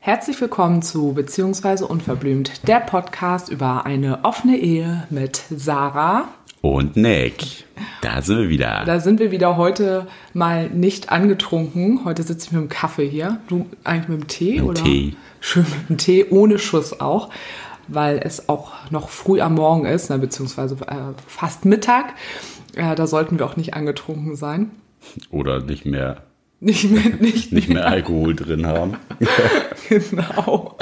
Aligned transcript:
Herzlich 0.00 0.40
willkommen 0.40 0.82
zu 0.82 1.12
Beziehungsweise 1.12 1.86
Unverblümt, 1.86 2.66
der 2.66 2.80
Podcast 2.80 3.48
über 3.48 3.86
eine 3.86 4.24
offene 4.24 4.56
Ehe 4.56 5.06
mit 5.08 5.44
Sarah 5.54 6.26
und 6.62 6.96
Nick. 6.96 7.64
Da 8.02 8.22
sind 8.22 8.38
wir 8.38 8.48
wieder. 8.48 8.82
Da 8.84 8.98
sind 8.98 9.20
wir 9.20 9.30
wieder 9.30 9.56
heute 9.56 10.08
mal 10.32 10.68
nicht 10.68 11.12
angetrunken. 11.12 12.04
Heute 12.04 12.24
sitze 12.24 12.46
ich 12.46 12.52
mit 12.52 12.60
dem 12.60 12.68
Kaffee 12.68 13.08
hier. 13.08 13.38
Du 13.46 13.66
eigentlich 13.84 14.08
mit 14.08 14.20
dem 14.20 14.26
Tee 14.26 14.54
mit 14.54 14.64
oder? 14.64 14.82
Tee. 14.82 15.14
Schön 15.38 15.64
mit 15.78 15.90
dem 15.90 15.98
Tee, 15.98 16.26
ohne 16.28 16.58
Schuss 16.58 16.98
auch, 16.98 17.30
weil 17.86 18.18
es 18.18 18.48
auch 18.48 18.72
noch 18.90 19.10
früh 19.10 19.40
am 19.40 19.54
Morgen 19.54 19.86
ist, 19.86 20.10
ne, 20.10 20.18
beziehungsweise 20.18 20.74
äh, 20.88 21.12
fast 21.28 21.66
Mittag. 21.66 22.14
Äh, 22.76 22.94
da 22.94 23.06
sollten 23.06 23.38
wir 23.38 23.46
auch 23.46 23.56
nicht 23.56 23.74
angetrunken 23.74 24.36
sein. 24.36 24.70
Oder 25.30 25.62
nicht 25.62 25.84
mehr 25.84 26.22
nicht 26.64 26.90
mehr, 26.90 27.12
nicht, 27.20 27.52
nicht 27.52 27.68
mehr 27.68 27.86
Alkohol 27.86 28.34
drin 28.34 28.66
haben. 28.66 28.96
genau. 29.88 30.76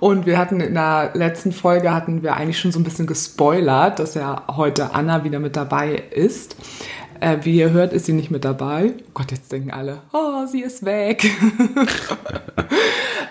Und 0.00 0.26
wir 0.26 0.38
hatten 0.38 0.60
in 0.60 0.74
der 0.74 1.10
letzten 1.14 1.52
Folge 1.52 1.92
hatten 1.92 2.22
wir 2.22 2.36
eigentlich 2.36 2.58
schon 2.58 2.72
so 2.72 2.80
ein 2.80 2.84
bisschen 2.84 3.06
gespoilert, 3.06 3.98
dass 3.98 4.14
ja 4.14 4.44
heute 4.56 4.94
Anna 4.94 5.24
wieder 5.24 5.40
mit 5.40 5.56
dabei 5.56 5.94
ist. 6.10 6.56
Äh, 7.20 7.38
wie 7.42 7.56
ihr 7.56 7.70
hört, 7.70 7.92
ist 7.92 8.06
sie 8.06 8.12
nicht 8.12 8.30
mit 8.30 8.44
dabei. 8.44 8.94
Oh 9.08 9.10
Gott, 9.14 9.32
jetzt 9.32 9.50
denken 9.52 9.72
alle, 9.72 10.02
oh, 10.12 10.46
sie 10.46 10.62
ist 10.62 10.84
weg. 10.84 11.28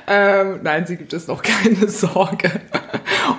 ähm, 0.08 0.59
nein, 0.62 0.86
sie 0.86 0.98
gibt 0.98 1.14
es 1.14 1.28
noch 1.28 1.42
keine 1.42 1.88
Sorge. 1.88 2.52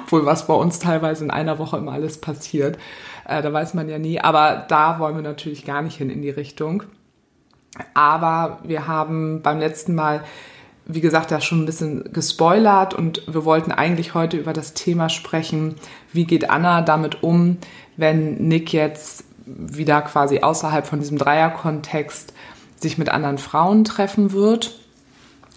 Obwohl, 0.05 0.25
was 0.25 0.47
bei 0.47 0.55
uns 0.55 0.79
teilweise 0.79 1.25
in 1.25 1.31
einer 1.31 1.59
Woche 1.59 1.77
immer 1.77 1.93
alles 1.93 2.19
passiert, 2.19 2.79
äh, 3.29 3.43
da 3.43 3.53
weiß 3.53 3.75
man 3.75 3.89
ja 3.89 3.99
nie. 3.99 4.21
Aber 4.21 4.65
da 4.69 4.99
wollen 4.99 5.15
wir 5.15 5.23
natürlich 5.23 5.65
gar 5.65 5.83
nicht 5.83 5.97
hin 5.97 6.11
in 6.11 6.23
die 6.23 6.31
Richtung. 6.31 6.83
Aber 7.95 8.59
wir 8.65 8.89
haben 8.89 9.43
beim 9.43 9.61
letzten 9.61 9.95
Mal, 9.95 10.25
wie 10.87 11.01
gesagt, 11.01 11.31
ja 11.31 11.41
schon 11.41 11.63
ein 11.63 11.67
bisschen 11.67 12.13
gespoilert 12.13 12.95
und 12.95 13.23
wir 13.33 13.45
wollten 13.45 13.71
eigentlich 13.71 14.15
heute 14.15 14.39
über 14.39 14.53
das 14.53 14.75
Thema 14.75 15.11
sprechen, 15.11 15.77
wie 16.13 16.25
geht 16.25 16.51
Anna 16.51 16.81
damit 16.81 17.23
um, 17.23 17.59
wenn 17.97 18.35
Nick 18.37 18.73
jetzt 18.73 19.25
wieder 19.45 20.03
quasi 20.03 20.41
außerhalb 20.41 20.87
von 20.87 21.01
diesem 21.01 21.19
Dreierkontext 21.19 22.33
sich 22.77 22.97
mit 22.97 23.11
anderen 23.11 23.39
Frauen 23.39 23.85
treffen 23.85 24.33
wird 24.33 24.79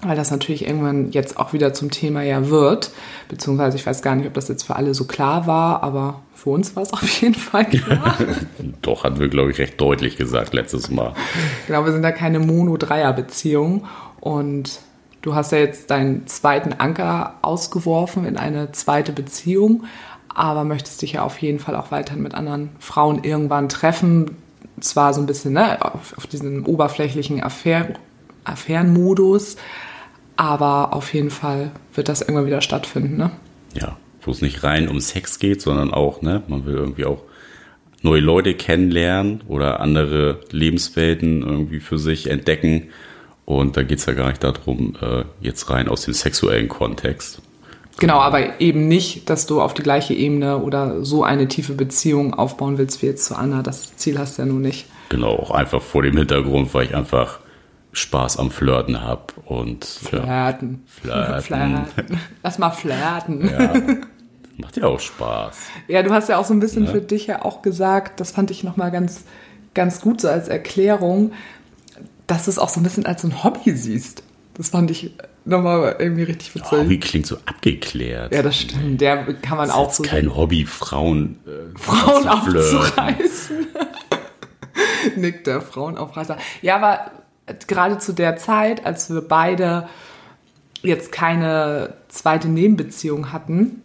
weil 0.03 0.15
das 0.15 0.31
natürlich 0.31 0.65
irgendwann 0.65 1.11
jetzt 1.11 1.37
auch 1.37 1.53
wieder 1.53 1.73
zum 1.73 1.91
Thema 1.91 2.23
ja 2.23 2.49
wird. 2.49 2.91
Beziehungsweise 3.29 3.77
ich 3.77 3.85
weiß 3.85 4.01
gar 4.01 4.15
nicht, 4.15 4.27
ob 4.27 4.33
das 4.33 4.47
jetzt 4.47 4.63
für 4.63 4.75
alle 4.75 4.93
so 4.93 5.05
klar 5.05 5.47
war, 5.47 5.83
aber 5.83 6.21
für 6.33 6.49
uns 6.49 6.75
war 6.75 6.83
es 6.83 6.93
auf 6.93 7.07
jeden 7.21 7.35
Fall 7.35 7.65
klar. 7.65 8.17
Doch, 8.81 9.03
hatten 9.03 9.19
wir, 9.19 9.29
glaube 9.29 9.51
ich, 9.51 9.59
recht 9.59 9.79
deutlich 9.79 10.17
gesagt 10.17 10.53
letztes 10.53 10.89
Mal. 10.89 11.13
Genau, 11.67 11.85
wir 11.85 11.91
sind 11.91 12.01
da 12.01 12.11
keine 12.11 12.39
Mono-Dreier-Beziehung 12.39 13.85
und 14.19 14.79
du 15.21 15.35
hast 15.35 15.51
ja 15.51 15.59
jetzt 15.59 15.91
deinen 15.91 16.25
zweiten 16.27 16.73
Anker 16.73 17.35
ausgeworfen 17.41 18.25
in 18.25 18.37
eine 18.37 18.71
zweite 18.71 19.11
Beziehung, 19.11 19.83
aber 20.29 20.63
möchtest 20.63 21.01
dich 21.01 21.13
ja 21.13 21.23
auf 21.23 21.37
jeden 21.39 21.59
Fall 21.59 21.75
auch 21.75 21.91
weiterhin 21.91 22.23
mit 22.23 22.33
anderen 22.33 22.69
Frauen 22.79 23.23
irgendwann 23.23 23.69
treffen. 23.69 24.37
Zwar 24.79 25.13
so 25.13 25.21
ein 25.21 25.27
bisschen 25.27 25.53
ne, 25.53 25.79
auf, 25.83 26.17
auf 26.17 26.25
diesen 26.25 26.65
oberflächlichen 26.65 27.43
Affären, 27.43 27.97
Affärenmodus, 28.45 29.57
aber 30.35 30.93
auf 30.93 31.13
jeden 31.13 31.29
Fall 31.29 31.71
wird 31.93 32.09
das 32.09 32.21
irgendwann 32.21 32.45
wieder 32.45 32.61
stattfinden, 32.61 33.17
ne? 33.17 33.31
Ja, 33.73 33.97
wo 34.21 34.31
es 34.31 34.41
nicht 34.41 34.63
rein 34.63 34.87
um 34.87 34.99
Sex 34.99 35.39
geht, 35.39 35.61
sondern 35.61 35.93
auch, 35.93 36.21
ne, 36.21 36.43
man 36.47 36.65
will 36.65 36.75
irgendwie 36.75 37.05
auch 37.05 37.23
neue 38.01 38.21
Leute 38.21 38.53
kennenlernen 38.53 39.41
oder 39.47 39.79
andere 39.79 40.41
Lebenswelten 40.51 41.43
irgendwie 41.43 41.79
für 41.79 41.99
sich 41.99 42.29
entdecken. 42.29 42.89
Und 43.45 43.77
da 43.77 43.83
geht 43.83 43.99
es 43.99 44.05
ja 44.05 44.13
gar 44.13 44.29
nicht 44.29 44.43
darum, 44.43 44.95
äh, 45.01 45.23
jetzt 45.41 45.69
rein 45.69 45.87
aus 45.87 46.05
dem 46.05 46.13
sexuellen 46.13 46.67
Kontext. 46.67 47.41
Genau, 47.99 48.19
aber 48.19 48.59
eben 48.61 48.87
nicht, 48.87 49.29
dass 49.29 49.45
du 49.45 49.61
auf 49.61 49.73
die 49.73 49.83
gleiche 49.83 50.13
Ebene 50.13 50.59
oder 50.59 51.03
so 51.03 51.23
eine 51.23 51.47
tiefe 51.47 51.73
Beziehung 51.73 52.33
aufbauen 52.33 52.77
willst 52.77 53.01
wie 53.01 53.07
jetzt 53.07 53.25
zu 53.25 53.35
Anna. 53.35 53.61
Das 53.61 53.95
Ziel 53.97 54.17
hast 54.17 54.37
du 54.37 54.43
ja 54.43 54.47
nun 54.47 54.61
nicht. 54.61 54.85
Genau, 55.09 55.35
auch 55.35 55.51
einfach 55.51 55.81
vor 55.81 56.01
dem 56.01 56.17
Hintergrund, 56.17 56.73
weil 56.73 56.85
ich 56.85 56.95
einfach 56.95 57.40
Spaß 57.93 58.37
am 58.37 58.51
Flirten 58.51 59.01
habe 59.01 59.33
und 59.45 59.83
flirten. 59.85 60.29
Ja, 60.29 60.53
flirten. 60.53 61.85
flirten. 61.85 62.19
Lass 62.43 62.57
mal 62.57 62.71
flirten. 62.71 63.49
Ja. 63.49 63.73
Macht 64.57 64.77
ja 64.77 64.85
auch 64.85 64.99
Spaß. 64.99 65.57
Ja, 65.87 66.03
du 66.03 66.11
hast 66.11 66.29
ja 66.29 66.37
auch 66.37 66.45
so 66.45 66.53
ein 66.53 66.59
bisschen 66.59 66.85
ja. 66.85 66.91
für 66.91 67.01
dich 67.01 67.27
ja 67.27 67.43
auch 67.43 67.61
gesagt, 67.61 68.19
das 68.19 68.31
fand 68.31 68.51
ich 68.51 68.63
nochmal 68.63 68.91
ganz, 68.91 69.25
ganz 69.73 70.01
gut 70.01 70.21
so 70.21 70.29
als 70.29 70.47
Erklärung, 70.47 71.33
dass 72.27 72.45
du 72.45 72.51
es 72.51 72.59
auch 72.59 72.69
so 72.69 72.79
ein 72.79 72.83
bisschen 72.83 73.05
als 73.05 73.23
ein 73.23 73.43
Hobby 73.43 73.75
siehst. 73.75 74.23
Das 74.53 74.69
fand 74.69 74.91
ich 74.91 75.13
nochmal 75.45 75.95
irgendwie 75.99 76.23
richtig 76.23 76.55
witzig. 76.55 76.71
Hobby 76.71 76.99
klingt 76.99 77.25
so 77.25 77.37
abgeklärt. 77.45 78.33
Ja, 78.33 78.43
das 78.43 78.57
stimmt. 78.57 79.01
Der 79.01 79.33
kann 79.35 79.57
man 79.57 79.67
das 79.67 79.75
auch 79.75 79.91
so. 79.91 80.03
kein 80.03 80.35
Hobby, 80.35 80.65
Frauen, 80.65 81.39
äh, 81.45 81.77
Frauen 81.77 82.27
aufzureißen. 82.27 83.67
Nick, 85.15 85.43
der 85.45 85.61
Frauenaufreißer. 85.61 86.37
Ja, 86.61 86.75
aber 86.75 87.11
gerade 87.67 87.97
zu 87.97 88.13
der 88.13 88.37
Zeit, 88.37 88.85
als 88.85 89.13
wir 89.13 89.21
beide 89.21 89.87
jetzt 90.81 91.11
keine 91.11 91.93
zweite 92.09 92.47
Nebenbeziehung 92.47 93.31
hatten, 93.31 93.83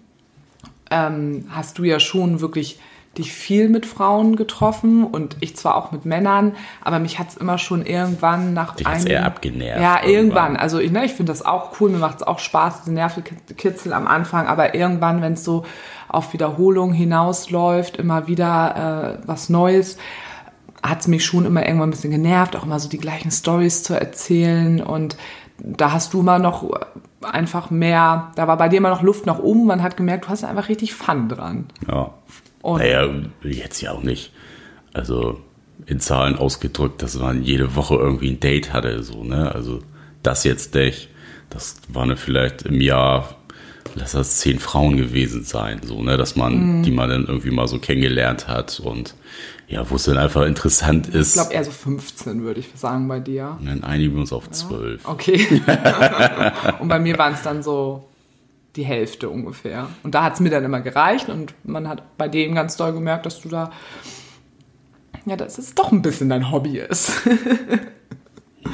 ähm, 0.91 1.47
hast 1.50 1.78
du 1.78 1.84
ja 1.84 2.00
schon 2.00 2.41
wirklich 2.41 2.81
dich 3.19 3.32
viel 3.32 3.69
mit 3.69 3.87
Frauen 3.87 4.37
getroffen 4.37 5.04
und 5.04 5.37
ich 5.41 5.56
zwar 5.56 5.77
auch 5.77 5.91
mit 5.91 6.04
Männern, 6.04 6.54
aber 6.82 6.99
mich 6.99 7.19
hat 7.19 7.31
es 7.31 7.37
immer 7.37 7.59
schon 7.59 7.84
irgendwann 7.87 8.53
nach 8.53 8.75
Dich 8.77 8.87
einem... 8.87 9.06
eher 9.06 9.25
abgenervt. 9.25 9.81
Ja, 9.81 9.97
irgendwann. 9.97 10.15
irgendwann. 10.15 10.56
Also 10.56 10.78
ich, 10.78 10.91
ne, 10.91 11.04
ich 11.04 11.12
finde 11.12 11.33
das 11.33 11.44
auch 11.44 11.81
cool, 11.81 11.91
mir 11.91 11.98
macht 11.98 12.16
es 12.16 12.22
auch 12.22 12.38
Spaß, 12.38 12.83
diese 12.83 12.93
Nervenkitzel 12.93 13.93
am 13.93 14.06
Anfang, 14.06 14.47
aber 14.47 14.75
irgendwann, 14.75 15.22
wenn 15.22 15.33
es 15.34 15.44
so 15.44 15.65
auf 16.09 16.33
Wiederholung 16.33 16.93
hinausläuft, 16.93 17.97
immer 17.97 18.27
wieder 18.27 19.19
äh, 19.22 19.27
was 19.27 19.48
Neues, 19.48 19.97
hat 20.88 21.00
es 21.00 21.08
mich 21.08 21.24
schon 21.24 21.44
immer 21.44 21.66
irgendwann 21.66 21.88
ein 21.88 21.92
bisschen 21.92 22.10
genervt, 22.10 22.56
auch 22.56 22.64
immer 22.64 22.80
so 22.80 22.88
die 22.88 22.98
gleichen 22.98 23.30
Stories 23.30 23.82
zu 23.82 23.94
erzählen. 23.94 24.82
Und 24.82 25.16
da 25.58 25.92
hast 25.92 26.14
du 26.14 26.22
mal 26.22 26.38
noch 26.38 26.70
einfach 27.22 27.70
mehr, 27.70 28.32
da 28.36 28.47
war 28.47 28.56
bei 28.56 28.69
dir 28.69 28.78
immer 28.78 28.91
noch 28.91 29.02
Luft 29.02 29.26
nach 29.26 29.38
oben. 29.38 29.66
Man 29.66 29.82
hat 29.82 29.97
gemerkt, 29.97 30.26
du 30.26 30.28
hast 30.28 30.44
einfach 30.44 30.69
richtig 30.69 30.94
Fun 30.94 31.28
dran. 31.28 31.66
Ja. 31.91 32.14
Und 32.62 32.78
naja, 32.78 33.08
jetzt 33.42 33.80
ja 33.80 33.92
auch 33.92 34.02
nicht. 34.02 34.32
Also 34.92 35.41
in 35.86 36.00
Zahlen 36.00 36.36
ausgedrückt, 36.36 37.03
dass 37.03 37.18
man 37.18 37.42
jede 37.42 37.76
Woche 37.76 37.94
irgendwie 37.94 38.30
ein 38.30 38.41
Date 38.41 38.72
hatte, 38.72 39.03
so, 39.03 39.22
ne? 39.22 39.54
Also 39.54 39.80
das 40.22 40.44
jetzt 40.44 40.74
nicht. 40.74 41.08
Das 41.50 41.76
waren 41.88 42.16
vielleicht 42.16 42.62
im 42.62 42.80
Jahr, 42.80 43.36
lass 43.94 44.12
das 44.12 44.38
zehn 44.38 44.58
Frauen 44.58 44.97
gewesen 44.97 45.44
sein, 45.44 45.80
so, 45.84 46.03
ne? 46.03 46.16
Dass 46.16 46.34
man, 46.34 46.78
mhm. 46.78 46.82
die 46.82 46.91
man 46.91 47.08
dann 47.08 47.26
irgendwie 47.26 47.50
mal 47.50 47.68
so 47.68 47.78
kennengelernt 47.78 48.48
hat 48.48 48.80
und 48.80 49.14
ja, 49.69 49.88
wo 49.91 49.97
es 49.97 50.04
dann 50.04 50.16
einfach 50.16 50.44
interessant 50.44 51.09
ist. 51.09 51.28
Ich 51.28 51.34
glaube 51.34 51.53
eher 51.53 51.65
so 51.65 51.71
15, 51.71 52.43
würde 52.43 52.60
ich 52.60 52.69
sagen, 52.75 53.09
bei 53.09 53.19
dir. 53.19 53.59
Dann 53.62 53.82
einigen 53.82 54.15
wir 54.15 54.21
uns 54.21 54.32
auf 54.32 54.50
12. 54.50 55.03
Ja. 55.03 55.10
Okay. 55.10 55.62
und 56.81 56.88
bei 56.88 56.99
mir 56.99 57.19
waren 57.19 57.34
es 57.34 57.43
dann 57.43 57.62
so 57.62 58.09
die 58.77 58.84
Hälfte 58.84 59.28
ungefähr. 59.28 59.88
Und 60.03 60.15
da 60.15 60.22
hat 60.22 60.34
es 60.34 60.41
mir 60.41 60.50
dann 60.50 60.65
immer 60.65 60.81
gereicht 60.81 61.28
und 61.28 61.54
man 61.65 61.88
hat 61.88 62.16
bei 62.16 62.28
dem 62.28 62.54
ganz 62.54 62.77
doll 62.77 62.93
gemerkt, 62.93 63.27
dass 63.27 63.41
du 63.41 63.49
da, 63.49 63.72
ja, 65.25 65.37
dass 65.37 65.59
es 65.59 65.75
doch 65.75 65.91
ein 65.91 66.03
bisschen 66.03 66.28
dein 66.28 66.53
Hobby 66.53 66.78
ist. 66.78 67.12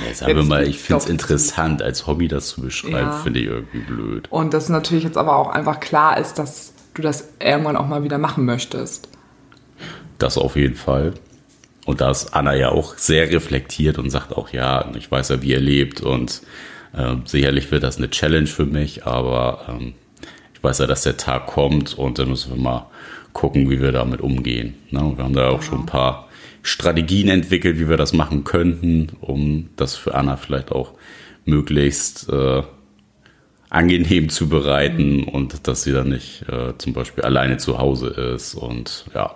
Ja, 0.06 0.14
sagen 0.14 0.36
wir 0.36 0.44
mal, 0.44 0.66
ich 0.66 0.78
finde 0.78 1.02
es 1.02 1.08
interessant, 1.08 1.82
als 1.82 2.06
Hobby 2.06 2.28
das 2.28 2.48
zu 2.48 2.62
beschreiben, 2.62 2.96
ja. 2.96 3.12
finde 3.12 3.40
ich 3.40 3.46
irgendwie 3.46 3.80
blöd. 3.80 4.30
Und 4.30 4.54
dass 4.54 4.68
natürlich 4.68 5.04
jetzt 5.04 5.18
aber 5.18 5.36
auch 5.36 5.48
einfach 5.48 5.80
klar 5.80 6.18
ist, 6.18 6.38
dass 6.38 6.72
du 6.94 7.02
das 7.02 7.28
irgendwann 7.40 7.76
auch 7.76 7.86
mal 7.86 8.02
wieder 8.02 8.18
machen 8.18 8.44
möchtest. 8.44 9.08
Das 10.22 10.38
auf 10.38 10.54
jeden 10.54 10.76
Fall. 10.76 11.14
Und 11.84 12.00
da 12.00 12.12
ist 12.12 12.32
Anna 12.32 12.54
ja 12.54 12.68
auch 12.68 12.96
sehr 12.96 13.28
reflektiert 13.30 13.98
und 13.98 14.08
sagt 14.08 14.32
auch, 14.32 14.50
ja, 14.52 14.88
ich 14.96 15.10
weiß 15.10 15.30
ja, 15.30 15.42
wie 15.42 15.50
ihr 15.50 15.60
lebt 15.60 16.00
und 16.00 16.42
äh, 16.96 17.16
sicherlich 17.24 17.72
wird 17.72 17.82
das 17.82 17.98
eine 17.98 18.08
Challenge 18.08 18.46
für 18.46 18.64
mich, 18.64 19.04
aber 19.04 19.66
ähm, 19.68 19.94
ich 20.54 20.62
weiß 20.62 20.78
ja, 20.78 20.86
dass 20.86 21.02
der 21.02 21.16
Tag 21.16 21.48
kommt 21.48 21.98
und 21.98 22.20
dann 22.20 22.28
müssen 22.28 22.54
wir 22.54 22.62
mal 22.62 22.86
gucken, 23.32 23.68
wie 23.68 23.80
wir 23.80 23.90
damit 23.90 24.20
umgehen. 24.20 24.74
Ne? 24.90 25.12
Wir 25.16 25.24
haben 25.24 25.34
da 25.34 25.48
auch 25.48 25.62
ja. 25.62 25.66
schon 25.66 25.80
ein 25.80 25.86
paar 25.86 26.28
Strategien 26.62 27.28
entwickelt, 27.28 27.80
wie 27.80 27.88
wir 27.88 27.96
das 27.96 28.12
machen 28.12 28.44
könnten, 28.44 29.08
um 29.20 29.70
das 29.74 29.96
für 29.96 30.14
Anna 30.14 30.36
vielleicht 30.36 30.70
auch 30.70 30.92
möglichst 31.44 32.28
äh, 32.28 32.62
angenehm 33.70 34.28
zu 34.28 34.48
bereiten 34.48 35.16
mhm. 35.16 35.28
und 35.28 35.66
dass 35.66 35.82
sie 35.82 35.92
dann 35.92 36.10
nicht 36.10 36.44
äh, 36.48 36.78
zum 36.78 36.92
Beispiel 36.92 37.24
alleine 37.24 37.56
zu 37.56 37.78
Hause 37.78 38.06
ist 38.34 38.54
und 38.54 39.06
ja. 39.16 39.34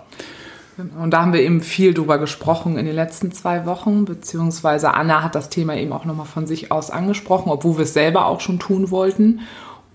Und 0.77 1.11
da 1.11 1.21
haben 1.21 1.33
wir 1.33 1.41
eben 1.41 1.61
viel 1.61 1.93
drüber 1.93 2.19
gesprochen 2.19 2.77
in 2.77 2.85
den 2.85 2.93
letzten 2.93 3.31
zwei 3.31 3.65
Wochen, 3.65 4.05
beziehungsweise 4.05 4.93
Anna 4.93 5.23
hat 5.23 5.33
das 5.33 5.49
Thema 5.49 5.75
eben 5.75 5.91
auch 5.91 6.05
nochmal 6.05 6.27
von 6.27 6.45
sich 6.45 6.71
aus 6.71 6.91
angesprochen, 6.91 7.49
obwohl 7.51 7.77
wir 7.77 7.83
es 7.83 7.93
selber 7.93 8.27
auch 8.27 8.41
schon 8.41 8.59
tun 8.59 8.91
wollten. 8.91 9.41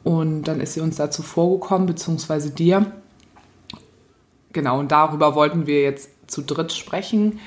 Und 0.02 0.42
dann 0.44 0.60
ist 0.60 0.74
sie 0.74 0.80
uns 0.80 0.96
dazu 0.96 1.22
vorgekommen, 1.22 1.86
beziehungsweise 1.86 2.50
dir. 2.50 2.86
Genau, 4.52 4.80
und 4.80 4.90
darüber 4.90 5.36
wollten 5.36 5.68
wir 5.68 5.82
jetzt 5.82 6.10
zu 6.26 6.42
dritt 6.42 6.72
sprechen. 6.72 7.38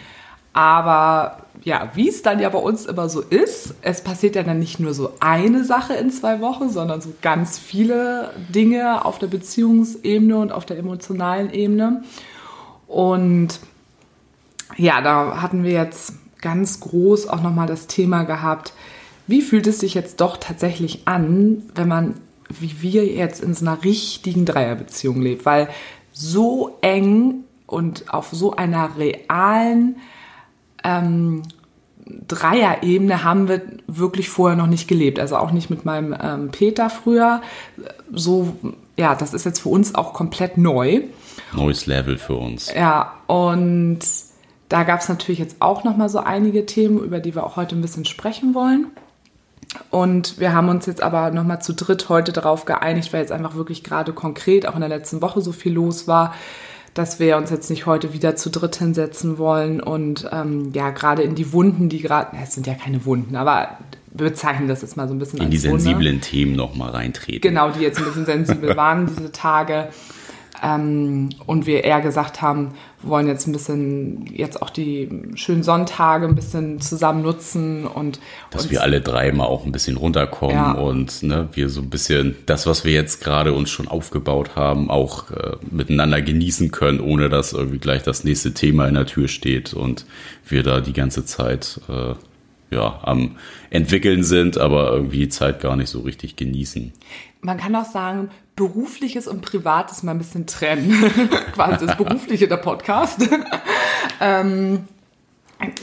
Aber 0.54 1.40
ja, 1.66 1.92
wie 1.96 2.08
es 2.08 2.22
dann 2.22 2.40
ja 2.40 2.48
bei 2.48 2.60
uns 2.60 2.86
immer 2.86 3.10
so 3.10 3.20
ist, 3.20 3.76
es 3.82 4.02
passiert 4.02 4.38
ja 4.38 4.44
dann 4.44 4.60
nicht 4.60 4.80
nur 4.80 4.94
so 4.94 5.12
eine 5.20 5.66
Sache 5.66 5.96
in 5.96 6.10
zwei 6.12 6.40
Wochen, 6.40 6.70
sondern 6.70 7.02
so 7.02 7.14
ganz 7.22 7.60
viele 7.60 8.32
Dinge 8.48 9.04
auf 9.04 9.20
der 9.20 9.28
Beziehungsebene 9.28 10.38
und 10.38 10.54
auf 10.54 10.66
der 10.66 10.78
emotionalen 10.78 11.52
Ebene. 11.52 12.04
Und 12.88 13.60
ja, 14.78 15.02
da 15.02 15.42
hatten 15.42 15.64
wir 15.64 15.72
jetzt 15.72 16.14
ganz 16.42 16.80
groß 16.80 17.28
auch 17.28 17.42
nochmal 17.42 17.68
das 17.68 17.88
Thema 17.88 18.24
gehabt, 18.24 18.74
wie 19.28 19.42
fühlt 19.42 19.66
es 19.68 19.80
sich 19.80 19.94
jetzt 19.96 20.22
doch 20.22 20.38
tatsächlich 20.38 21.08
an, 21.08 21.64
wenn 21.74 21.88
man, 21.88 22.16
wie 22.50 22.82
wir 22.82 23.06
jetzt 23.06 23.42
in 23.42 23.54
so 23.54 23.66
einer 23.66 23.84
richtigen 23.84 24.46
Dreierbeziehung 24.46 25.22
lebt, 25.22 25.46
weil 25.46 25.70
so 26.12 26.78
eng 26.82 27.46
und 27.66 28.14
auf 28.14 28.30
so 28.32 28.56
einer 28.56 28.98
realen 28.98 29.98
ähm, 30.84 31.42
Dreierebene 32.28 33.24
haben 33.24 33.48
wir 33.48 33.62
wirklich 33.88 34.30
vorher 34.30 34.56
noch 34.56 34.68
nicht 34.68 34.88
gelebt. 34.88 35.20
Also 35.20 35.38
auch 35.38 35.52
nicht 35.52 35.72
mit 35.72 35.86
meinem 35.86 36.16
ähm, 36.22 36.50
Peter 36.52 36.92
früher. 36.92 37.42
So, 38.12 38.56
ja, 38.98 39.16
das 39.16 39.34
ist 39.34 39.46
jetzt 39.46 39.60
für 39.60 39.70
uns 39.70 39.96
auch 39.96 40.14
komplett 40.14 40.58
neu. 40.58 41.02
Neues 41.54 41.86
Level 41.86 42.18
für 42.18 42.36
uns. 42.36 42.74
Ja, 42.74 43.14
und 43.28 44.00
da 44.70 44.84
gab 44.84 45.02
es 45.02 45.10
natürlich 45.10 45.40
jetzt 45.40 45.58
auch 45.60 45.84
noch 45.84 45.98
mal 45.98 46.10
so 46.10 46.20
einige 46.20 46.66
Themen, 46.66 47.04
über 47.04 47.20
die 47.20 47.36
wir 47.36 47.46
auch 47.46 47.56
heute 47.56 47.76
ein 47.76 47.82
bisschen 47.82 48.06
sprechen 48.06 48.54
wollen. 48.54 48.88
Und 49.90 50.40
wir 50.40 50.54
haben 50.54 50.70
uns 50.70 50.86
jetzt 50.86 51.04
aber 51.04 51.32
noch 51.32 51.44
mal 51.44 51.60
zu 51.60 51.74
dritt 51.74 52.08
heute 52.08 52.32
darauf 52.32 52.66
geeinigt, 52.66 53.12
weil 53.12 53.22
jetzt 53.22 53.32
einfach 53.32 53.56
wirklich 53.56 53.84
gerade 53.84 54.14
konkret 54.14 54.68
auch 54.68 54.76
in 54.76 54.80
der 54.80 54.90
letzten 54.90 55.22
Woche 55.22 55.42
so 55.42 55.52
viel 55.52 55.74
los 55.74 56.08
war, 56.08 56.34
dass 56.94 57.20
wir 57.20 57.36
uns 57.36 57.50
jetzt 57.50 57.70
nicht 57.70 57.86
heute 57.86 58.14
wieder 58.14 58.38
zu 58.38 58.50
dritt 58.50 58.78
hinsetzen 58.78 59.38
wollen 59.38 59.82
und 59.82 60.30
ähm, 60.32 60.72
ja, 60.74 60.92
gerade 60.92 61.24
in 61.24 61.36
die 61.36 61.52
Wunden, 61.52 61.90
die 61.90 62.02
gerade, 62.02 62.38
es 62.42 62.54
sind 62.54 62.68
ja 62.68 62.74
keine 62.74 63.06
Wunden, 63.06 63.36
aber 63.36 63.78
bezeichnen 64.16 64.68
das 64.68 64.82
jetzt 64.82 64.98
mal 64.98 65.08
so 65.08 65.14
ein 65.14 65.20
bisschen 65.20 65.42
in 65.42 65.50
die 65.50 65.58
sensiblen 65.58 66.16
Wunde. 66.16 66.22
Themen 66.22 66.56
nochmal 66.56 66.92
reintreten. 66.92 67.42
Genau, 67.42 67.70
die 67.72 67.82
jetzt 67.82 67.98
ein 68.00 68.06
bisschen 68.06 68.26
sensibel 68.26 68.76
waren 68.78 69.08
diese 69.08 69.32
Tage. 69.32 69.90
Ähm, 70.64 71.30
und 71.46 71.66
wir 71.66 71.84
eher 71.84 72.02
gesagt 72.02 72.42
haben, 72.42 72.74
wir 73.02 73.10
wollen 73.10 73.28
jetzt 73.28 73.46
ein 73.46 73.52
bisschen, 73.52 74.26
jetzt 74.34 74.62
auch 74.62 74.70
die 74.70 75.10
schönen 75.36 75.64
Sonntage 75.64 76.26
ein 76.26 76.36
bisschen 76.36 76.80
zusammen 76.80 77.22
nutzen 77.24 77.86
und. 77.86 78.20
Dass 78.52 78.70
wir 78.70 78.82
alle 78.82 79.02
drei 79.02 79.32
mal 79.32 79.46
auch 79.46 79.66
ein 79.66 79.72
bisschen 79.72 79.98
runterkommen 79.98 80.56
ja. 80.56 80.72
und 80.72 81.24
ne, 81.24 81.50
wir 81.54 81.70
so 81.70 81.82
ein 81.82 81.90
bisschen 81.90 82.36
das, 82.46 82.66
was 82.66 82.86
wir 82.86 82.94
jetzt 82.94 83.22
gerade 83.22 83.54
uns 83.54 83.70
schon 83.70 83.88
aufgebaut 83.88 84.56
haben, 84.56 84.90
auch 84.90 85.30
äh, 85.32 85.58
miteinander 85.70 86.22
genießen 86.22 86.72
können, 86.72 87.00
ohne 87.00 87.30
dass 87.30 87.54
irgendwie 87.54 87.80
gleich 87.80 88.04
das 88.04 88.24
nächste 88.24 88.54
Thema 88.54 88.88
in 88.88 88.96
der 88.96 89.06
Tür 89.06 89.28
steht 89.28 89.74
und 89.74 90.06
wir 90.48 90.64
da 90.64 90.80
die 90.80 90.94
ganze 90.94 91.26
Zeit 91.26 91.82
äh, 91.90 92.14
ja, 92.72 93.00
am 93.04 93.38
entwickeln 93.70 94.24
sind, 94.24 94.58
aber 94.58 94.92
irgendwie 94.92 95.20
die 95.20 95.30
Zeit 95.30 95.62
gar 95.62 95.76
nicht 95.76 95.90
so 95.90 96.02
richtig 96.02 96.36
genießen. 96.36 96.94
Man 97.42 97.58
kann 97.58 97.76
auch 97.76 97.86
sagen, 97.86 98.30
berufliches 98.56 99.28
und 99.28 99.42
privates 99.42 100.04
mal 100.04 100.12
ein 100.12 100.18
bisschen 100.18 100.48
trennen. 100.48 100.92
Quasi 101.54 101.86
das 101.86 101.98
berufliche 101.98 102.48
der 102.48 102.58
Podcast. 102.58 103.28
ähm, 104.22 104.88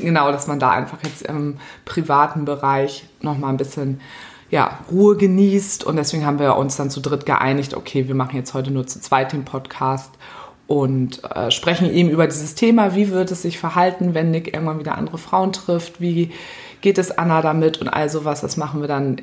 genau, 0.01 0.33
dass 0.33 0.47
man 0.47 0.59
da 0.59 0.71
einfach 0.71 0.99
jetzt 1.05 1.23
im 1.23 1.59
privaten 1.85 2.45
Bereich 2.45 3.05
noch 3.21 3.39
mal 3.39 3.49
ein 3.49 3.57
bisschen 3.57 4.01
ja, 4.51 4.81
Ruhe 4.91 5.17
genießt 5.17 5.85
und 5.85 5.97
deswegen 5.97 6.27
haben 6.27 6.39
wir 6.39 6.57
uns 6.57 6.77
dann 6.77 6.91
zu 6.91 7.01
dritt 7.01 7.25
geeinigt, 7.25 7.75
okay, 7.75 8.07
wir 8.07 8.15
machen 8.15 8.37
jetzt 8.37 8.53
heute 8.53 8.71
nur 8.71 8.87
zu 8.87 9.01
zweit 9.01 9.33
den 9.33 9.47
Podcast 9.47 10.13
und 10.67 11.25
äh, 11.25 11.51
sprechen 11.51 11.91
eben 11.91 12.11
über 12.11 12.27
dieses 12.27 12.55
Thema, 12.55 12.95
wie 12.95 13.11
wird 13.11 13.31
es 13.31 13.43
sich 13.43 13.59
verhalten, 13.59 14.13
wenn 14.13 14.31
Nick 14.31 14.53
irgendwann 14.53 14.79
wieder 14.79 14.99
andere 14.99 15.17
Frauen 15.17 15.53
trifft, 15.53 16.03
wie 16.03 16.33
geht 16.83 16.99
es 16.99 17.11
Anna 17.11 17.41
damit 17.41 17.79
und 17.81 17.89
all 17.89 18.11
sowas, 18.11 18.43
das 18.43 18.57
machen 18.57 18.81
wir 18.81 18.89
dann 18.89 19.23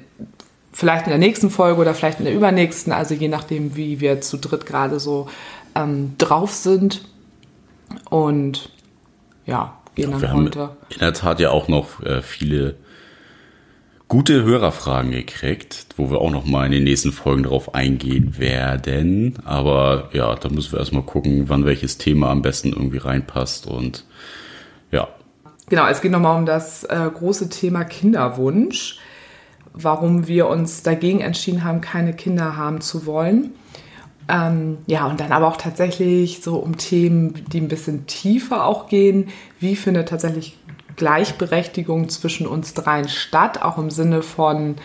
vielleicht 0.72 1.06
in 1.06 1.12
der 1.12 1.20
nächsten 1.20 1.50
Folge 1.50 1.80
oder 1.80 1.94
vielleicht 1.94 2.20
in 2.20 2.26
der 2.26 2.34
übernächsten, 2.34 2.92
also 2.92 3.14
je 3.14 3.28
nachdem, 3.28 3.76
wie 3.76 4.00
wir 4.00 4.22
zu 4.22 4.38
dritt 4.38 4.66
gerade 4.66 5.00
so 5.00 5.28
ähm, 5.76 6.16
drauf 6.18 6.54
sind. 6.54 7.02
Und 8.10 8.72
ja, 9.46 9.78
gehen 9.96 10.12
dann 10.12 10.22
wir 10.22 10.34
heute. 10.34 10.60
Haben 10.60 10.78
in 10.90 11.00
der 11.00 11.14
Tat 11.14 11.40
ja 11.40 11.52
auch 11.52 11.68
noch 11.68 12.04
äh, 12.04 12.22
viele 12.22 12.76
gute 14.08 14.44
Hörerfragen 14.44 15.12
gekriegt, 15.12 15.88
wo 15.98 16.10
wir 16.10 16.20
auch 16.20 16.32
noch 16.32 16.46
mal 16.46 16.66
in 16.66 16.72
den 16.72 16.84
nächsten 16.84 17.12
Folgen 17.12 17.44
drauf 17.44 17.76
eingehen 17.76 18.38
werden. 18.40 19.38
Aber 19.46 20.10
ja, 20.14 20.36
da 20.36 20.50
müssen 20.50 20.72
wir 20.72 20.80
erstmal 20.80 21.04
gucken, 21.04 21.50
wann 21.50 21.66
welches 21.66 21.98
Thema 21.98 22.30
am 22.30 22.42
besten 22.42 22.70
irgendwie 22.70 22.98
reinpasst 22.98 23.68
und 23.68 23.98
ja. 23.98 24.04
Genau, 25.70 25.88
es 25.88 26.02
geht 26.02 26.12
nochmal 26.12 26.38
um 26.38 26.46
das 26.46 26.84
äh, 26.84 27.10
große 27.14 27.50
Thema 27.50 27.84
Kinderwunsch 27.84 29.00
warum 29.74 30.28
wir 30.28 30.48
uns 30.48 30.84
dagegen 30.84 31.22
entschieden 31.22 31.64
haben, 31.64 31.82
keine 31.82 32.14
Kinder 32.14 32.58
haben 32.58 32.82
zu 32.82 33.06
wollen. 33.06 33.52
Ähm, 34.28 34.78
ja, 34.86 35.08
und 35.08 35.20
dann 35.20 35.32
aber 35.32 35.48
auch 35.48 35.58
tatsächlich 35.58 36.42
so 36.42 36.58
um 36.58 36.78
Themen, 36.78 37.46
die 37.52 37.60
ein 37.60 37.68
bisschen 37.68 38.06
tiefer 38.06 38.66
auch 38.66 38.88
gehen. 38.88 39.30
Wie 39.60 39.76
findet 39.76 40.10
tatsächlich 40.10 40.58
Gleichberechtigung 40.98 42.10
zwischen 42.10 42.46
uns 42.46 42.74
dreien 42.74 43.10
statt, 43.10 43.62
auch 43.62 43.78
im 43.78 43.90
Sinne 43.90 44.22
von 44.22 44.76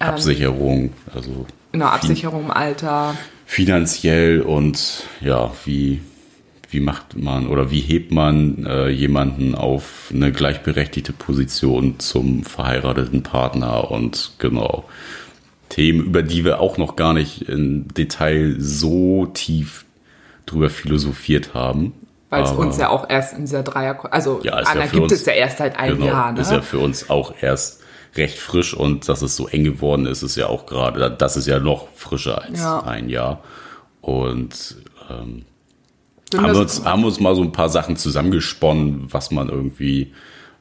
ähm, 0.00 0.06
Absicherung, 0.06 0.92
also 1.14 1.46
genau, 1.72 1.86
Absicherung 1.86 2.46
im 2.46 2.50
Alter. 2.50 3.14
Finanziell 3.46 4.42
und 4.42 5.04
ja, 5.20 5.50
wie 5.64 6.02
wie 6.70 6.80
macht 6.80 7.16
man 7.16 7.48
oder 7.48 7.70
wie 7.70 7.80
hebt 7.80 8.12
man 8.12 8.66
äh, 8.66 8.88
jemanden 8.88 9.54
auf 9.54 10.10
eine 10.12 10.32
gleichberechtigte 10.32 11.12
Position 11.12 11.98
zum 11.98 12.44
verheirateten 12.44 13.22
Partner 13.22 13.90
und 13.90 14.32
genau 14.38 14.84
Themen, 15.70 16.04
über 16.04 16.22
die 16.22 16.44
wir 16.44 16.60
auch 16.60 16.76
noch 16.76 16.96
gar 16.96 17.12
nicht 17.12 17.42
im 17.42 17.88
Detail 17.94 18.56
so 18.58 19.26
tief 19.26 19.84
drüber 20.46 20.70
philosophiert 20.70 21.54
haben. 21.54 21.92
Weil 22.30 22.42
es 22.42 22.52
uns 22.52 22.76
ja 22.76 22.90
auch 22.90 23.08
erst 23.08 23.34
in 23.34 23.40
dieser 23.40 23.62
Dreier, 23.62 23.98
also 24.10 24.40
ja, 24.42 24.52
Anna 24.52 24.84
ja 24.84 24.86
gibt 24.86 25.04
uns, 25.04 25.12
es 25.12 25.24
ja 25.24 25.32
erst 25.32 25.58
seit 25.58 25.78
einem 25.78 25.96
genau, 25.96 26.06
Jahr. 26.08 26.32
Ne? 26.32 26.40
Ist 26.40 26.52
ja 26.52 26.60
für 26.60 26.78
uns 26.78 27.08
auch 27.08 27.34
erst 27.40 27.82
recht 28.16 28.38
frisch 28.38 28.74
und 28.74 29.08
dass 29.08 29.22
es 29.22 29.36
so 29.36 29.48
eng 29.48 29.64
geworden 29.64 30.04
ist, 30.04 30.22
ist 30.22 30.36
ja 30.36 30.46
auch 30.48 30.66
gerade, 30.66 31.10
das 31.10 31.38
ist 31.38 31.46
ja 31.46 31.58
noch 31.58 31.88
frischer 31.94 32.42
als 32.42 32.60
ja. 32.60 32.80
ein 32.80 33.08
Jahr. 33.08 33.42
Und 34.02 34.76
ähm, 35.10 35.46
haben 36.36 36.52
wir, 36.52 36.60
uns, 36.60 36.84
haben 36.84 37.04
uns 37.04 37.20
mal 37.20 37.34
so 37.34 37.42
ein 37.42 37.52
paar 37.52 37.68
Sachen 37.68 37.96
zusammengesponnen, 37.96 39.12
was 39.12 39.30
man 39.30 39.48
irgendwie 39.48 40.12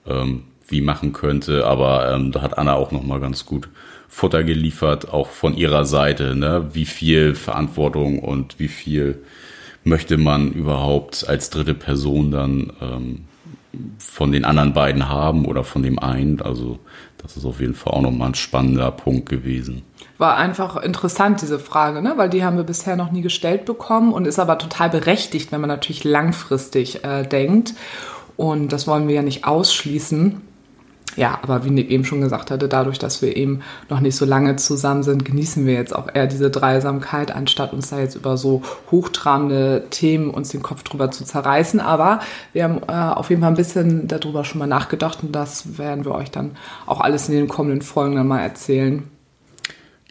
ähm, 0.05 0.43
wie 0.67 0.81
machen 0.81 1.13
könnte. 1.13 1.65
Aber 1.65 2.11
ähm, 2.13 2.31
da 2.31 2.41
hat 2.41 2.57
Anna 2.57 2.73
auch 2.73 2.91
noch 2.91 3.03
mal 3.03 3.19
ganz 3.19 3.45
gut 3.45 3.69
Futter 4.07 4.43
geliefert, 4.43 5.13
auch 5.13 5.29
von 5.29 5.55
ihrer 5.55 5.85
Seite. 5.85 6.35
Ne? 6.35 6.69
Wie 6.73 6.85
viel 6.85 7.35
Verantwortung 7.35 8.19
und 8.19 8.59
wie 8.59 8.67
viel 8.67 9.21
möchte 9.83 10.17
man 10.17 10.51
überhaupt 10.51 11.27
als 11.27 11.49
dritte 11.49 11.73
Person 11.73 12.31
dann 12.31 12.73
ähm, 12.81 13.25
von 13.99 14.31
den 14.31 14.45
anderen 14.45 14.73
beiden 14.73 15.09
haben 15.09 15.45
oder 15.45 15.63
von 15.63 15.83
dem 15.83 15.99
einen? 15.99 16.41
Also 16.41 16.79
das 17.21 17.37
ist 17.37 17.45
auf 17.45 17.59
jeden 17.59 17.75
Fall 17.75 17.93
auch 17.93 18.01
noch 18.01 18.11
mal 18.11 18.27
ein 18.27 18.35
spannender 18.35 18.91
Punkt 18.91 19.29
gewesen 19.29 19.83
war 20.17 20.35
einfach 20.35 20.77
interessant, 20.77 21.41
diese 21.41 21.59
Frage, 21.59 22.01
ne? 22.01 22.13
weil 22.17 22.29
die 22.29 22.43
haben 22.43 22.57
wir 22.57 22.63
bisher 22.63 22.95
noch 22.95 23.11
nie 23.11 23.21
gestellt 23.21 23.65
bekommen 23.65 24.13
und 24.13 24.25
ist 24.25 24.39
aber 24.39 24.57
total 24.57 24.89
berechtigt, 24.89 25.51
wenn 25.51 25.61
man 25.61 25.67
natürlich 25.67 26.03
langfristig 26.03 27.03
äh, 27.03 27.23
denkt. 27.23 27.73
Und 28.35 28.71
das 28.71 28.87
wollen 28.87 29.07
wir 29.07 29.15
ja 29.15 29.21
nicht 29.21 29.45
ausschließen. 29.45 30.41
Ja, 31.17 31.39
aber 31.41 31.65
wie 31.65 31.71
Nick 31.71 31.89
eben 31.89 32.05
schon 32.05 32.21
gesagt 32.21 32.51
hatte, 32.51 32.69
dadurch, 32.69 32.99
dass 32.99 33.23
wir 33.23 33.35
eben 33.35 33.61
noch 33.89 33.99
nicht 33.99 34.15
so 34.15 34.23
lange 34.23 34.55
zusammen 34.55 35.01
sind, 35.01 35.25
genießen 35.25 35.65
wir 35.65 35.73
jetzt 35.73 35.93
auch 35.93 36.07
eher 36.13 36.27
diese 36.27 36.51
Dreisamkeit, 36.51 37.35
anstatt 37.35 37.73
uns 37.73 37.89
da 37.89 37.99
jetzt 37.99 38.15
über 38.15 38.37
so 38.37 38.61
hochtrabende 38.91 39.85
Themen 39.89 40.29
uns 40.29 40.49
den 40.49 40.61
Kopf 40.61 40.83
drüber 40.83 41.09
zu 41.09 41.25
zerreißen. 41.25 41.79
Aber 41.79 42.19
wir 42.53 42.63
haben 42.63 42.81
äh, 42.87 42.91
auf 42.91 43.31
jeden 43.31 43.41
Fall 43.41 43.49
ein 43.49 43.57
bisschen 43.57 44.07
darüber 44.07 44.45
schon 44.45 44.59
mal 44.59 44.67
nachgedacht 44.67 45.23
und 45.23 45.31
das 45.31 45.79
werden 45.79 46.05
wir 46.05 46.13
euch 46.13 46.29
dann 46.29 46.51
auch 46.85 47.01
alles 47.01 47.27
in 47.27 47.35
den 47.35 47.47
kommenden 47.47 47.81
Folgen 47.81 48.15
dann 48.15 48.27
mal 48.27 48.41
erzählen. 48.41 49.03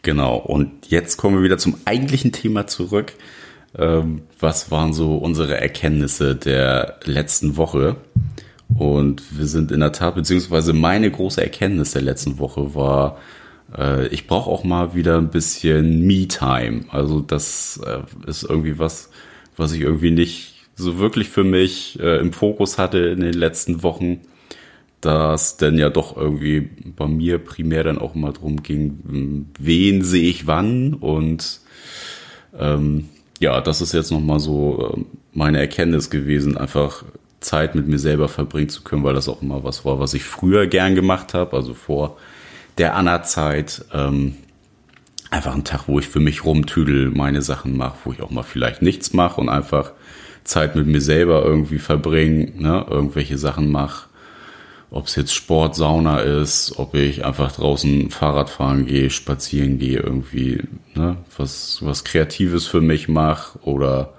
Genau, 0.03 0.35
und 0.35 0.87
jetzt 0.87 1.15
kommen 1.15 1.37
wir 1.37 1.43
wieder 1.43 1.57
zum 1.57 1.77
eigentlichen 1.85 2.33
Thema 2.33 2.67
zurück. 2.67 3.13
Ähm, 3.77 4.23
was 4.39 4.71
waren 4.71 4.91
so 4.91 5.15
unsere 5.15 5.57
Erkenntnisse 5.57 6.35
der 6.35 6.99
letzten 7.05 7.55
Woche? 7.55 7.95
Und 8.75 9.37
wir 9.37 9.45
sind 9.45 9.71
in 9.71 9.79
der 9.79 9.91
Tat, 9.91 10.15
beziehungsweise 10.15 10.73
meine 10.73 11.09
große 11.09 11.41
Erkenntnis 11.41 11.91
der 11.91 12.01
letzten 12.01 12.37
Woche 12.39 12.75
war, 12.75 13.17
äh, 13.75 14.07
ich 14.07 14.27
brauche 14.27 14.49
auch 14.49 14.63
mal 14.63 14.93
wieder 14.93 15.17
ein 15.17 15.29
bisschen 15.29 16.05
Me-Time. 16.05 16.85
Also 16.89 17.21
das 17.21 17.79
äh, 17.85 18.29
ist 18.29 18.43
irgendwie 18.43 18.77
was, 18.77 19.09
was 19.55 19.71
ich 19.71 19.81
irgendwie 19.81 20.11
nicht 20.11 20.53
so 20.75 20.99
wirklich 20.99 21.29
für 21.29 21.43
mich 21.43 21.99
äh, 21.99 22.19
im 22.19 22.33
Fokus 22.33 22.77
hatte 22.77 22.99
in 22.99 23.21
den 23.21 23.33
letzten 23.33 23.83
Wochen 23.83 24.21
dass 25.01 25.57
denn 25.57 25.77
ja 25.77 25.89
doch 25.89 26.17
irgendwie 26.17 26.69
bei 26.95 27.07
mir 27.07 27.37
primär 27.37 27.83
dann 27.83 27.99
auch 27.99 28.15
immer 28.15 28.33
drum 28.33 28.63
ging, 28.63 29.47
wen 29.59 30.03
sehe 30.03 30.27
ich 30.27 30.47
wann 30.47 30.95
und 30.95 31.61
ähm, 32.57 33.09
ja, 33.39 33.61
das 33.61 33.81
ist 33.81 33.93
jetzt 33.93 34.11
nochmal 34.11 34.39
so 34.39 34.95
äh, 34.95 35.01
meine 35.33 35.59
Erkenntnis 35.59 36.09
gewesen, 36.09 36.57
einfach 36.57 37.05
Zeit 37.39 37.75
mit 37.75 37.87
mir 37.87 37.99
selber 37.99 38.29
verbringen 38.29 38.69
zu 38.69 38.83
können, 38.83 39.03
weil 39.03 39.13
das 39.13 39.29
auch 39.29 39.41
immer 39.41 39.63
was 39.63 39.85
war, 39.85 39.99
was 39.99 40.13
ich 40.13 40.23
früher 40.23 40.67
gern 40.67 40.95
gemacht 40.95 41.33
habe, 41.33 41.55
also 41.55 41.73
vor 41.73 42.17
der 42.77 42.95
Anna-Zeit. 42.95 43.85
Ähm, 43.93 44.35
einfach 45.29 45.55
ein 45.55 45.63
Tag, 45.63 45.87
wo 45.87 45.99
ich 45.99 46.07
für 46.07 46.19
mich 46.19 46.45
rumtüdel, 46.45 47.11
meine 47.11 47.41
Sachen 47.41 47.77
mache, 47.77 47.97
wo 48.05 48.11
ich 48.11 48.21
auch 48.21 48.31
mal 48.31 48.43
vielleicht 48.43 48.81
nichts 48.81 49.13
mache 49.13 49.41
und 49.41 49.49
einfach 49.49 49.91
Zeit 50.43 50.75
mit 50.75 50.87
mir 50.87 51.01
selber 51.01 51.43
irgendwie 51.43 51.79
verbringe, 51.79 52.51
ne, 52.55 52.85
irgendwelche 52.89 53.37
Sachen 53.37 53.71
mache. 53.71 54.07
Ob 54.89 55.07
es 55.07 55.17
jetzt 55.17 55.33
Sport, 55.33 55.75
Sauna 55.75 56.19
ist, 56.19 56.75
ob 56.77 56.95
ich 56.95 57.25
einfach 57.25 57.51
draußen 57.51 58.09
Fahrrad 58.09 58.49
fahren 58.49 58.85
gehe, 58.85 59.09
spazieren 59.09 59.79
gehe, 59.79 59.99
irgendwie, 59.99 60.63
ne, 60.95 61.17
was, 61.37 61.79
was 61.81 62.05
Kreatives 62.05 62.65
für 62.65 62.79
mich 62.79 63.09
mache 63.09 63.59
oder 63.59 64.13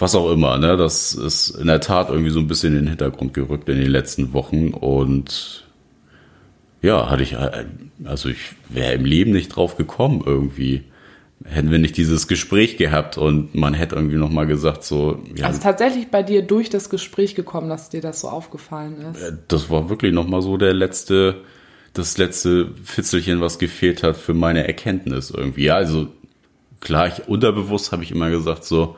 was 0.00 0.14
auch 0.14 0.32
immer, 0.32 0.56
ne, 0.58 0.76
das 0.76 1.12
ist 1.12 1.50
in 1.50 1.66
der 1.66 1.80
Tat 1.80 2.08
irgendwie 2.08 2.30
so 2.30 2.40
ein 2.40 2.48
bisschen 2.48 2.72
in 2.72 2.84
den 2.84 2.88
Hintergrund 2.88 3.34
gerückt 3.34 3.68
in 3.68 3.78
den 3.78 3.90
letzten 3.90 4.32
Wochen 4.32 4.70
und 4.70 5.66
ja, 6.82 7.10
hatte 7.10 7.22
ich, 7.22 7.36
also 8.04 8.30
ich 8.30 8.38
wäre 8.70 8.94
im 8.94 9.04
Leben 9.04 9.32
nicht 9.32 9.48
drauf 9.48 9.76
gekommen 9.76 10.22
irgendwie. 10.24 10.84
Hätten 11.44 11.70
wir 11.70 11.78
nicht 11.78 11.96
dieses 11.96 12.28
Gespräch 12.28 12.76
gehabt 12.76 13.16
und 13.16 13.54
man 13.54 13.72
hätte 13.72 13.94
irgendwie 13.94 14.16
noch 14.16 14.30
mal 14.30 14.46
gesagt 14.46 14.84
so 14.84 15.22
ja, 15.34 15.46
also 15.46 15.60
tatsächlich 15.60 16.08
bei 16.08 16.22
dir 16.22 16.42
durch 16.42 16.68
das 16.68 16.90
Gespräch 16.90 17.34
gekommen 17.34 17.70
dass 17.70 17.88
dir 17.88 18.02
das 18.02 18.20
so 18.20 18.28
aufgefallen 18.28 18.96
ist? 19.10 19.22
Äh, 19.22 19.32
das 19.48 19.70
war 19.70 19.88
wirklich 19.88 20.12
noch 20.12 20.26
mal 20.26 20.42
so 20.42 20.58
der 20.58 20.74
letzte 20.74 21.36
das 21.94 22.18
letzte 22.18 22.70
Fitzelchen 22.84 23.40
was 23.40 23.58
gefehlt 23.58 24.02
hat 24.02 24.18
für 24.18 24.34
meine 24.34 24.66
Erkenntnis 24.66 25.30
irgendwie. 25.30 25.64
Ja 25.64 25.76
also 25.76 26.08
klar 26.80 27.06
ich 27.06 27.26
unterbewusst 27.26 27.90
habe 27.92 28.02
ich 28.02 28.12
immer 28.12 28.28
gesagt 28.28 28.64
so 28.64 28.96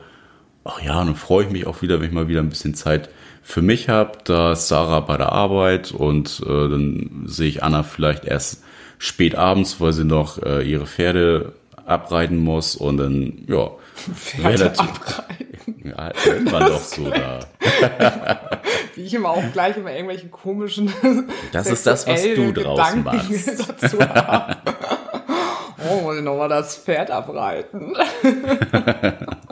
ach 0.65 0.81
ja 0.81 1.03
dann 1.03 1.15
freue 1.15 1.45
ich 1.45 1.51
mich 1.51 1.67
auch 1.67 1.81
wieder 1.81 1.99
wenn 1.99 2.07
ich 2.07 2.13
mal 2.13 2.27
wieder 2.27 2.41
ein 2.41 2.49
bisschen 2.49 2.75
Zeit 2.75 3.09
für 3.41 3.61
mich 3.61 3.89
habe 3.89 4.17
da 4.23 4.53
ist 4.53 4.67
Sarah 4.67 5.01
bei 5.01 5.17
der 5.17 5.31
Arbeit 5.31 5.91
und 5.91 6.41
äh, 6.45 6.69
dann 6.69 7.23
sehe 7.25 7.49
ich 7.49 7.63
Anna 7.63 7.83
vielleicht 7.83 8.25
erst 8.25 8.63
spät 8.97 9.35
abends 9.35 9.81
weil 9.81 9.93
sie 9.93 10.05
noch 10.05 10.41
äh, 10.41 10.61
ihre 10.61 10.85
Pferde 10.85 11.53
abreiten 11.85 12.37
muss 12.37 12.75
und 12.75 12.97
dann, 12.97 13.45
ja, 13.47 13.71
relativ. 14.43 14.79
Abreiten. 14.79 15.43
Ja, 15.83 16.11
man 16.51 16.65
doch 16.65 16.81
so 16.81 17.09
da. 17.09 17.39
Wie 18.95 19.03
ich 19.03 19.13
immer 19.13 19.29
auch 19.29 19.43
gleich 19.51 19.77
immer 19.77 19.93
irgendwelche 19.93 20.27
komischen. 20.27 20.93
Das 21.51 21.67
ist 21.67 21.85
das, 21.85 22.07
was 22.07 22.21
du 22.21 22.51
draußen 22.51 23.03
machst. 23.03 23.69
Dazu 23.81 23.97
oh, 25.89 26.01
muss 26.01 26.17
ich 26.17 26.23
nochmal 26.23 26.49
das 26.49 26.77
Pferd 26.77 27.11
abreiten. 27.11 27.95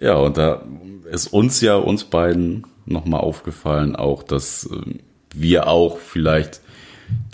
Ja, 0.00 0.16
und 0.16 0.36
da 0.36 0.62
ist 1.10 1.28
uns 1.28 1.60
ja, 1.60 1.76
uns 1.76 2.04
beiden 2.04 2.66
nochmal 2.86 3.20
aufgefallen, 3.20 3.96
auch, 3.96 4.22
dass 4.22 4.66
äh, 4.66 4.98
wir 5.32 5.66
auch 5.68 5.98
vielleicht 5.98 6.60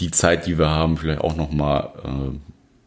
die 0.00 0.10
Zeit, 0.10 0.46
die 0.46 0.58
wir 0.58 0.70
haben, 0.70 0.96
vielleicht 0.96 1.20
auch 1.20 1.36
noch 1.36 1.50
mal 1.50 1.92
äh, 2.04 2.08
ein 2.08 2.42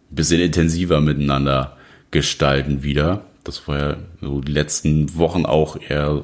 bisschen 0.09 0.41
intensiver 0.41 1.01
miteinander 1.01 1.77
gestalten 2.11 2.83
wieder. 2.83 3.23
Das 3.43 3.67
war 3.67 3.77
ja 3.77 3.97
so 4.21 4.39
die 4.39 4.51
letzten 4.51 5.17
Wochen 5.17 5.45
auch 5.45 5.77
eher 5.81 6.23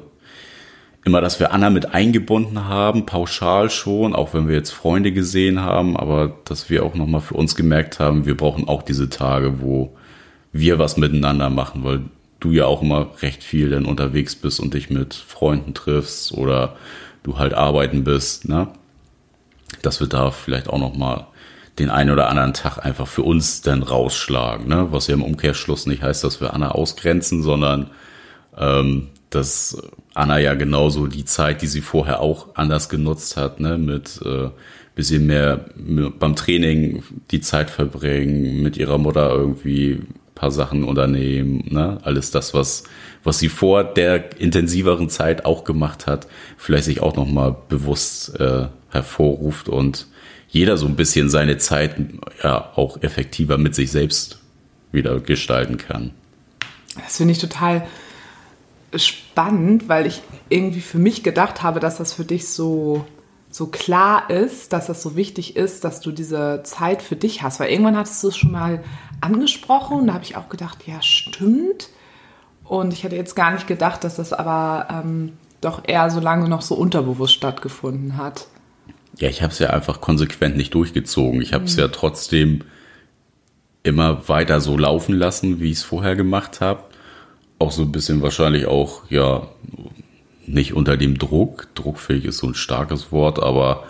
immer, 1.04 1.20
dass 1.20 1.40
wir 1.40 1.52
Anna 1.52 1.70
mit 1.70 1.94
eingebunden 1.94 2.66
haben, 2.66 3.06
pauschal 3.06 3.70
schon, 3.70 4.14
auch 4.14 4.34
wenn 4.34 4.48
wir 4.48 4.54
jetzt 4.54 4.70
Freunde 4.70 5.12
gesehen 5.12 5.60
haben, 5.60 5.96
aber 5.96 6.38
dass 6.44 6.70
wir 6.70 6.84
auch 6.84 6.94
noch 6.94 7.06
mal 7.06 7.20
für 7.20 7.34
uns 7.34 7.56
gemerkt 7.56 8.00
haben, 8.00 8.26
wir 8.26 8.36
brauchen 8.36 8.68
auch 8.68 8.82
diese 8.82 9.08
Tage, 9.08 9.60
wo 9.60 9.96
wir 10.52 10.78
was 10.78 10.96
miteinander 10.96 11.50
machen, 11.50 11.84
weil 11.84 12.02
du 12.40 12.52
ja 12.52 12.66
auch 12.66 12.82
immer 12.82 13.10
recht 13.22 13.44
viel 13.44 13.70
dann 13.70 13.84
unterwegs 13.84 14.34
bist 14.34 14.60
und 14.60 14.74
dich 14.74 14.90
mit 14.90 15.14
Freunden 15.14 15.74
triffst 15.74 16.32
oder 16.32 16.76
du 17.22 17.38
halt 17.38 17.54
arbeiten 17.54 18.04
bist, 18.04 18.48
ne? 18.48 18.68
dass 19.82 20.00
wir 20.00 20.06
da 20.06 20.30
vielleicht 20.30 20.68
auch 20.68 20.78
noch 20.78 20.94
mal 20.94 21.26
den 21.78 21.90
einen 21.90 22.10
oder 22.10 22.28
anderen 22.28 22.52
Tag 22.52 22.78
einfach 22.84 23.06
für 23.06 23.22
uns 23.22 23.62
dann 23.62 23.82
rausschlagen, 23.82 24.68
ne? 24.68 24.88
was 24.90 25.06
ja 25.06 25.14
im 25.14 25.22
Umkehrschluss 25.22 25.86
nicht 25.86 26.02
heißt, 26.02 26.24
dass 26.24 26.40
wir 26.40 26.54
Anna 26.54 26.72
ausgrenzen, 26.72 27.42
sondern 27.42 27.90
ähm, 28.56 29.08
dass 29.28 29.80
Anna 30.14 30.38
ja 30.38 30.54
genauso 30.54 31.06
die 31.06 31.24
Zeit, 31.24 31.62
die 31.62 31.68
sie 31.68 31.82
vorher 31.82 32.20
auch 32.20 32.48
anders 32.54 32.88
genutzt 32.88 33.36
hat, 33.36 33.60
ne? 33.60 33.78
mit 33.78 34.20
äh, 34.24 34.48
bisschen 34.94 35.26
mehr 35.26 35.64
beim 36.18 36.36
Training 36.36 37.02
die 37.30 37.40
Zeit 37.40 37.70
verbringen, 37.70 38.62
mit 38.62 38.76
ihrer 38.76 38.98
Mutter 38.98 39.30
irgendwie 39.30 40.00
paar 40.40 40.50
Sachen 40.50 40.84
unternehmen, 40.84 41.64
ne? 41.68 41.98
alles 42.02 42.30
das, 42.30 42.54
was, 42.54 42.84
was 43.22 43.38
sie 43.38 43.50
vor 43.50 43.84
der 43.84 44.40
intensiveren 44.40 45.10
Zeit 45.10 45.44
auch 45.44 45.64
gemacht 45.64 46.06
hat, 46.06 46.26
vielleicht 46.56 46.84
sich 46.84 47.02
auch 47.02 47.14
nochmal 47.14 47.54
bewusst 47.68 48.40
äh, 48.40 48.68
hervorruft 48.88 49.68
und 49.68 50.06
jeder 50.48 50.78
so 50.78 50.86
ein 50.86 50.96
bisschen 50.96 51.28
seine 51.28 51.58
Zeit 51.58 51.94
ja 52.42 52.72
auch 52.74 53.02
effektiver 53.02 53.58
mit 53.58 53.74
sich 53.74 53.90
selbst 53.90 54.38
wieder 54.92 55.20
gestalten 55.20 55.76
kann. 55.76 56.12
Das 57.04 57.18
finde 57.18 57.32
ich 57.32 57.38
total 57.38 57.86
spannend, 58.96 59.90
weil 59.90 60.06
ich 60.06 60.22
irgendwie 60.48 60.80
für 60.80 60.98
mich 60.98 61.22
gedacht 61.22 61.62
habe, 61.62 61.80
dass 61.80 61.98
das 61.98 62.14
für 62.14 62.24
dich 62.24 62.48
so, 62.48 63.04
so 63.50 63.66
klar 63.66 64.30
ist, 64.30 64.72
dass 64.72 64.86
das 64.86 65.02
so 65.02 65.16
wichtig 65.16 65.56
ist, 65.56 65.84
dass 65.84 66.00
du 66.00 66.12
diese 66.12 66.60
Zeit 66.62 67.02
für 67.02 67.16
dich 67.16 67.42
hast. 67.42 67.58
Weil 67.58 67.70
irgendwann 67.70 67.96
hattest 67.96 68.22
du 68.22 68.28
es 68.28 68.36
schon 68.36 68.52
mal 68.52 68.82
angesprochen 69.20 69.98
und 69.98 70.06
da 70.06 70.14
habe 70.14 70.24
ich 70.24 70.36
auch 70.36 70.48
gedacht, 70.48 70.86
ja, 70.86 71.02
stimmt. 71.02 71.88
Und 72.64 72.92
ich 72.92 73.02
hätte 73.02 73.16
jetzt 73.16 73.34
gar 73.34 73.52
nicht 73.52 73.66
gedacht, 73.66 74.04
dass 74.04 74.16
das 74.16 74.32
aber 74.32 74.86
ähm, 74.90 75.32
doch 75.60 75.82
eher 75.84 76.08
so 76.10 76.20
lange 76.20 76.48
noch 76.48 76.62
so 76.62 76.76
unterbewusst 76.76 77.34
stattgefunden 77.34 78.16
hat. 78.16 78.46
Ja, 79.18 79.28
ich 79.28 79.42
habe 79.42 79.52
es 79.52 79.58
ja 79.58 79.70
einfach 79.70 80.00
konsequent 80.00 80.56
nicht 80.56 80.72
durchgezogen. 80.74 81.42
Ich 81.42 81.52
habe 81.52 81.64
es 81.64 81.74
mhm. 81.74 81.80
ja 81.80 81.88
trotzdem 81.88 82.64
immer 83.82 84.28
weiter 84.28 84.60
so 84.60 84.78
laufen 84.78 85.14
lassen, 85.14 85.60
wie 85.60 85.72
ich 85.72 85.78
es 85.78 85.82
vorher 85.82 86.14
gemacht 86.14 86.60
habe. 86.60 86.84
Auch 87.58 87.72
so 87.72 87.82
ein 87.82 87.92
bisschen 87.92 88.22
wahrscheinlich 88.22 88.66
auch, 88.66 89.02
ja, 89.10 89.48
nicht 90.52 90.74
unter 90.74 90.96
dem 90.96 91.18
Druck. 91.18 91.68
Druckfähig 91.74 92.24
ist 92.24 92.38
so 92.38 92.48
ein 92.48 92.54
starkes 92.54 93.12
Wort, 93.12 93.42
aber 93.42 93.84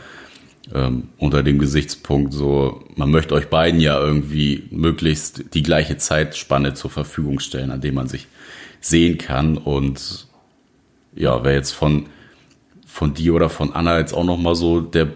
ähm, 0.74 1.08
unter 1.18 1.42
dem 1.42 1.58
Gesichtspunkt 1.58 2.32
so, 2.32 2.84
man 2.96 3.10
möchte 3.10 3.34
euch 3.34 3.48
beiden 3.48 3.80
ja 3.80 3.98
irgendwie 3.98 4.64
möglichst 4.70 5.54
die 5.54 5.62
gleiche 5.62 5.96
Zeitspanne 5.96 6.74
zur 6.74 6.90
Verfügung 6.90 7.40
stellen, 7.40 7.70
an 7.70 7.80
dem 7.80 7.94
man 7.94 8.08
sich 8.08 8.26
sehen 8.80 9.18
kann. 9.18 9.56
Und 9.56 10.26
ja, 11.14 11.44
wer 11.44 11.54
jetzt 11.54 11.72
von 11.72 12.06
von 12.90 13.14
dir 13.14 13.34
oder 13.34 13.48
von 13.48 13.72
Anna 13.72 13.98
jetzt 13.98 14.12
auch 14.12 14.24
noch 14.24 14.36
mal 14.36 14.56
so 14.56 14.80
der, 14.80 15.08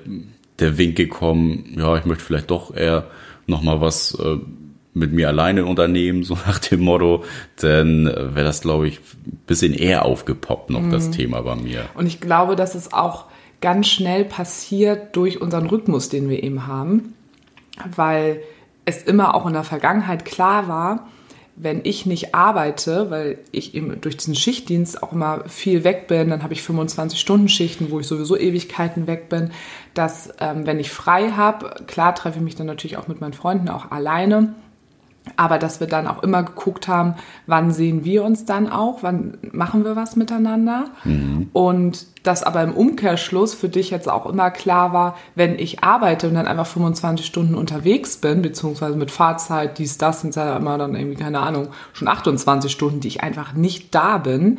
der 0.60 0.78
Wink 0.78 0.96
gekommen, 0.96 1.74
ja, 1.76 1.96
ich 1.98 2.04
möchte 2.04 2.24
vielleicht 2.24 2.50
doch 2.50 2.74
eher 2.74 3.08
noch 3.46 3.62
mal 3.62 3.80
was 3.80 4.14
äh, 4.14 4.38
mit 4.94 5.12
mir 5.12 5.28
alleine 5.28 5.64
unternehmen, 5.64 6.22
so 6.22 6.34
nach 6.46 6.58
dem 6.58 6.80
Motto, 6.80 7.24
dann 7.56 8.06
wäre 8.06 8.44
das, 8.44 8.62
glaube 8.62 8.88
ich, 8.88 9.00
ein 9.26 9.42
bisschen 9.46 9.74
eher 9.74 10.04
aufgepoppt 10.04 10.70
noch, 10.70 10.80
mhm. 10.80 10.90
das 10.90 11.10
Thema 11.10 11.42
bei 11.42 11.56
mir. 11.56 11.84
Und 11.94 12.06
ich 12.06 12.20
glaube, 12.20 12.56
dass 12.56 12.74
es 12.74 12.92
auch 12.92 13.26
ganz 13.60 13.88
schnell 13.88 14.24
passiert 14.24 15.16
durch 15.16 15.40
unseren 15.40 15.66
Rhythmus, 15.66 16.08
den 16.08 16.28
wir 16.28 16.42
eben 16.42 16.66
haben, 16.66 17.14
weil 17.96 18.42
es 18.84 19.02
immer 19.02 19.34
auch 19.34 19.46
in 19.46 19.54
der 19.54 19.64
Vergangenheit 19.64 20.24
klar 20.24 20.68
war, 20.68 21.08
wenn 21.56 21.80
ich 21.84 22.04
nicht 22.04 22.34
arbeite, 22.34 23.10
weil 23.10 23.38
ich 23.52 23.74
eben 23.74 24.00
durch 24.00 24.16
diesen 24.16 24.34
Schichtdienst 24.34 25.02
auch 25.02 25.12
immer 25.12 25.44
viel 25.48 25.84
weg 25.84 26.08
bin, 26.08 26.30
dann 26.30 26.42
habe 26.42 26.52
ich 26.52 26.60
25-Stunden-Schichten, 26.60 27.90
wo 27.90 28.00
ich 28.00 28.08
sowieso 28.08 28.36
Ewigkeiten 28.36 29.06
weg 29.06 29.28
bin, 29.28 29.50
dass 29.94 30.34
ähm, 30.40 30.66
wenn 30.66 30.80
ich 30.80 30.90
frei 30.90 31.30
habe, 31.30 31.76
klar 31.86 32.14
treffe 32.14 32.38
ich 32.38 32.44
mich 32.44 32.56
dann 32.56 32.66
natürlich 32.66 32.96
auch 32.96 33.06
mit 33.06 33.20
meinen 33.20 33.34
Freunden 33.34 33.68
auch 33.68 33.92
alleine, 33.92 34.54
aber 35.36 35.58
dass 35.58 35.80
wir 35.80 35.86
dann 35.86 36.06
auch 36.06 36.22
immer 36.22 36.42
geguckt 36.42 36.86
haben, 36.86 37.14
wann 37.46 37.70
sehen 37.70 38.04
wir 38.04 38.24
uns 38.24 38.44
dann 38.44 38.68
auch, 38.68 38.98
wann 39.02 39.38
machen 39.52 39.84
wir 39.84 39.96
was 39.96 40.16
miteinander. 40.16 40.86
Mhm. 41.04 41.48
Und 41.52 42.06
dass 42.24 42.42
aber 42.42 42.62
im 42.62 42.72
Umkehrschluss 42.72 43.54
für 43.54 43.68
dich 43.68 43.90
jetzt 43.90 44.08
auch 44.08 44.26
immer 44.26 44.50
klar 44.50 44.92
war, 44.92 45.16
wenn 45.34 45.58
ich 45.58 45.82
arbeite 45.82 46.28
und 46.28 46.34
dann 46.34 46.46
einfach 46.46 46.66
25 46.66 47.24
Stunden 47.24 47.54
unterwegs 47.54 48.18
bin, 48.18 48.42
beziehungsweise 48.42 48.96
mit 48.96 49.10
Fahrzeit, 49.10 49.78
dies, 49.78 49.98
das, 49.98 50.20
sind 50.20 50.36
ja 50.36 50.56
immer 50.56 50.78
dann 50.78 50.94
irgendwie, 50.94 51.22
keine 51.22 51.40
Ahnung, 51.40 51.68
schon 51.92 52.08
28 52.08 52.70
Stunden, 52.70 53.00
die 53.00 53.08
ich 53.08 53.22
einfach 53.22 53.54
nicht 53.54 53.94
da 53.94 54.18
bin, 54.18 54.58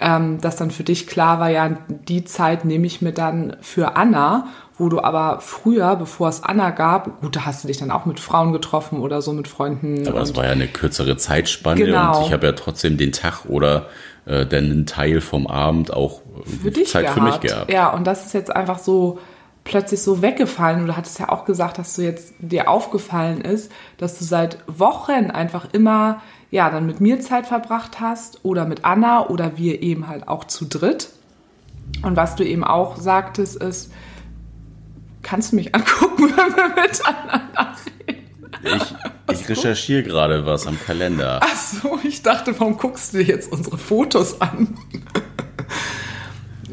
ähm, 0.00 0.40
dass 0.40 0.56
dann 0.56 0.70
für 0.70 0.84
dich 0.84 1.06
klar 1.06 1.40
war, 1.40 1.50
ja, 1.50 1.70
die 1.88 2.24
Zeit 2.24 2.64
nehme 2.64 2.86
ich 2.86 3.02
mir 3.02 3.12
dann 3.12 3.56
für 3.60 3.96
Anna 3.96 4.46
wo 4.78 4.88
du 4.88 5.00
aber 5.00 5.40
früher, 5.40 5.96
bevor 5.96 6.28
es 6.28 6.42
Anna 6.42 6.70
gab, 6.70 7.20
gut, 7.20 7.34
da 7.34 7.44
hast 7.44 7.64
du 7.64 7.68
dich 7.68 7.78
dann 7.78 7.90
auch 7.90 8.06
mit 8.06 8.20
Frauen 8.20 8.52
getroffen 8.52 9.00
oder 9.00 9.20
so 9.20 9.32
mit 9.32 9.48
Freunden. 9.48 10.06
Aber 10.06 10.20
es 10.20 10.36
war 10.36 10.44
ja 10.44 10.52
eine 10.52 10.68
kürzere 10.68 11.16
Zeitspanne 11.16 11.84
genau. 11.84 12.18
und 12.18 12.26
ich 12.26 12.32
habe 12.32 12.46
ja 12.46 12.52
trotzdem 12.52 12.96
den 12.96 13.12
Tag 13.12 13.46
oder 13.46 13.86
äh, 14.26 14.46
dann 14.46 14.64
einen 14.64 14.86
Teil 14.86 15.20
vom 15.20 15.46
Abend 15.46 15.92
auch 15.92 16.22
für 16.62 16.70
dich 16.70 16.88
Zeit 16.88 17.06
gehabt. 17.06 17.18
für 17.18 17.24
mich 17.24 17.40
gehabt. 17.40 17.72
Ja, 17.72 17.90
und 17.90 18.06
das 18.06 18.26
ist 18.26 18.34
jetzt 18.34 18.54
einfach 18.54 18.78
so 18.78 19.18
plötzlich 19.64 20.00
so 20.00 20.22
weggefallen. 20.22 20.86
Du 20.86 20.96
hattest 20.96 21.18
ja 21.18 21.28
auch 21.28 21.44
gesagt, 21.44 21.78
dass 21.78 21.96
du 21.96 22.02
jetzt 22.02 22.34
dir 22.38 22.68
aufgefallen 22.68 23.40
ist, 23.40 23.72
dass 23.96 24.18
du 24.18 24.24
seit 24.24 24.58
Wochen 24.66 25.30
einfach 25.30 25.68
immer 25.72 26.22
ja 26.50 26.70
dann 26.70 26.86
mit 26.86 27.00
mir 27.00 27.20
Zeit 27.20 27.46
verbracht 27.46 28.00
hast 28.00 28.44
oder 28.44 28.64
mit 28.64 28.84
Anna 28.84 29.26
oder 29.28 29.58
wir 29.58 29.82
eben 29.82 30.08
halt 30.08 30.28
auch 30.28 30.44
zu 30.44 30.64
dritt. 30.64 31.10
Und 32.02 32.16
was 32.16 32.36
du 32.36 32.44
eben 32.44 32.64
auch 32.64 32.96
sagtest, 32.96 33.56
ist, 33.56 33.92
kannst 35.28 35.52
du 35.52 35.56
mich 35.56 35.74
angucken, 35.74 36.24
wenn 36.36 36.56
wir 36.56 36.68
miteinander 36.68 37.76
reden? 38.06 38.24
Ich, 39.28 39.40
ich 39.40 39.48
recherchiere 39.48 40.02
gerade 40.02 40.46
was 40.46 40.66
am 40.66 40.78
Kalender. 40.80 41.40
Ach 41.42 41.56
so, 41.56 41.98
ich 42.02 42.22
dachte, 42.22 42.58
warum 42.58 42.76
guckst 42.78 43.12
du 43.12 43.18
dir 43.18 43.24
jetzt 43.24 43.52
unsere 43.52 43.78
Fotos 43.78 44.40
an? 44.40 44.76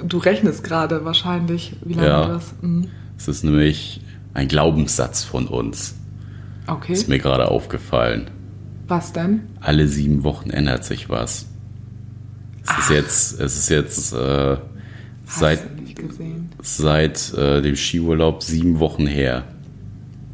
Du 0.04 0.18
rechnest 0.18 0.64
gerade 0.64 1.06
wahrscheinlich, 1.06 1.76
wie 1.84 1.94
lange 1.94 2.08
Ja. 2.08 2.28
das. 2.28 2.54
Mhm. 2.62 2.90
Es 3.18 3.28
ist 3.28 3.44
nämlich 3.44 4.02
ein 4.34 4.48
Glaubenssatz 4.48 5.24
von 5.24 5.48
uns. 5.48 5.96
Okay. 6.68 6.94
Ist 6.94 7.08
mir 7.10 7.20
gerade 7.20 7.50
aufgefallen. 7.50 8.30
Was 8.88 9.14
denn? 9.14 9.42
Alle 9.62 9.88
sieben 9.88 10.24
Wochen 10.24 10.50
ändert 10.50 10.84
sich 10.86 11.10
was. 11.10 11.46
Es 12.68 12.78
ist 12.86 12.90
jetzt, 12.90 13.40
es 13.40 13.58
ist 13.58 13.70
jetzt 13.70 14.14
äh, 14.14 14.58
seit, 15.26 15.75
nicht 15.98 16.10
gesehen. 16.10 16.52
seit 16.62 17.34
äh, 17.34 17.62
dem 17.62 17.76
Skiurlaub 17.76 18.44
sieben 18.44 18.80
Wochen 18.80 19.08
her. 19.08 19.44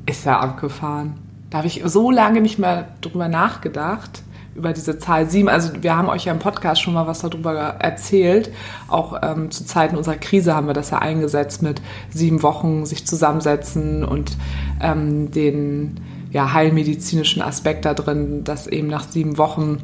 Ist 0.06 0.26
ja 0.26 0.40
abgefahren. 0.40 1.14
Da 1.50 1.60
habe 1.60 1.68
ich 1.68 1.82
so 1.86 2.12
lange 2.12 2.42
nicht 2.42 2.60
mehr 2.60 2.88
drüber 3.02 3.28
nachgedacht, 3.28 4.24
über 4.56 4.74
diese 4.74 4.98
Zahl 5.00 5.30
sieben. 5.30 5.50
Also 5.50 5.72
wir 5.82 5.96
haben 5.96 6.10
euch 6.10 6.26
ja 6.26 6.34
im 6.34 6.40
Podcast 6.40 6.82
schon 6.82 6.94
mal 6.94 7.08
was 7.08 7.20
darüber 7.20 7.54
erzählt. 7.54 8.52
Auch 8.88 9.20
ähm, 9.22 9.52
zu 9.52 9.66
Zeiten 9.66 9.96
unserer 9.96 10.18
Krise 10.18 10.56
haben 10.56 10.68
wir 10.68 10.74
das 10.74 10.90
ja 10.92 11.00
eingesetzt 11.00 11.62
mit 11.62 11.82
sieben 12.10 12.42
Wochen 12.44 12.86
sich 12.86 13.06
zusammensetzen 13.06 14.04
und 14.04 14.38
ähm, 14.82 15.32
den 15.32 16.00
ja, 16.32 16.54
heilmedizinischen 16.54 17.42
Aspekt 17.42 17.86
da 17.86 17.94
drin, 17.94 18.44
dass 18.44 18.68
eben 18.68 18.88
nach 18.88 19.04
sieben 19.04 19.38
Wochen 19.38 19.80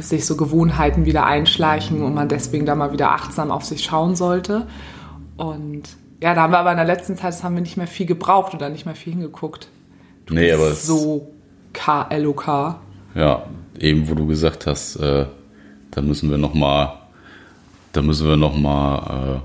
sich 0.00 0.26
so 0.26 0.36
Gewohnheiten 0.36 1.04
wieder 1.04 1.26
einschleichen 1.26 2.02
und 2.02 2.14
man 2.14 2.28
deswegen 2.28 2.66
da 2.66 2.74
mal 2.74 2.92
wieder 2.92 3.12
achtsam 3.12 3.50
auf 3.50 3.64
sich 3.64 3.84
schauen 3.84 4.16
sollte. 4.16 4.66
Und 5.36 5.82
ja, 6.20 6.34
da 6.34 6.42
haben 6.42 6.52
wir 6.52 6.58
aber 6.58 6.70
in 6.70 6.76
der 6.76 6.86
letzten 6.86 7.16
Zeit, 7.16 7.30
das 7.30 7.42
haben 7.42 7.54
wir 7.54 7.62
nicht 7.62 7.76
mehr 7.76 7.86
viel 7.86 8.06
gebraucht 8.06 8.54
oder 8.54 8.68
nicht 8.68 8.86
mehr 8.86 8.94
viel 8.94 9.12
hingeguckt. 9.14 9.68
Nee, 10.30 10.52
aber 10.52 10.72
so 10.72 11.32
KLOK. 11.72 12.76
ja, 13.14 13.42
eben 13.78 14.08
wo 14.08 14.14
du 14.14 14.26
gesagt 14.26 14.66
hast, 14.66 14.96
äh, 14.96 15.26
da 15.90 16.00
müssen 16.00 16.30
wir 16.30 16.38
noch 16.38 16.54
mal, 16.54 16.98
da 17.92 18.02
müssen 18.02 18.28
wir 18.28 18.36
noch 18.36 18.56
mal, 18.56 19.40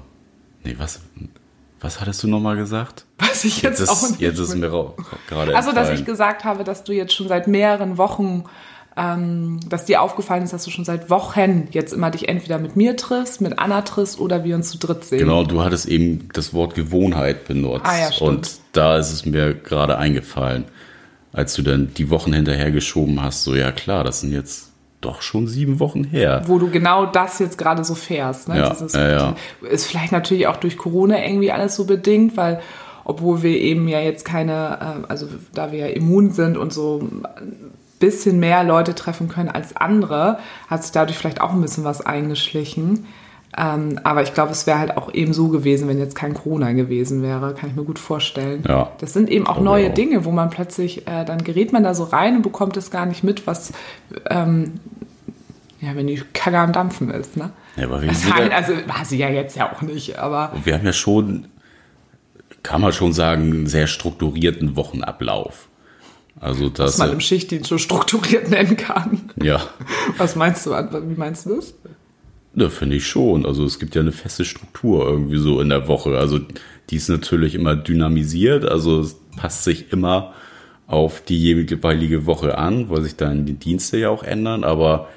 äh, 0.63 0.67
nee, 0.69 0.75
was, 0.77 1.01
was 1.81 1.99
hattest 1.99 2.23
du 2.23 2.27
noch 2.27 2.39
mal 2.39 2.55
gesagt? 2.55 3.05
Was 3.17 3.43
ich 3.43 3.61
jetzt, 3.61 3.79
Jetzt 3.79 3.89
auch 3.89 4.03
ist, 4.03 4.11
nicht. 4.11 4.21
jetzt 4.21 4.39
ist 4.39 4.55
mir 4.55 4.69
gerade 4.69 5.55
also, 5.55 5.71
dass 5.71 5.89
ich 5.89 6.05
gesagt 6.05 6.43
habe, 6.43 6.63
dass 6.63 6.83
du 6.83 6.93
jetzt 6.93 7.13
schon 7.13 7.27
seit 7.27 7.47
mehreren 7.47 7.97
Wochen, 7.97 8.43
ähm, 8.97 9.59
dass 9.69 9.85
dir 9.85 10.01
aufgefallen 10.01 10.43
ist, 10.43 10.53
dass 10.53 10.63
du 10.63 10.71
schon 10.71 10.83
seit 10.83 11.09
Wochen 11.11 11.67
jetzt 11.71 11.93
immer 11.93 12.09
dich 12.09 12.27
entweder 12.27 12.57
mit 12.57 12.75
mir 12.75 12.97
triffst, 12.97 13.41
mit 13.41 13.59
Anna 13.59 13.83
triffst 13.83 14.19
oder 14.19 14.43
wir 14.43 14.55
uns 14.55 14.71
zu 14.71 14.79
dritt 14.79 15.05
sehen. 15.05 15.19
Genau, 15.19 15.43
du 15.43 15.63
hattest 15.63 15.87
eben 15.87 16.29
das 16.33 16.53
Wort 16.53 16.73
Gewohnheit 16.73 17.45
benutzt. 17.45 17.85
Ah, 17.85 17.99
ja, 17.99 18.11
stimmt. 18.11 18.29
Und 18.29 18.51
da 18.73 18.97
ist 18.97 19.11
es 19.11 19.25
mir 19.25 19.53
gerade 19.53 19.99
eingefallen, 19.99 20.65
als 21.31 21.53
du 21.53 21.61
dann 21.61 21.93
die 21.95 22.09
Wochen 22.09 22.33
hinterhergeschoben 22.33 23.21
hast, 23.21 23.43
so 23.43 23.53
ja 23.53 23.71
klar, 23.71 24.03
das 24.03 24.21
sind 24.21 24.33
jetzt 24.33 24.71
doch 24.99 25.21
schon 25.21 25.47
sieben 25.47 25.79
Wochen 25.79 26.03
her. 26.03 26.41
wo 26.47 26.57
du 26.57 26.71
genau 26.71 27.05
das 27.05 27.37
jetzt 27.37 27.59
gerade 27.59 27.83
so 27.83 27.93
fährst. 27.93 28.47
Ne? 28.49 28.57
Ja, 28.57 28.69
Dieses, 28.71 28.93
ja, 28.93 29.09
ja. 29.11 29.35
Ist 29.69 29.85
vielleicht 29.85 30.11
natürlich 30.11 30.47
auch 30.47 30.57
durch 30.57 30.75
Corona 30.75 31.23
irgendwie 31.23 31.51
alles 31.51 31.75
so 31.75 31.85
bedingt, 31.85 32.35
weil 32.35 32.61
obwohl 33.05 33.43
wir 33.43 33.51
eben 33.51 33.87
ja 33.87 33.99
jetzt 33.99 34.25
keine, 34.25 35.03
äh, 35.05 35.07
also 35.07 35.27
da 35.53 35.71
wir 35.71 35.79
ja 35.79 35.87
immun 35.87 36.31
sind 36.31 36.57
und 36.57 36.73
so 36.73 37.07
bisschen 37.99 38.39
mehr 38.39 38.63
Leute 38.63 38.95
treffen 38.95 39.27
können 39.27 39.49
als 39.49 39.75
andere, 39.75 40.39
hat 40.67 40.83
sich 40.83 40.91
dadurch 40.91 41.17
vielleicht 41.17 41.41
auch 41.41 41.53
ein 41.53 41.61
bisschen 41.61 41.83
was 41.83 42.05
eingeschlichen. 42.05 43.05
Ähm, 43.57 43.99
aber 44.03 44.21
ich 44.21 44.33
glaube, 44.33 44.51
es 44.51 44.67
wäre 44.67 44.77
halt 44.77 44.97
auch 44.97 45.13
eben 45.13 45.33
so 45.33 45.47
gewesen, 45.47 45.87
wenn 45.87 45.97
jetzt 45.97 46.15
kein 46.15 46.33
Corona 46.33 46.73
gewesen 46.73 47.23
wäre, 47.23 47.55
kann 47.55 47.69
ich 47.69 47.75
mir 47.75 47.85
gut 47.85 47.97
vorstellen. 47.97 48.63
Ja. 48.67 48.91
Das 48.99 49.13
sind 49.13 49.29
eben 49.29 49.47
auch 49.47 49.59
neue. 49.59 49.89
Dinge, 49.89 50.25
wo 50.25 50.31
man 50.31 50.49
plötzlich, 50.49 51.07
äh, 51.07 51.25
dann 51.25 51.43
gerät 51.43 51.73
man 51.73 51.83
da 51.83 51.95
so 51.95 52.03
rein 52.03 52.35
und 52.35 52.41
bekommt 52.41 52.77
es 52.77 52.91
gar 52.91 53.05
nicht 53.05 53.23
mit, 53.23 53.47
was 53.47 53.71
ähm, 54.29 54.73
ja, 55.79 55.95
wenn 55.95 56.07
die 56.07 56.21
Kacke 56.33 56.57
am 56.57 56.73
Dampfen 56.73 57.09
ist, 57.11 57.37
ne? 57.37 57.51
Ja, 57.75 57.85
aber 57.85 58.01
wir, 58.01 58.09
heißt, 58.09 58.25
ja, 58.27 58.35
also 58.55 58.73
war 58.87 59.05
sie 59.05 59.17
ja 59.17 59.29
jetzt 59.29 59.55
ja 59.55 59.71
auch 59.71 59.81
nicht, 59.81 60.17
aber 60.17 60.51
wir 60.63 60.73
haben 60.73 60.85
ja 60.85 60.93
schon, 60.93 61.47
kann 62.63 62.81
man 62.81 62.91
schon 62.91 63.13
sagen, 63.13 63.43
einen 63.43 63.67
sehr 63.67 63.87
strukturierten 63.87 64.75
Wochenablauf. 64.75 65.67
Also 66.39 66.65
was 66.65 66.73
das, 66.73 66.97
man 66.99 67.13
im 67.13 67.19
Schichtdienst 67.19 67.69
so 67.69 67.77
strukturiert 67.77 68.49
nennen 68.49 68.77
kann. 68.77 69.29
ja, 69.41 69.61
Was 70.17 70.35
meinst 70.35 70.65
du, 70.65 70.71
wie 70.71 71.15
meinst 71.17 71.45
du 71.45 71.55
das? 71.55 71.73
ne, 72.57 72.69
finde 72.69 72.95
ich 72.95 73.07
schon. 73.07 73.45
Also 73.45 73.63
es 73.65 73.79
gibt 73.79 73.95
ja 73.95 74.01
eine 74.01 74.11
feste 74.11 74.43
Struktur 74.43 75.05
irgendwie 75.07 75.37
so 75.37 75.61
in 75.61 75.69
der 75.69 75.87
Woche. 75.87 76.17
Also 76.17 76.39
die 76.89 76.95
ist 76.95 77.07
natürlich 77.07 77.55
immer 77.55 77.75
dynamisiert, 77.75 78.65
also 78.65 79.01
es 79.01 79.15
passt 79.35 79.63
sich 79.63 79.91
immer 79.93 80.33
auf 80.87 81.21
die 81.21 81.37
jeweilige 81.37 82.25
Woche 82.25 82.57
an, 82.57 82.89
weil 82.89 83.01
sich 83.03 83.15
dann 83.15 83.45
die 83.45 83.53
Dienste 83.53 83.97
ja 83.97 84.09
auch 84.09 84.23
ändern, 84.23 84.63
aber 84.63 85.09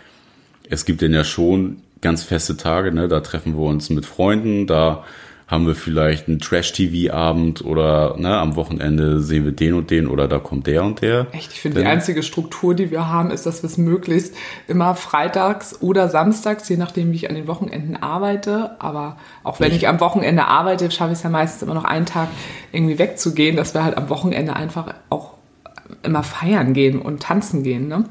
es 0.68 0.84
gibt 0.84 1.00
dann 1.00 1.14
ja 1.14 1.24
schon 1.24 1.78
ganz 2.00 2.24
feste 2.24 2.56
Tage, 2.56 2.92
ne? 2.92 3.08
Da 3.08 3.20
treffen 3.20 3.56
wir 3.56 3.64
uns 3.64 3.88
mit 3.88 4.04
Freunden, 4.04 4.66
da 4.66 5.04
haben 5.50 5.66
wir 5.66 5.74
vielleicht 5.74 6.28
einen 6.28 6.38
Trash-TV-Abend 6.38 7.64
oder 7.64 8.16
ne, 8.16 8.38
am 8.38 8.54
Wochenende 8.54 9.20
sehen 9.20 9.44
wir 9.44 9.52
den 9.52 9.74
und 9.74 9.90
den 9.90 10.06
oder 10.06 10.28
da 10.28 10.38
kommt 10.38 10.66
der 10.68 10.84
und 10.84 11.02
der. 11.02 11.26
Echt, 11.32 11.52
ich 11.52 11.60
finde, 11.60 11.80
die 11.80 11.86
einzige 11.86 12.22
Struktur, 12.22 12.74
die 12.74 12.90
wir 12.92 13.08
haben, 13.08 13.30
ist, 13.32 13.46
dass 13.46 13.62
wir 13.62 13.68
es 13.68 13.76
möglichst 13.76 14.34
immer 14.68 14.94
freitags 14.94 15.82
oder 15.82 16.08
samstags, 16.08 16.68
je 16.68 16.76
nachdem, 16.76 17.10
wie 17.10 17.16
ich 17.16 17.28
an 17.28 17.34
den 17.34 17.48
Wochenenden 17.48 17.96
arbeite. 17.96 18.76
Aber 18.80 19.16
auch 19.42 19.58
wenn 19.58 19.70
Ich- 19.72 19.78
ich 19.78 19.88
am 19.88 19.98
Wochenende 20.00 20.44
arbeite, 20.46 20.88
schaffe 20.90 21.12
ich 21.12 21.18
es 21.18 21.24
ja 21.24 21.30
meistens 21.30 21.62
immer 21.62 21.74
noch 21.74 21.84
einen 21.84 22.06
Tag 22.06 22.28
irgendwie 22.70 22.98
wegzugehen, 23.00 23.56
dass 23.56 23.74
wir 23.74 23.82
halt 23.82 23.96
am 23.96 24.08
Wochenende 24.08 24.54
einfach 24.54 24.94
auch 25.08 25.34
immer 26.04 26.22
feiern 26.22 26.72
gehen 26.74 27.00
und 27.02 27.22
tanzen 27.22 27.64
gehen. 27.64 27.88
Ne? 27.88 28.04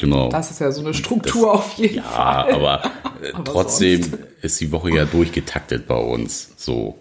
Genau. 0.00 0.28
Das 0.30 0.50
ist 0.50 0.60
ja 0.60 0.72
so 0.72 0.80
eine 0.80 0.94
Struktur 0.94 1.52
auf 1.52 1.74
jeden 1.74 1.96
ja, 1.96 2.02
Fall. 2.02 2.54
aber, 2.54 2.90
äh, 3.22 3.32
Aber 3.34 3.44
trotzdem 3.44 4.02
sonst. 4.02 4.18
ist 4.42 4.60
die 4.60 4.72
Woche 4.72 4.90
ja 4.94 5.04
durchgetaktet 5.04 5.86
bei 5.86 5.96
uns. 5.96 6.50
So. 6.56 6.96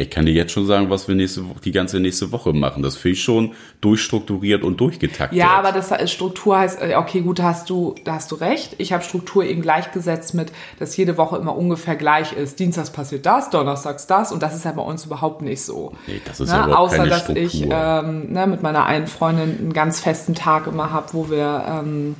Ich 0.00 0.10
kann 0.10 0.24
dir 0.26 0.32
jetzt 0.32 0.52
schon 0.52 0.66
sagen, 0.66 0.88
was 0.88 1.08
wir 1.08 1.14
nächste 1.14 1.46
Woche, 1.48 1.60
die 1.64 1.72
ganze 1.72 2.00
nächste 2.00 2.32
Woche 2.32 2.52
machen. 2.52 2.82
Das 2.82 2.96
finde 2.96 3.12
ich 3.14 3.22
schon 3.22 3.52
durchstrukturiert 3.80 4.62
und 4.64 4.80
durchgetaktet. 4.80 5.36
Ja, 5.38 5.50
aber 5.50 5.72
das 5.72 5.92
Struktur 6.10 6.58
heißt, 6.58 6.80
äh, 6.80 6.94
okay, 6.96 7.20
gut, 7.20 7.38
da 7.38 7.44
hast 7.44 7.68
du, 7.68 7.94
da 8.04 8.14
hast 8.14 8.30
du 8.32 8.36
recht. 8.36 8.76
Ich 8.78 8.92
habe 8.92 9.04
Struktur 9.04 9.44
eben 9.44 9.60
gleichgesetzt 9.62 10.32
mit, 10.34 10.52
dass 10.78 10.96
jede 10.96 11.16
Woche 11.18 11.36
immer 11.36 11.54
ungefähr 11.56 11.96
gleich 11.96 12.32
ist. 12.32 12.58
Dienstags 12.58 12.90
passiert 12.90 13.26
das, 13.26 13.50
Donnerstags 13.50 14.06
das 14.06 14.32
und 14.32 14.42
das 14.42 14.54
ist 14.54 14.64
ja 14.64 14.72
bei 14.72 14.82
uns 14.82 15.04
überhaupt 15.04 15.42
nicht 15.42 15.62
so. 15.62 15.92
Nee, 16.06 16.20
das 16.24 16.40
ist 16.40 16.48
Ne? 16.50 16.54
ja 16.56 16.64
überhaupt 16.66 16.80
Außer 16.92 16.96
keine 16.96 17.08
dass 17.10 17.20
Struktur. 17.20 17.44
ich 17.44 17.62
ähm, 17.70 18.32
ne, 18.32 18.46
mit 18.46 18.62
meiner 18.62 18.86
einen 18.86 19.06
Freundin 19.06 19.58
einen 19.58 19.72
ganz 19.72 20.00
festen 20.00 20.34
Tag 20.34 20.66
immer 20.66 20.92
habe, 20.92 21.08
wo 21.12 21.28
wir 21.30 21.64
ähm, 21.68 22.16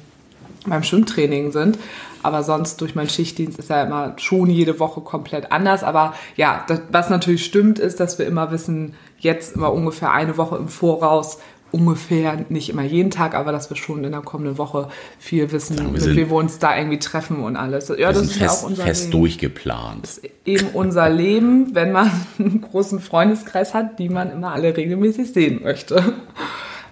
beim 0.67 0.83
Schwimmtraining 0.83 1.53
sind. 1.53 1.79
Aber 2.23 2.43
sonst 2.43 2.81
durch 2.81 2.95
meinen 2.95 3.09
Schichtdienst 3.09 3.59
ist 3.59 3.71
ja 3.71 3.83
immer 3.83 4.15
schon 4.19 4.51
jede 4.51 4.79
Woche 4.81 5.01
komplett 5.01 5.53
anders. 5.53 5.83
Aber 5.85 6.15
ja, 6.37 6.65
das, 6.69 6.81
was 6.93 7.11
natürlich 7.11 7.45
stimmt, 7.45 7.79
ist, 7.79 8.01
dass 8.01 8.19
wir 8.19 8.27
immer 8.27 8.51
wissen, 8.51 8.95
jetzt 9.19 9.57
immer 9.57 9.73
ungefähr 9.73 10.13
eine 10.13 10.37
Woche 10.37 10.57
im 10.57 10.69
Voraus, 10.69 11.39
ungefähr, 11.73 12.45
nicht 12.49 12.69
immer 12.69 12.83
jeden 12.83 13.11
Tag, 13.13 13.35
aber 13.37 13.53
dass 13.53 13.71
wir 13.71 13.77
schon 13.77 14.03
in 14.03 14.11
der 14.11 14.23
kommenden 14.23 14.59
Woche 14.59 14.89
viel 15.21 15.53
wissen, 15.53 15.93
wir 15.95 16.01
sind- 16.01 16.17
wem 16.17 16.29
wir 16.31 16.37
uns 16.37 16.59
da 16.59 16.77
irgendwie 16.77 16.99
treffen 16.99 17.45
und 17.45 17.55
alles. 17.57 17.89
Ja, 17.91 17.97
wir 17.97 18.07
das 18.09 18.23
ist 18.23 18.41
ja 18.41 18.49
fest, 18.49 18.65
auch 18.65 18.69
unser 18.71 18.83
fest 18.83 19.05
Ding. 19.05 19.11
durchgeplant. 19.13 20.21
eben 20.45 20.67
unser 20.75 21.09
Leben, 21.09 21.73
wenn 21.75 21.93
man 21.93 22.11
einen 22.41 22.61
großen 22.61 22.99
Freundeskreis 22.99 23.73
hat, 23.73 24.01
die 24.01 24.09
man 24.09 24.33
immer 24.33 24.53
alle 24.53 24.77
regelmäßig 24.77 25.33
sehen 25.33 25.63
möchte. 25.63 26.03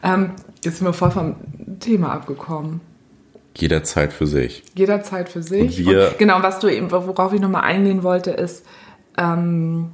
Ähm, 0.05 0.31
jetzt 0.63 0.79
sind 0.79 0.87
wir 0.87 0.93
voll 0.93 1.11
vom 1.11 1.35
Thema 1.81 2.13
abgekommen. 2.13 2.81
Jederzeit 3.61 4.13
für 4.13 4.27
sich. 4.27 4.63
Jederzeit 4.75 5.29
für 5.29 5.43
sich. 5.43 5.79
Und 5.81 5.87
wir- 5.87 6.15
genau, 6.19 6.43
was 6.43 6.59
du 6.59 6.69
eben, 6.69 6.91
worauf 6.91 7.33
ich 7.33 7.41
nochmal 7.41 7.63
eingehen 7.63 8.03
wollte, 8.03 8.31
ist, 8.31 8.65
ähm, 9.17 9.91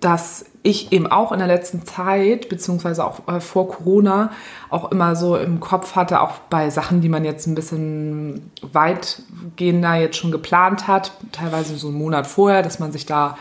dass 0.00 0.46
ich 0.62 0.92
eben 0.92 1.06
auch 1.06 1.32
in 1.32 1.38
der 1.38 1.46
letzten 1.46 1.84
Zeit, 1.86 2.48
beziehungsweise 2.48 3.04
auch 3.04 3.28
äh, 3.28 3.40
vor 3.40 3.68
Corona, 3.68 4.30
auch 4.68 4.90
immer 4.90 5.14
so 5.16 5.36
im 5.36 5.60
Kopf 5.60 5.94
hatte, 5.96 6.20
auch 6.20 6.38
bei 6.50 6.70
Sachen, 6.70 7.00
die 7.00 7.08
man 7.08 7.24
jetzt 7.24 7.46
ein 7.46 7.54
bisschen 7.54 8.50
weitgehender 8.62 9.94
jetzt 9.94 10.16
schon 10.16 10.32
geplant 10.32 10.86
hat, 10.88 11.12
teilweise 11.32 11.76
so 11.76 11.88
einen 11.88 11.98
Monat 11.98 12.26
vorher, 12.26 12.62
dass 12.62 12.78
man 12.78 12.92
sich 12.92 13.06
da 13.06 13.38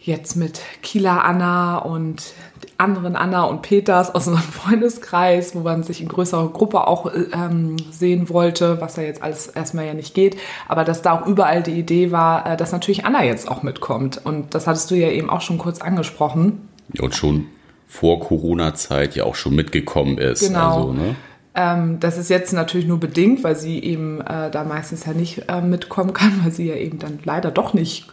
jetzt 0.00 0.36
mit 0.36 0.60
Kila 0.82 1.18
Anna 1.20 1.78
und 1.78 2.32
anderen 2.76 3.16
Anna 3.16 3.44
und 3.44 3.62
Peters 3.62 4.14
aus 4.14 4.28
unserem 4.28 4.46
Freundeskreis, 4.52 5.54
wo 5.54 5.60
man 5.60 5.82
sich 5.82 6.00
in 6.00 6.08
größerer 6.08 6.48
Gruppe 6.50 6.86
auch 6.86 7.10
ähm, 7.32 7.76
sehen 7.90 8.28
wollte, 8.28 8.80
was 8.80 8.96
ja 8.96 9.02
jetzt 9.02 9.22
alles 9.22 9.48
erstmal 9.48 9.86
ja 9.86 9.94
nicht 9.94 10.14
geht, 10.14 10.36
aber 10.68 10.84
dass 10.84 11.02
da 11.02 11.18
auch 11.18 11.26
überall 11.26 11.62
die 11.62 11.78
Idee 11.78 12.12
war, 12.12 12.46
äh, 12.46 12.56
dass 12.56 12.72
natürlich 12.72 13.04
Anna 13.04 13.24
jetzt 13.24 13.50
auch 13.50 13.62
mitkommt. 13.62 14.20
Und 14.24 14.54
das 14.54 14.66
hattest 14.66 14.90
du 14.90 14.94
ja 14.94 15.08
eben 15.08 15.30
auch 15.30 15.40
schon 15.40 15.58
kurz 15.58 15.80
angesprochen. 15.80 16.68
Und 17.00 17.14
schon 17.14 17.46
vor 17.86 18.20
Corona-Zeit 18.20 19.16
ja 19.16 19.24
auch 19.24 19.34
schon 19.34 19.54
mitgekommen 19.54 20.18
ist. 20.18 20.46
Genau. 20.46 20.76
Also, 20.76 20.92
ne? 20.92 21.16
Ähm, 21.54 21.98
das 21.98 22.18
ist 22.18 22.30
jetzt 22.30 22.52
natürlich 22.52 22.86
nur 22.86 23.00
bedingt, 23.00 23.42
weil 23.42 23.56
sie 23.56 23.82
eben 23.82 24.20
äh, 24.20 24.50
da 24.50 24.62
meistens 24.64 25.06
ja 25.06 25.12
nicht 25.12 25.48
äh, 25.48 25.60
mitkommen 25.60 26.12
kann, 26.12 26.40
weil 26.44 26.52
sie 26.52 26.68
ja 26.68 26.76
eben 26.76 26.98
dann 26.98 27.18
leider 27.24 27.50
doch 27.50 27.74
nicht 27.74 28.06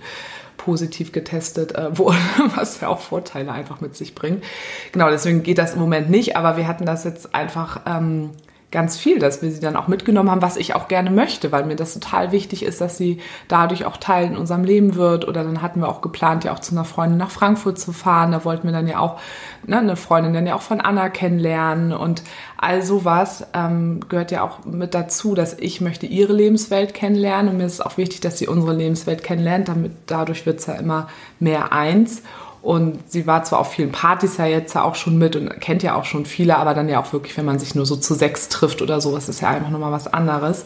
positiv 0.66 1.12
getestet 1.12 1.76
äh, 1.76 1.96
wurde, 1.98 2.18
was 2.56 2.82
ja 2.82 2.88
auch 2.88 3.00
Vorteile 3.00 3.52
einfach 3.52 3.82
mit 3.82 3.96
sich 3.96 4.16
bringt. 4.16 4.44
Genau, 4.92 5.10
deswegen 5.12 5.44
geht 5.44 5.60
das 5.60 5.76
im 5.76 5.80
Moment 5.80 6.10
nicht, 6.10 6.36
aber 6.36 6.58
wir 6.58 6.68
hatten 6.68 6.86
das 6.86 7.04
jetzt 7.04 7.36
einfach 7.36 7.82
ähm, 7.86 8.32
ganz 8.76 8.98
viel, 8.98 9.20
dass 9.20 9.42
wir 9.42 9.50
sie 9.52 9.62
dann 9.62 9.78
auch 9.78 9.88
mitgenommen 9.88 10.30
haben, 10.30 10.42
was 10.42 10.58
ich 10.58 10.76
auch 10.76 10.90
gerne 10.90 11.10
möchte, 11.10 11.54
weil 11.54 11.64
mir 11.64 11.78
das 11.78 11.94
total 11.94 12.34
wichtig 12.34 12.62
ist, 12.62 12.82
dass 12.82 12.98
sie 12.98 13.20
dadurch 13.48 13.86
auch 13.86 13.96
Teil 13.96 14.28
in 14.28 14.36
unserem 14.36 14.66
Leben 14.66 14.96
wird. 14.96 15.26
Oder 15.26 15.46
dann 15.46 15.62
hatten 15.62 15.80
wir 15.80 15.88
auch 15.88 16.02
geplant, 16.02 16.44
ja 16.44 16.52
auch 16.52 16.60
zu 16.60 16.76
einer 16.76 16.84
Freundin 16.84 17.18
nach 17.18 17.32
Frankfurt 17.32 17.80
zu 17.80 17.94
fahren. 17.94 18.34
Da 18.34 18.44
wollten 18.44 18.68
wir 18.68 18.74
dann 18.74 18.88
ja 18.88 19.00
auch 19.00 19.18
ne, 19.66 19.78
eine 19.78 19.96
Freundin 19.96 20.34
dann 20.34 20.46
ja 20.46 20.56
auch 20.56 20.62
von 20.62 20.82
Anna 20.82 21.08
kennenlernen 21.08 21.94
und 21.94 22.24
all 22.58 22.82
sowas 22.82 23.48
ähm, 23.54 24.02
gehört 24.10 24.32
ja 24.32 24.44
auch 24.44 24.66
mit 24.66 24.94
dazu, 24.94 25.36
dass 25.36 25.58
ich 25.58 25.80
möchte 25.80 26.06
ihre 26.06 26.34
Lebenswelt 26.34 26.94
kennenlernen 26.94 27.52
und 27.52 27.58
mir 27.58 27.66
ist 27.66 27.86
auch 27.86 27.98
wichtig, 27.98 28.20
dass 28.20 28.38
sie 28.38 28.48
unsere 28.48 28.74
Lebenswelt 28.74 29.24
kennenlernt. 29.24 29.70
Damit 29.70 29.94
dadurch 30.08 30.46
wird 30.46 30.60
es 30.60 30.66
ja 30.66 30.74
immer 30.74 31.08
mehr 31.40 31.72
eins. 31.72 32.24
Und 32.66 33.12
sie 33.12 33.28
war 33.28 33.44
zwar 33.44 33.60
auf 33.60 33.74
vielen 33.74 33.92
Partys 33.92 34.38
ja 34.38 34.48
jetzt 34.48 34.76
auch 34.76 34.96
schon 34.96 35.20
mit 35.20 35.36
und 35.36 35.62
kennt 35.62 35.84
ja 35.84 35.94
auch 35.94 36.06
schon 36.06 36.26
viele, 36.26 36.58
aber 36.58 36.74
dann 36.74 36.90
ja 36.90 37.00
auch 37.00 37.14
wirklich, 37.14 37.38
wenn 37.38 37.46
man 37.46 37.60
sich 37.60 37.76
nur 37.76 37.86
so 37.86 37.96
zu 37.96 38.16
sechs 38.16 38.50
trifft 38.50 38.82
oder 38.82 39.02
sowas, 39.02 39.30
ist 39.30 39.40
ja 39.40 39.50
einfach 39.50 39.70
nochmal 39.70 39.92
was 39.92 40.12
anderes. 40.12 40.66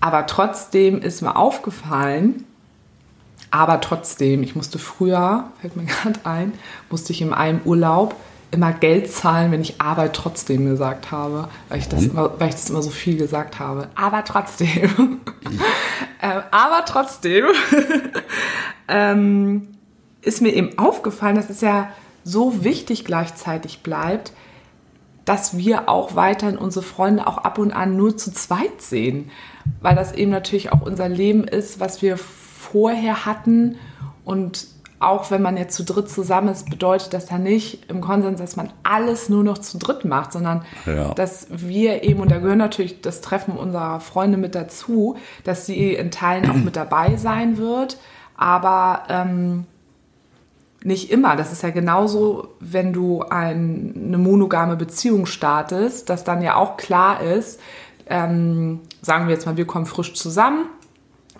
Aber 0.00 0.26
trotzdem 0.26 1.00
ist 1.00 1.22
mir 1.22 1.34
aufgefallen, 1.34 2.44
aber 3.50 3.80
trotzdem, 3.80 4.42
ich 4.42 4.54
musste 4.54 4.78
früher, 4.78 5.44
fällt 5.62 5.76
mir 5.76 5.84
gerade 5.86 6.20
ein, 6.24 6.52
musste 6.90 7.14
ich 7.14 7.22
in 7.22 7.32
einem 7.32 7.62
Urlaub 7.64 8.14
immer 8.50 8.74
Geld 8.74 9.10
zahlen, 9.10 9.50
wenn 9.50 9.62
ich 9.62 9.80
Arbeit 9.80 10.12
trotzdem 10.12 10.66
gesagt 10.66 11.10
habe, 11.10 11.48
weil 11.70 11.78
ich 11.78 11.88
das 11.88 12.04
immer, 12.04 12.38
weil 12.38 12.50
ich 12.50 12.54
das 12.54 12.68
immer 12.68 12.82
so 12.82 12.90
viel 12.90 13.16
gesagt 13.16 13.58
habe. 13.58 13.88
Aber 13.94 14.24
trotzdem. 14.24 15.22
äh, 16.20 16.42
aber 16.50 16.84
trotzdem. 16.84 17.46
ähm, 18.88 19.68
ist 20.28 20.42
mir 20.42 20.52
eben 20.52 20.78
aufgefallen, 20.78 21.36
dass 21.36 21.48
es 21.48 21.62
ja 21.62 21.88
so 22.22 22.62
wichtig 22.62 23.06
gleichzeitig 23.06 23.82
bleibt, 23.82 24.32
dass 25.24 25.56
wir 25.56 25.88
auch 25.88 26.14
weiterhin 26.14 26.58
unsere 26.58 26.84
Freunde 26.84 27.26
auch 27.26 27.38
ab 27.38 27.58
und 27.58 27.72
an 27.72 27.96
nur 27.96 28.16
zu 28.16 28.32
zweit 28.32 28.80
sehen, 28.80 29.30
weil 29.80 29.96
das 29.96 30.12
eben 30.12 30.30
natürlich 30.30 30.70
auch 30.72 30.82
unser 30.82 31.08
Leben 31.08 31.44
ist, 31.44 31.80
was 31.80 32.02
wir 32.02 32.18
vorher 32.18 33.24
hatten. 33.24 33.76
Und 34.24 34.66
auch 35.00 35.30
wenn 35.30 35.40
man 35.40 35.56
jetzt 35.56 35.76
zu 35.76 35.84
dritt 35.84 36.10
zusammen 36.10 36.48
ist, 36.48 36.68
bedeutet 36.68 37.14
das 37.14 37.30
ja 37.30 37.38
nicht 37.38 37.90
im 37.90 38.00
Konsens, 38.00 38.38
dass 38.38 38.56
man 38.56 38.70
alles 38.82 39.28
nur 39.28 39.44
noch 39.44 39.58
zu 39.58 39.78
dritt 39.78 40.04
macht, 40.04 40.32
sondern 40.32 40.64
ja. 40.86 41.14
dass 41.14 41.46
wir 41.50 42.02
eben, 42.02 42.20
und 42.20 42.30
da 42.30 42.38
gehört 42.38 42.58
natürlich 42.58 43.00
das 43.00 43.20
Treffen 43.20 43.56
unserer 43.56 44.00
Freunde 44.00 44.36
mit 44.36 44.54
dazu, 44.54 45.16
dass 45.44 45.66
sie 45.66 45.94
in 45.94 46.10
Teilen 46.10 46.50
auch 46.50 46.56
mit 46.56 46.76
dabei 46.76 47.16
sein 47.16 47.56
wird, 47.56 47.98
aber 48.36 49.04
ähm, 49.08 49.66
nicht 50.82 51.10
immer. 51.10 51.36
Das 51.36 51.52
ist 51.52 51.62
ja 51.62 51.70
genauso, 51.70 52.48
wenn 52.60 52.92
du 52.92 53.22
ein, 53.22 53.94
eine 53.96 54.18
monogame 54.18 54.76
Beziehung 54.76 55.26
startest, 55.26 56.08
dass 56.08 56.24
dann 56.24 56.42
ja 56.42 56.56
auch 56.56 56.76
klar 56.76 57.20
ist, 57.20 57.60
ähm, 58.06 58.80
sagen 59.02 59.26
wir 59.26 59.34
jetzt 59.34 59.46
mal, 59.46 59.56
wir 59.56 59.66
kommen 59.66 59.86
frisch 59.86 60.14
zusammen, 60.14 60.66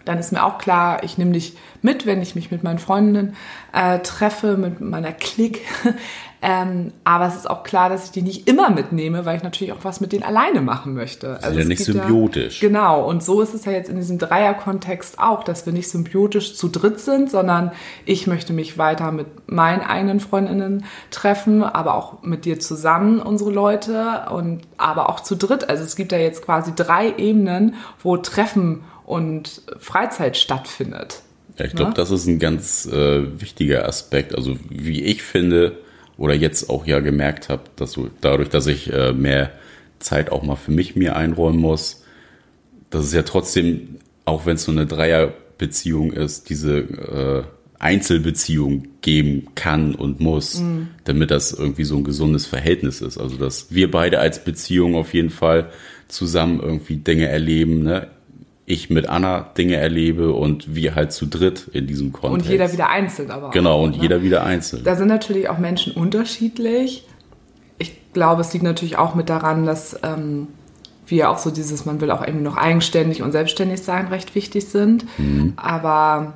dann 0.05 0.19
ist 0.19 0.33
mir 0.33 0.45
auch 0.45 0.59
klar, 0.59 1.03
ich 1.05 1.19
nehme 1.19 1.33
dich 1.33 1.57
mit, 1.83 2.07
wenn 2.07 2.23
ich 2.23 2.35
mich 2.35 2.51
mit 2.51 2.65
meinen 2.65 2.79
Freundinnen 2.79 3.37
äh, 3.73 3.99
treffe, 4.01 4.57
mit 4.57 4.81
meiner 4.81 5.13
Clique. 5.13 5.61
Ähm, 6.41 6.93
aber 7.03 7.27
es 7.27 7.35
ist 7.35 7.51
auch 7.51 7.65
klar, 7.65 7.89
dass 7.89 8.05
ich 8.05 8.11
die 8.13 8.23
nicht 8.23 8.47
immer 8.47 8.71
mitnehme, 8.71 9.27
weil 9.27 9.37
ich 9.37 9.43
natürlich 9.43 9.73
auch 9.73 9.83
was 9.83 10.01
mit 10.01 10.13
denen 10.13 10.23
alleine 10.23 10.61
machen 10.61 10.95
möchte. 10.95 11.43
Also 11.43 11.51
ist 11.51 11.59
ja 11.59 11.65
nicht 11.65 11.85
symbiotisch. 11.85 12.63
Ja, 12.63 12.69
genau. 12.69 13.09
Und 13.09 13.25
so 13.25 13.41
ist 13.41 13.55
es 13.55 13.65
ja 13.65 13.73
jetzt 13.73 13.91
in 13.91 13.97
diesem 13.97 14.19
Dreier-Kontext 14.19 15.19
auch, 15.19 15.43
dass 15.43 15.67
wir 15.67 15.73
nicht 15.73 15.89
symbiotisch 15.89 16.55
zu 16.55 16.69
dritt 16.69 17.01
sind, 17.01 17.31
sondern 17.31 17.73
ich 18.05 18.29
möchte 18.29 18.53
mich 18.53 18.79
weiter 18.79 19.11
mit 19.11 19.27
meinen 19.47 19.81
eigenen 19.81 20.21
Freundinnen 20.21 20.85
treffen, 21.11 21.65
aber 21.65 21.95
auch 21.95 22.23
mit 22.23 22.45
dir 22.45 22.61
zusammen, 22.61 23.21
unsere 23.21 23.51
Leute, 23.51 24.27
und 24.31 24.61
aber 24.77 25.09
auch 25.09 25.21
zu 25.21 25.35
dritt. 25.35 25.69
Also 25.69 25.83
es 25.83 25.97
gibt 25.97 26.13
ja 26.13 26.19
jetzt 26.19 26.45
quasi 26.45 26.73
drei 26.75 27.15
Ebenen, 27.17 27.75
wo 28.01 28.17
Treffen 28.17 28.85
und 29.05 29.63
Freizeit 29.79 30.37
stattfindet. 30.37 31.23
Ja, 31.59 31.65
ich 31.65 31.75
glaube, 31.75 31.91
ne? 31.91 31.97
das 31.97 32.13
ist 32.13 32.27
ein 32.27 32.39
ganz 32.39 32.87
äh, 32.87 33.41
wichtiger 33.41 33.89
Aspekt. 33.89 34.37
Also 34.37 34.57
wie 34.69 35.03
ich 35.03 35.25
finde, 35.25 35.79
oder 36.19 36.35
jetzt 36.35 36.69
auch 36.69 36.87
ja 36.87 36.99
gemerkt 37.01 37.49
habe, 37.49 37.63
dass 37.77 37.93
so, 37.93 38.11
dadurch, 38.21 38.51
dass 38.51 38.67
ich 38.67 38.93
äh, 38.93 39.13
mehr 39.13 39.53
Zeit 40.01 40.31
auch 40.31 40.43
mal 40.43 40.57
für 40.57 40.73
mich 40.73 40.97
mir 40.97 41.17
einräumen 41.17 41.61
muss, 41.61 42.03
dass 42.91 43.05
es 43.05 43.13
ja 43.15 43.23
trotzdem, 43.23 43.97
auch 44.25 44.45
wenn 44.45 44.57
es 44.57 44.65
so 44.65 44.73
eine 44.73 44.87
Dreierbeziehung 44.87 46.13
ist, 46.13 46.51
diese 46.51 46.79
äh, 46.79 47.43
Einzelbeziehung 47.79 48.89
geben 49.01 49.49
kann 49.55 49.95
und 49.95 50.21
muss, 50.21 50.61
mhm. 50.61 50.89
damit 51.05 51.31
das 51.31 51.53
irgendwie 51.53 51.85
so 51.85 51.97
ein 51.97 52.05
gesundes 52.05 52.47
Verhältnis 52.47 53.01
ist. 53.01 53.19
Also 53.19 53.37
dass 53.37 53.73
wir 53.73 53.91
beide 53.91 54.19
als 54.19 54.45
Beziehung 54.45 54.97
auf 54.97 55.15
jeden 55.15 55.31
Fall 55.31 55.71
zusammen 56.09 56.61
irgendwie 56.61 56.97
Dinge 56.97 57.29
erleben, 57.29 57.85
ne? 57.85 58.09
Ich 58.69 58.91
mit 58.91 59.09
Anna 59.09 59.41
Dinge 59.57 59.77
erlebe 59.77 60.33
und 60.33 60.75
wir 60.75 60.95
halt 60.95 61.13
zu 61.13 61.27
dritt 61.27 61.69
in 61.73 61.87
diesem 61.87 62.13
Kontext. 62.13 62.47
Und 62.47 62.53
jeder 62.53 62.73
wieder 62.73 62.91
einzeln 62.91 63.31
aber. 63.31 63.51
Genau, 63.51 63.79
auch, 63.79 63.83
und 63.85 63.97
ne? 63.97 64.03
jeder 64.03 64.23
wieder 64.23 64.45
einzeln. 64.45 64.85
Da 64.85 64.95
sind 64.95 65.09
natürlich 65.09 65.49
auch 65.49 65.59
Menschen 65.59 65.95
unterschiedlich. 65.95 67.07
Ich 67.79 68.13
glaube, 68.13 68.43
es 68.43 68.53
liegt 68.53 68.65
natürlich 68.65 68.99
auch 68.99 69.15
mit 69.15 69.31
daran, 69.31 69.65
dass 69.65 69.99
ähm, 70.03 70.49
wir 71.07 71.31
auch 71.31 71.39
so 71.39 71.51
dieses, 71.51 71.87
man 71.87 72.03
will 72.03 72.11
auch 72.11 72.21
irgendwie 72.21 72.45
noch 72.45 72.59
eigenständig 72.59 73.23
und 73.23 73.33
selbstständig 73.33 73.81
sein, 73.81 74.09
recht 74.09 74.35
wichtig 74.35 74.67
sind. 74.67 75.07
Mhm. 75.19 75.55
Aber 75.57 76.35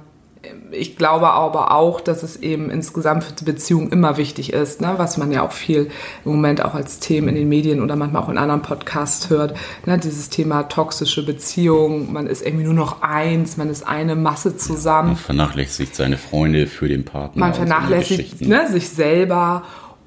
ich 0.72 0.96
glaube 0.96 1.31
aber 1.31 1.72
auch, 1.72 2.00
dass 2.00 2.22
es 2.22 2.37
eben 2.37 2.70
insgesamt 2.70 3.24
für 3.24 3.33
die 3.33 3.44
Beziehung 3.44 3.90
immer 3.90 4.16
wichtig 4.16 4.52
ist, 4.52 4.81
ne? 4.81 4.94
was 4.96 5.16
man 5.16 5.31
ja 5.31 5.42
auch 5.42 5.52
viel 5.52 5.90
im 6.24 6.33
Moment 6.33 6.64
auch 6.64 6.74
als 6.74 6.98
Themen 6.98 7.28
in 7.28 7.35
den 7.35 7.48
Medien 7.48 7.81
oder 7.81 7.94
manchmal 7.94 8.22
auch 8.22 8.28
in 8.28 8.38
anderen 8.38 8.62
Podcasts 8.62 9.31
hört, 9.31 9.57
ne? 9.87 9.98
dieses 9.98 10.31
Thema 10.31 10.64
toxische 10.64 11.24
Beziehung, 11.24 12.12
man 12.12 12.26
ist 12.26 12.44
irgendwie 12.44 12.64
nur 12.64 12.74
noch 12.74 13.02
eins, 13.02 13.57
man 13.57 13.70
ist 13.70 13.87
eine 13.87 14.16
Masse 14.16 14.57
zusammen. 14.57 15.09
Man 15.09 15.16
vernachlässigt 15.16 15.94
seine 15.94 16.18
Freunde 16.18 16.66
für 16.66 16.88
den 16.88 17.05
Partner. 17.05 17.38
Man 17.38 17.55
vernachlässigt 17.55 18.40
ne, 18.40 18.68
sich 18.68 18.88
selber 18.88 19.62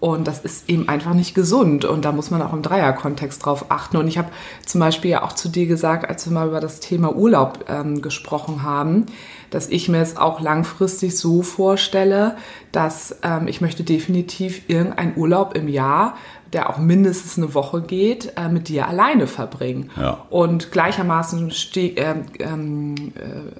und 0.05 0.27
das 0.27 0.37
ist 0.37 0.69
eben 0.69 0.87
einfach 0.87 1.15
nicht 1.15 1.33
gesund. 1.33 1.83
Und 1.83 2.05
da 2.05 2.11
muss 2.11 2.29
man 2.29 2.39
auch 2.43 2.53
im 2.53 2.61
Dreierkontext 2.61 3.43
drauf 3.43 3.65
achten. 3.69 3.97
Und 3.97 4.07
ich 4.07 4.19
habe 4.19 4.27
zum 4.63 4.79
Beispiel 4.79 5.09
ja 5.09 5.23
auch 5.23 5.33
zu 5.33 5.49
dir 5.49 5.65
gesagt, 5.65 6.07
als 6.07 6.27
wir 6.27 6.31
mal 6.31 6.47
über 6.47 6.59
das 6.59 6.79
Thema 6.79 7.15
Urlaub 7.15 7.65
ähm, 7.67 8.03
gesprochen 8.03 8.61
haben, 8.61 9.07
dass 9.49 9.67
ich 9.67 9.89
mir 9.89 10.01
es 10.01 10.15
auch 10.15 10.41
langfristig 10.41 11.17
so 11.17 11.41
vorstelle, 11.41 12.37
dass 12.71 13.17
ähm, 13.23 13.47
ich 13.47 13.61
möchte 13.61 13.83
definitiv 13.83 14.69
irgendeinen 14.69 15.17
Urlaub 15.17 15.55
im 15.55 15.67
Jahr, 15.67 16.17
der 16.53 16.69
auch 16.69 16.77
mindestens 16.77 17.39
eine 17.39 17.55
Woche 17.55 17.81
geht, 17.81 18.33
äh, 18.37 18.47
mit 18.47 18.67
dir 18.67 18.87
alleine 18.87 19.25
verbringen. 19.25 19.89
Ja. 19.99 20.19
Und 20.29 20.71
gleichermaßen 20.71 21.49
stehe 21.49 21.95
ähm, 21.95 22.25
ähm, 22.37 22.95
äh, 23.15 23.59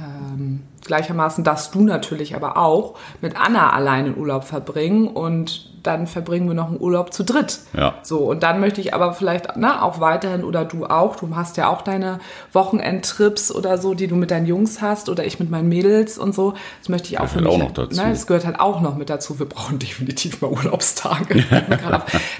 ähm, 0.00 0.62
gleichermaßen 0.86 1.44
darfst 1.44 1.74
du 1.74 1.82
natürlich 1.82 2.34
aber 2.34 2.56
auch 2.56 2.98
mit 3.20 3.36
Anna 3.38 3.74
alleine 3.74 4.14
Urlaub 4.14 4.44
verbringen 4.44 5.06
und 5.06 5.71
dann 5.82 6.06
verbringen 6.06 6.48
wir 6.48 6.54
noch 6.54 6.68
einen 6.68 6.80
Urlaub 6.80 7.12
zu 7.12 7.24
dritt. 7.24 7.60
Ja. 7.76 7.94
So, 8.02 8.30
und 8.30 8.42
dann 8.42 8.60
möchte 8.60 8.80
ich 8.80 8.94
aber 8.94 9.14
vielleicht 9.14 9.48
na, 9.56 9.74
ne, 9.74 9.82
auch 9.82 10.00
weiterhin 10.00 10.44
oder 10.44 10.64
du 10.64 10.86
auch, 10.86 11.16
du 11.16 11.34
hast 11.34 11.56
ja 11.56 11.68
auch 11.68 11.82
deine 11.82 12.20
Wochenendtrips 12.52 13.52
oder 13.52 13.78
so, 13.78 13.94
die 13.94 14.06
du 14.06 14.16
mit 14.16 14.30
deinen 14.30 14.46
Jungs 14.46 14.80
hast 14.80 15.08
oder 15.08 15.24
ich 15.24 15.40
mit 15.40 15.50
meinen 15.50 15.68
Mädels 15.68 16.18
und 16.18 16.34
so. 16.34 16.54
Das 16.80 16.88
möchte 16.88 17.08
ich 17.08 17.18
auch 17.18 17.22
das 17.24 17.32
für 17.32 17.40
mich. 17.40 17.48
Auch 17.48 17.58
noch 17.58 17.72
dazu. 17.72 18.00
Ne, 18.00 18.10
das 18.10 18.26
gehört 18.26 18.46
halt 18.46 18.60
auch 18.60 18.80
noch 18.80 18.96
mit 18.96 19.10
dazu. 19.10 19.38
Wir 19.38 19.46
brauchen 19.46 19.78
definitiv 19.80 20.40
mal 20.40 20.50
Urlaubstage. 20.50 21.44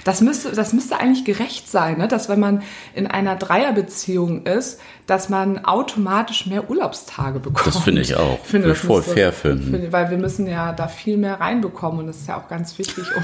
das 0.03 0.21
müsste, 0.21 0.51
das 0.51 0.73
müsste 0.73 0.97
eigentlich 0.97 1.25
gerecht 1.25 1.69
sein, 1.69 1.97
ne? 1.97 2.07
dass 2.07 2.29
wenn 2.29 2.39
man 2.39 2.63
in 2.93 3.07
einer 3.07 3.35
Dreierbeziehung 3.35 4.45
ist, 4.45 4.79
dass 5.07 5.27
man 5.29 5.65
automatisch 5.65 6.45
mehr 6.45 6.69
Urlaubstage 6.69 7.39
bekommt. 7.39 7.75
Das 7.75 7.83
finde 7.83 8.01
ich 8.01 8.15
auch. 8.15 8.39
Finde 8.43 8.71
ich 8.71 8.77
voll 8.77 9.01
fair 9.01 9.33
finden. 9.33 9.71
Finde, 9.71 9.91
weil 9.91 10.09
wir 10.09 10.17
müssen 10.17 10.47
ja 10.47 10.71
da 10.71 10.87
viel 10.87 11.17
mehr 11.17 11.41
reinbekommen 11.41 11.99
und 11.99 12.07
das 12.07 12.17
ist 12.17 12.27
ja 12.27 12.37
auch 12.37 12.47
ganz 12.47 12.77
wichtig, 12.77 13.03
um 13.15 13.23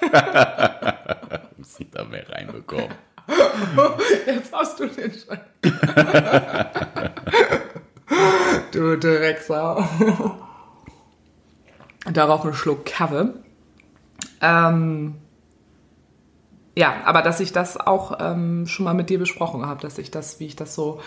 müssen 1.56 1.90
da 1.92 2.04
mehr 2.04 2.28
reinbekommen. 2.28 2.90
Jetzt 4.26 4.52
hast 4.52 4.80
du 4.80 4.86
den 4.86 5.12
schon. 5.12 5.38
du 8.72 8.98
Drecksau. 8.98 9.84
Darauf 12.12 12.44
einen 12.44 12.54
Schluck 12.54 12.86
Kaffee. 12.86 13.32
Ähm, 14.40 15.16
ja, 16.76 16.94
aber 17.04 17.22
dass 17.22 17.40
ich 17.40 17.52
das 17.52 17.76
auch 17.76 18.18
ähm, 18.20 18.66
schon 18.66 18.84
mal 18.84 18.94
mit 18.94 19.10
dir 19.10 19.18
besprochen 19.18 19.66
habe, 19.66 19.80
dass 19.80 19.98
ich 19.98 20.10
das, 20.10 20.40
wie 20.40 20.46
ich 20.46 20.56
das 20.56 20.74
so 20.74 21.00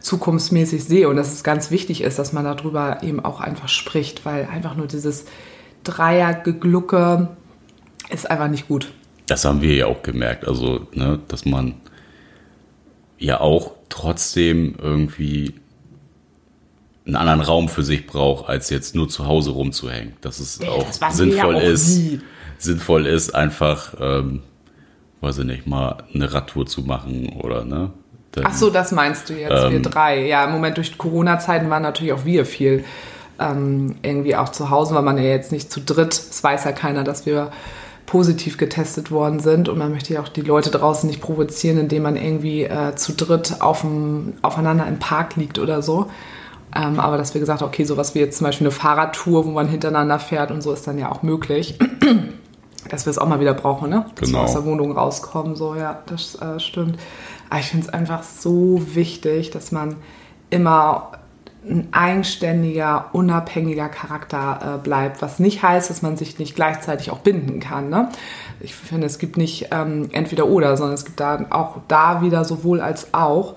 zukunftsmäßig 0.00 0.84
sehe 0.84 1.08
und 1.08 1.16
dass 1.16 1.32
es 1.32 1.44
ganz 1.44 1.70
wichtig 1.70 2.02
ist, 2.02 2.18
dass 2.18 2.32
man 2.32 2.44
darüber 2.44 3.02
eben 3.02 3.24
auch 3.24 3.40
einfach 3.40 3.68
spricht, 3.68 4.26
weil 4.26 4.46
einfach 4.46 4.74
nur 4.74 4.88
dieses 4.88 5.26
Dreiergeglucke 5.84 7.28
ist 8.10 8.30
einfach 8.30 8.48
nicht 8.48 8.68
gut. 8.68 8.92
Das 9.26 9.44
haben 9.44 9.62
wir 9.62 9.74
ja 9.74 9.86
auch 9.86 10.02
gemerkt, 10.02 10.46
also 10.46 10.86
ne, 10.94 11.18
dass 11.28 11.44
man 11.44 11.74
ja 13.18 13.40
auch 13.40 13.72
trotzdem 13.88 14.74
irgendwie 14.82 15.54
einen 17.06 17.16
anderen 17.16 17.40
Raum 17.40 17.68
für 17.68 17.82
sich 17.82 18.06
braucht, 18.06 18.48
als 18.48 18.70
jetzt 18.70 18.94
nur 18.94 19.08
zu 19.08 19.26
Hause 19.26 19.50
rumzuhängen. 19.50 20.14
Dass 20.20 20.38
es 20.40 20.60
Nee, 20.60 20.68
auch 20.68 20.86
das 20.86 21.00
wir 21.00 21.10
sinnvoll 21.12 21.54
ja 21.54 21.60
auch 21.60 21.62
ist, 21.64 21.96
nie. 21.98 22.20
sinnvoll 22.58 23.06
ist, 23.06 23.34
einfach, 23.34 23.94
ähm, 24.00 24.42
weiß 25.20 25.38
ich 25.38 25.44
nicht, 25.46 25.66
mal 25.66 25.98
eine 26.14 26.32
Radtour 26.32 26.66
zu 26.66 26.82
machen 26.82 27.28
oder 27.40 27.64
ne? 27.64 27.90
Dann- 28.32 28.44
Ach 28.46 28.54
so, 28.54 28.70
das 28.70 28.92
meinst 28.92 29.28
du 29.28 29.34
jetzt, 29.34 29.50
wir 29.50 29.66
Ähm. 29.76 29.82
drei. 29.82 30.26
Ja, 30.26 30.44
im 30.44 30.52
Moment 30.52 30.76
durch 30.78 30.96
Corona-Zeiten 30.96 31.68
waren 31.70 31.82
natürlich 31.82 32.12
auch 32.12 32.24
wir 32.24 32.46
viel 32.46 32.84
ähm, 33.38 33.96
irgendwie 34.02 34.36
auch 34.36 34.50
zu 34.50 34.70
Hause, 34.70 34.94
weil 34.94 35.02
man 35.02 35.18
ja 35.18 35.24
jetzt 35.24 35.52
nicht 35.52 35.70
zu 35.72 35.80
dritt, 35.80 36.12
es 36.14 36.42
weiß 36.44 36.64
ja 36.64 36.72
keiner, 36.72 37.02
dass 37.04 37.26
wir 37.26 37.50
positiv 38.06 38.58
getestet 38.58 39.10
worden 39.10 39.40
sind 39.40 39.68
und 39.68 39.78
man 39.78 39.90
möchte 39.90 40.14
ja 40.14 40.20
auch 40.22 40.28
die 40.28 40.42
Leute 40.42 40.70
draußen 40.70 41.08
nicht 41.08 41.20
provozieren, 41.22 41.78
indem 41.78 42.02
man 42.02 42.16
irgendwie 42.16 42.64
äh, 42.64 42.94
zu 42.96 43.12
dritt 43.12 43.60
auf 43.60 43.82
dem, 43.82 44.34
aufeinander 44.42 44.86
im 44.86 44.98
Park 44.98 45.36
liegt 45.36 45.58
oder 45.58 45.82
so. 45.82 46.06
Ähm, 46.74 46.98
aber 46.98 47.18
dass 47.18 47.34
wir 47.34 47.40
gesagt 47.40 47.60
haben, 47.60 47.68
okay, 47.68 47.84
sowas 47.84 48.14
wie 48.14 48.20
jetzt 48.20 48.38
zum 48.38 48.46
Beispiel 48.46 48.66
eine 48.66 48.72
Fahrradtour, 48.72 49.44
wo 49.46 49.50
man 49.50 49.68
hintereinander 49.68 50.18
fährt 50.18 50.50
und 50.50 50.62
so 50.62 50.72
ist 50.72 50.86
dann 50.86 50.98
ja 50.98 51.10
auch 51.10 51.22
möglich. 51.22 51.78
dass 52.88 53.06
wir 53.06 53.10
es 53.10 53.18
auch 53.18 53.28
mal 53.28 53.40
wieder 53.40 53.54
brauchen, 53.54 53.90
ne? 53.90 54.06
Dass 54.16 54.28
Genau. 54.28 54.40
wir 54.40 54.44
aus 54.44 54.52
der 54.54 54.64
Wohnung 54.64 54.92
rauskommen, 54.92 55.54
so, 55.54 55.74
ja, 55.76 56.02
das 56.06 56.34
äh, 56.42 56.58
stimmt. 56.58 56.98
Aber 57.48 57.60
ich 57.60 57.66
finde 57.66 57.86
es 57.86 57.92
einfach 57.92 58.22
so 58.22 58.82
wichtig, 58.94 59.50
dass 59.50 59.72
man 59.72 59.96
immer 60.50 61.12
ein 61.64 61.88
eigenständiger, 61.92 63.10
unabhängiger 63.12 63.88
Charakter 63.88 64.76
äh, 64.76 64.82
bleibt, 64.82 65.22
was 65.22 65.38
nicht 65.38 65.62
heißt, 65.62 65.90
dass 65.90 66.02
man 66.02 66.16
sich 66.16 66.38
nicht 66.38 66.56
gleichzeitig 66.56 67.10
auch 67.10 67.20
binden 67.20 67.60
kann. 67.60 67.88
Ne? 67.88 68.08
Ich 68.60 68.74
finde, 68.74 69.06
es 69.06 69.18
gibt 69.18 69.36
nicht 69.36 69.68
ähm, 69.70 70.08
entweder 70.12 70.46
oder, 70.46 70.76
sondern 70.76 70.94
es 70.94 71.04
gibt 71.04 71.20
da 71.20 71.46
auch 71.50 71.78
da 71.88 72.22
wieder 72.22 72.44
sowohl 72.44 72.80
als 72.80 73.14
auch. 73.14 73.54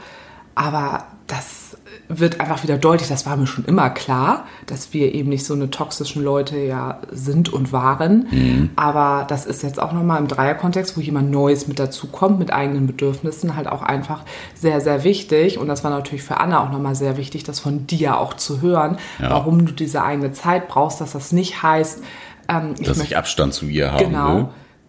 Aber 0.53 1.05
das 1.27 1.64
wird 2.09 2.39
einfach 2.39 2.63
wieder 2.63 2.77
deutlich, 2.77 3.09
das 3.09 3.25
war 3.25 3.35
mir 3.37 3.47
schon 3.47 3.65
immer 3.65 3.89
klar, 3.89 4.45
dass 4.65 4.93
wir 4.93 5.13
eben 5.13 5.29
nicht 5.29 5.45
so 5.45 5.53
eine 5.53 5.69
toxischen 5.69 6.23
Leute 6.23 6.57
ja 6.57 6.99
sind 7.11 7.51
und 7.51 7.71
waren. 7.71 8.71
Aber 8.75 9.25
das 9.27 9.45
ist 9.45 9.63
jetzt 9.63 9.79
auch 9.81 9.91
nochmal 9.91 10.19
im 10.19 10.27
Dreierkontext, 10.27 10.97
wo 10.97 11.01
jemand 11.01 11.31
Neues 11.31 11.67
mit 11.67 11.79
dazu 11.79 12.07
kommt, 12.07 12.39
mit 12.39 12.51
eigenen 12.53 12.87
Bedürfnissen, 12.87 13.55
halt 13.55 13.67
auch 13.67 13.81
einfach 13.81 14.23
sehr, 14.53 14.81
sehr 14.81 15.03
wichtig. 15.03 15.57
Und 15.57 15.67
das 15.67 15.83
war 15.83 15.91
natürlich 15.91 16.23
für 16.23 16.37
Anna 16.39 16.63
auch 16.63 16.71
nochmal 16.71 16.95
sehr 16.95 17.17
wichtig, 17.17 17.43
das 17.43 17.59
von 17.59 17.87
dir 17.87 18.19
auch 18.19 18.33
zu 18.35 18.61
hören, 18.61 18.97
Ja. 19.19 19.29
warum 19.31 19.65
du 19.65 19.71
diese 19.73 20.03
eigene 20.03 20.31
Zeit 20.31 20.67
brauchst, 20.67 21.01
dass 21.01 21.13
das 21.13 21.31
nicht 21.31 21.63
heißt, 21.63 22.03
ähm, 22.47 22.75
ich 22.79 22.87
dass 22.87 22.97
möchte 22.97 23.13
ich 23.13 23.17
Abstand 23.17 23.53
zu 23.53 23.65
ihr 23.65 23.91
haben 23.91 23.99
Genau. 24.05 24.35
will. 24.35 24.47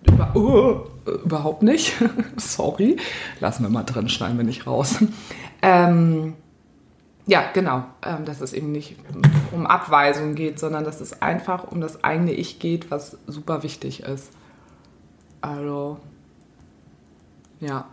Über, 0.08 0.30
oh, 0.34 1.10
überhaupt 1.24 1.62
nicht. 1.64 1.94
Sorry. 2.36 2.96
Lassen 3.40 3.64
wir 3.64 3.70
mal 3.70 3.82
drin, 3.82 4.08
schneiden 4.08 4.36
wir 4.36 4.44
nicht 4.44 4.66
raus. 4.66 4.96
Ähm, 5.62 6.34
ja, 7.26 7.50
genau. 7.52 7.84
Ähm, 8.04 8.24
dass 8.24 8.40
es 8.40 8.52
eben 8.52 8.72
nicht 8.72 8.96
um 9.52 9.66
Abweisung 9.66 10.34
geht, 10.34 10.58
sondern 10.58 10.84
dass 10.84 11.00
es 11.00 11.22
einfach 11.22 11.64
um 11.70 11.80
das 11.80 12.04
eigene 12.04 12.32
Ich 12.32 12.58
geht, 12.58 12.90
was 12.90 13.18
super 13.26 13.62
wichtig 13.62 14.02
ist. 14.04 14.30
Also, 15.40 15.98
ja. 17.60 17.86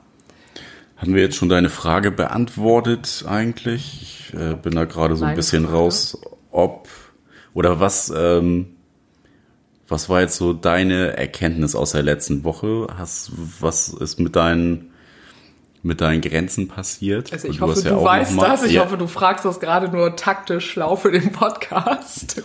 Hatten 0.97 1.15
wir 1.15 1.21
jetzt 1.23 1.35
schon 1.35 1.49
deine 1.49 1.69
Frage 1.69 2.11
beantwortet 2.11 3.25
eigentlich? 3.27 4.01
Ich 4.01 4.33
äh, 4.39 4.55
bin 4.55 4.73
da 4.73 4.85
gerade 4.85 5.15
so 5.15 5.23
ein 5.23 5.29
Meine 5.29 5.35
bisschen 5.35 5.65
Frage? 5.65 5.77
raus, 5.77 6.21
ob 6.51 6.87
oder 7.53 7.79
was, 7.79 8.11
ähm, 8.15 8.75
was 9.87 10.09
war 10.09 10.21
jetzt 10.21 10.37
so 10.37 10.53
deine 10.53 11.17
Erkenntnis 11.17 11.75
aus 11.75 11.91
der 11.91 12.03
letzten 12.03 12.43
Woche? 12.43 12.87
Hast, 12.97 13.31
was 13.59 13.89
ist 13.89 14.19
mit 14.19 14.35
deinen, 14.35 14.92
mit 15.83 16.01
deinen 16.01 16.21
Grenzen 16.21 16.67
passiert? 16.67 17.31
Also 17.31 17.47
ich 17.49 17.61
hoffe, 17.61 17.73
hast 17.73 17.83
ja 17.83 17.91
du 17.91 18.03
weißt 18.03 18.33
mal- 18.33 18.49
das. 18.49 18.63
Ich 18.63 18.73
ja, 18.73 18.83
hoffe, 18.83 18.97
du 18.97 19.07
fragst 19.07 19.45
das 19.45 19.59
gerade 19.59 19.89
nur 19.89 20.15
taktisch 20.15 20.71
schlau 20.71 20.95
für 20.95 21.11
den 21.11 21.31
Podcast. 21.31 22.41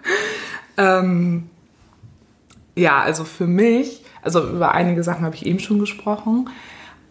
ähm, 0.78 1.50
ja, 2.74 3.00
also 3.00 3.24
für 3.24 3.46
mich, 3.46 4.02
also 4.22 4.42
über 4.48 4.72
einige 4.72 5.02
Sachen 5.02 5.24
habe 5.24 5.34
ich 5.34 5.46
eben 5.46 5.60
schon 5.60 5.78
gesprochen, 5.78 6.48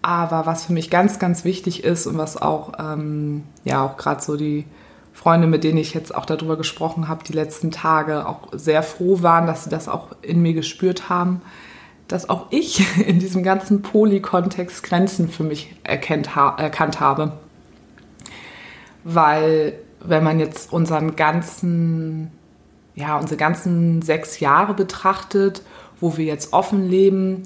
aber 0.02 0.46
was 0.46 0.66
für 0.66 0.74
mich 0.74 0.90
ganz, 0.90 1.20
ganz 1.20 1.46
wichtig 1.46 1.84
ist 1.84 2.06
und 2.08 2.18
was 2.18 2.40
auch, 2.42 2.74
ähm, 2.80 3.44
ja, 3.64 3.84
auch 3.84 3.98
gerade 3.98 4.22
so 4.22 4.38
die 4.38 4.66
Freunde, 5.14 5.48
mit 5.48 5.64
denen 5.64 5.78
ich 5.78 5.94
jetzt 5.94 6.14
auch 6.14 6.26
darüber 6.26 6.58
gesprochen 6.58 7.08
habe, 7.08 7.24
die 7.24 7.34
letzten 7.34 7.72
Tage 7.72 8.28
auch 8.28 8.50
sehr 8.52 8.84
froh 8.84 9.22
waren, 9.22 9.48
dass 9.48 9.64
sie 9.64 9.70
das 9.70 9.88
auch 9.88 10.10
in 10.22 10.42
mir 10.42 10.54
gespürt 10.54 11.10
haben, 11.10 11.42
dass 12.08 12.30
auch 12.30 12.48
ich 12.52 12.86
in 13.08 13.20
diesem 13.20 13.44
ganzen 13.44 13.82
Poly-Kontext 13.82 14.84
Grenzen 14.84 15.30
für 15.30 15.44
mich 15.44 15.76
erkennt, 15.84 16.36
ha 16.36 16.56
erkannt 16.58 17.00
habe. 17.00 17.34
Weil 19.04 19.74
wenn 20.00 20.24
man 20.24 20.40
jetzt 20.40 20.72
unseren 20.72 21.16
ganzen, 21.16 22.32
ja, 22.96 23.18
unsere 23.18 23.38
ganzen 23.38 24.02
sechs 24.02 24.40
Jahre 24.40 24.74
betrachtet, 24.74 25.64
wo 26.00 26.18
wir 26.18 26.26
jetzt 26.26 26.54
offen 26.54 26.88
leben, 26.88 27.44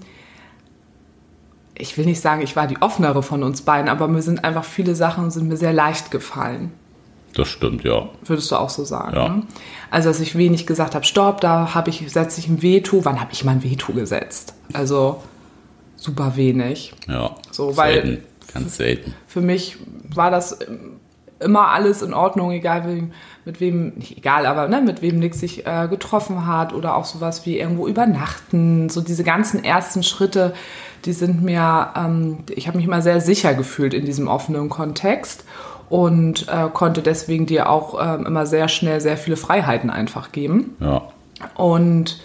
ich 1.75 1.97
will 1.97 2.05
nicht 2.05 2.19
sagen, 2.19 2.41
ich 2.41 2.55
war 2.55 2.67
die 2.67 2.81
offenere 2.81 3.23
von 3.23 3.41
uns 3.41 3.61
beiden, 3.61 3.89
aber 3.89 4.07
mir 4.07 4.21
sind 4.21 4.43
einfach 4.43 4.65
viele 4.65 4.95
Sachen 4.95 5.31
sind 5.31 5.47
mir 5.47 5.57
sehr 5.57 5.73
leicht 5.73 6.11
gefallen. 6.11 6.73
Das 7.33 7.47
stimmt, 7.47 7.83
ja. 7.83 8.09
Würdest 8.25 8.51
du 8.51 8.55
auch 8.55 8.69
so 8.69 8.83
sagen? 8.83 9.15
Ja. 9.15 9.29
Ne? 9.29 9.43
Also, 9.91 10.09
dass 10.09 10.19
ich 10.19 10.35
wenig 10.37 10.65
gesagt 10.65 10.95
habe, 10.95 11.05
stopp, 11.05 11.41
da 11.41 11.73
habe 11.73 11.89
ich, 11.89 12.11
setze 12.11 12.39
ich 12.39 12.47
ein 12.47 12.61
Veto. 12.61 13.05
Wann 13.05 13.19
habe 13.19 13.31
ich 13.33 13.43
mal 13.43 13.51
ein 13.51 13.63
Veto 13.63 13.93
gesetzt? 13.93 14.53
Also, 14.73 15.21
super 15.95 16.35
wenig. 16.35 16.93
Ja. 17.07 17.35
So, 17.51 17.77
weil- 17.77 17.93
selten, 17.93 18.23
ganz 18.53 18.77
selten. 18.77 19.13
Für 19.27 19.41
mich 19.41 19.77
war 20.13 20.31
das 20.31 20.57
immer 21.39 21.69
alles 21.69 22.01
in 22.01 22.13
Ordnung, 22.13 22.51
egal 22.51 22.85
wem, 22.87 23.11
mit 23.45 23.59
wem, 23.61 23.93
nicht 23.95 24.17
egal, 24.17 24.45
aber 24.45 24.67
ne, 24.67 24.81
mit 24.81 25.01
wem 25.01 25.19
Nick 25.19 25.35
sich 25.35 25.65
äh, 25.65 25.87
getroffen 25.89 26.45
hat 26.45 26.73
oder 26.73 26.95
auch 26.95 27.05
sowas 27.05 27.45
wie 27.45 27.57
irgendwo 27.57 27.87
übernachten. 27.87 28.89
So 28.89 29.01
diese 29.01 29.23
ganzen 29.23 29.63
ersten 29.63 30.03
Schritte, 30.03 30.53
die 31.05 31.13
sind 31.13 31.41
mir, 31.41 31.93
ähm, 31.95 32.39
ich 32.49 32.67
habe 32.67 32.77
mich 32.77 32.85
immer 32.85 33.01
sehr 33.01 33.21
sicher 33.21 33.53
gefühlt 33.53 33.93
in 33.93 34.05
diesem 34.05 34.27
offenen 34.27 34.67
Kontext 34.69 35.45
und 35.89 36.47
äh, 36.47 36.69
konnte 36.73 37.01
deswegen 37.01 37.45
dir 37.45 37.69
auch 37.69 37.97
ähm, 38.01 38.25
immer 38.25 38.45
sehr 38.45 38.67
schnell 38.67 39.01
sehr 39.01 39.17
viele 39.17 39.37
Freiheiten 39.37 39.89
einfach 39.89 40.31
geben. 40.31 40.75
Ja. 40.79 41.03
Und 41.55 42.19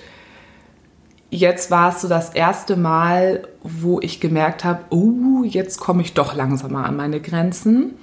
jetzt 1.31 1.71
war 1.71 1.91
es 1.91 2.01
so 2.03 2.09
das 2.09 2.31
erste 2.31 2.77
Mal, 2.77 3.49
wo 3.63 4.01
ich 4.01 4.21
gemerkt 4.21 4.65
habe, 4.65 4.81
oh, 4.91 5.43
jetzt 5.45 5.81
komme 5.81 6.03
ich 6.03 6.15
doch 6.15 6.35
langsamer 6.35 6.85
an 6.85 6.97
meine 6.97 7.21
Grenzen. 7.21 7.95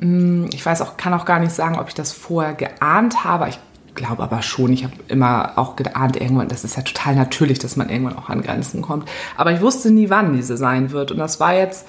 Hm, 0.00 0.48
Ich 0.52 0.64
weiß 0.64 0.82
auch, 0.82 0.96
kann 0.96 1.14
auch 1.14 1.24
gar 1.24 1.38
nicht 1.38 1.52
sagen, 1.52 1.78
ob 1.78 1.88
ich 1.88 1.94
das 1.94 2.12
vorher 2.12 2.54
geahnt 2.54 3.24
habe. 3.24 3.48
Ich 3.48 3.58
glaube 3.94 4.22
aber 4.22 4.42
schon. 4.42 4.72
Ich 4.72 4.84
habe 4.84 4.94
immer 5.08 5.52
auch 5.56 5.76
geahnt, 5.76 6.16
irgendwann, 6.16 6.48
das 6.48 6.64
ist 6.64 6.76
ja 6.76 6.82
total 6.82 7.14
natürlich, 7.14 7.58
dass 7.58 7.76
man 7.76 7.88
irgendwann 7.88 8.16
auch 8.16 8.28
an 8.28 8.42
Grenzen 8.42 8.82
kommt. 8.82 9.08
Aber 9.36 9.52
ich 9.52 9.60
wusste 9.60 9.90
nie, 9.90 10.10
wann 10.10 10.32
diese 10.32 10.56
sein 10.56 10.90
wird. 10.90 11.12
Und 11.12 11.18
das 11.18 11.38
war 11.38 11.54
jetzt 11.54 11.86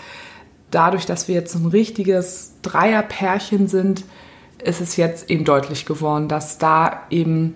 dadurch, 0.72 1.06
dass 1.06 1.28
wir 1.28 1.36
jetzt 1.36 1.56
ein 1.56 1.68
richtiges 1.68 2.54
Dreierpärchen 2.62 3.68
sind, 3.68 4.04
ist 4.64 4.82
es 4.82 4.96
jetzt 4.98 5.30
eben 5.30 5.46
deutlich 5.46 5.86
geworden, 5.86 6.28
dass 6.28 6.58
da 6.58 7.04
eben 7.10 7.56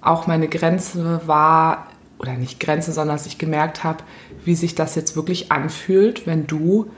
auch 0.00 0.26
meine 0.26 0.48
Grenze 0.48 1.22
war, 1.26 1.88
oder 2.18 2.34
nicht 2.34 2.60
Grenze, 2.60 2.92
sondern 2.92 3.16
dass 3.16 3.26
ich 3.26 3.38
gemerkt 3.38 3.84
habe, 3.84 4.02
wie 4.44 4.54
sich 4.54 4.74
das 4.74 4.94
jetzt 4.94 5.16
wirklich 5.16 5.52
anfühlt, 5.52 6.26
wenn 6.26 6.46
du 6.46 6.90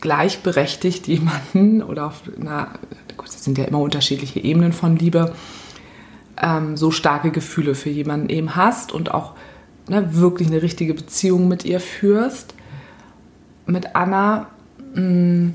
gleichberechtigt 0.00 1.06
jemanden 1.06 1.82
oder 1.82 2.06
auf 2.06 2.22
einer, 2.40 2.78
gut, 3.16 3.28
das 3.28 3.44
sind 3.44 3.58
ja 3.58 3.64
immer 3.64 3.80
unterschiedliche 3.80 4.40
Ebenen 4.40 4.72
von 4.72 4.96
Liebe, 4.96 5.34
ähm, 6.40 6.76
so 6.76 6.90
starke 6.90 7.30
Gefühle 7.30 7.74
für 7.74 7.90
jemanden 7.90 8.28
eben 8.28 8.56
hast 8.56 8.92
und 8.92 9.12
auch 9.12 9.34
ne, 9.88 10.14
wirklich 10.14 10.48
eine 10.48 10.62
richtige 10.62 10.94
Beziehung 10.94 11.48
mit 11.48 11.64
ihr 11.64 11.80
führst. 11.80 12.54
Mit 13.66 13.94
Anna, 13.96 14.46
mh, 14.94 15.52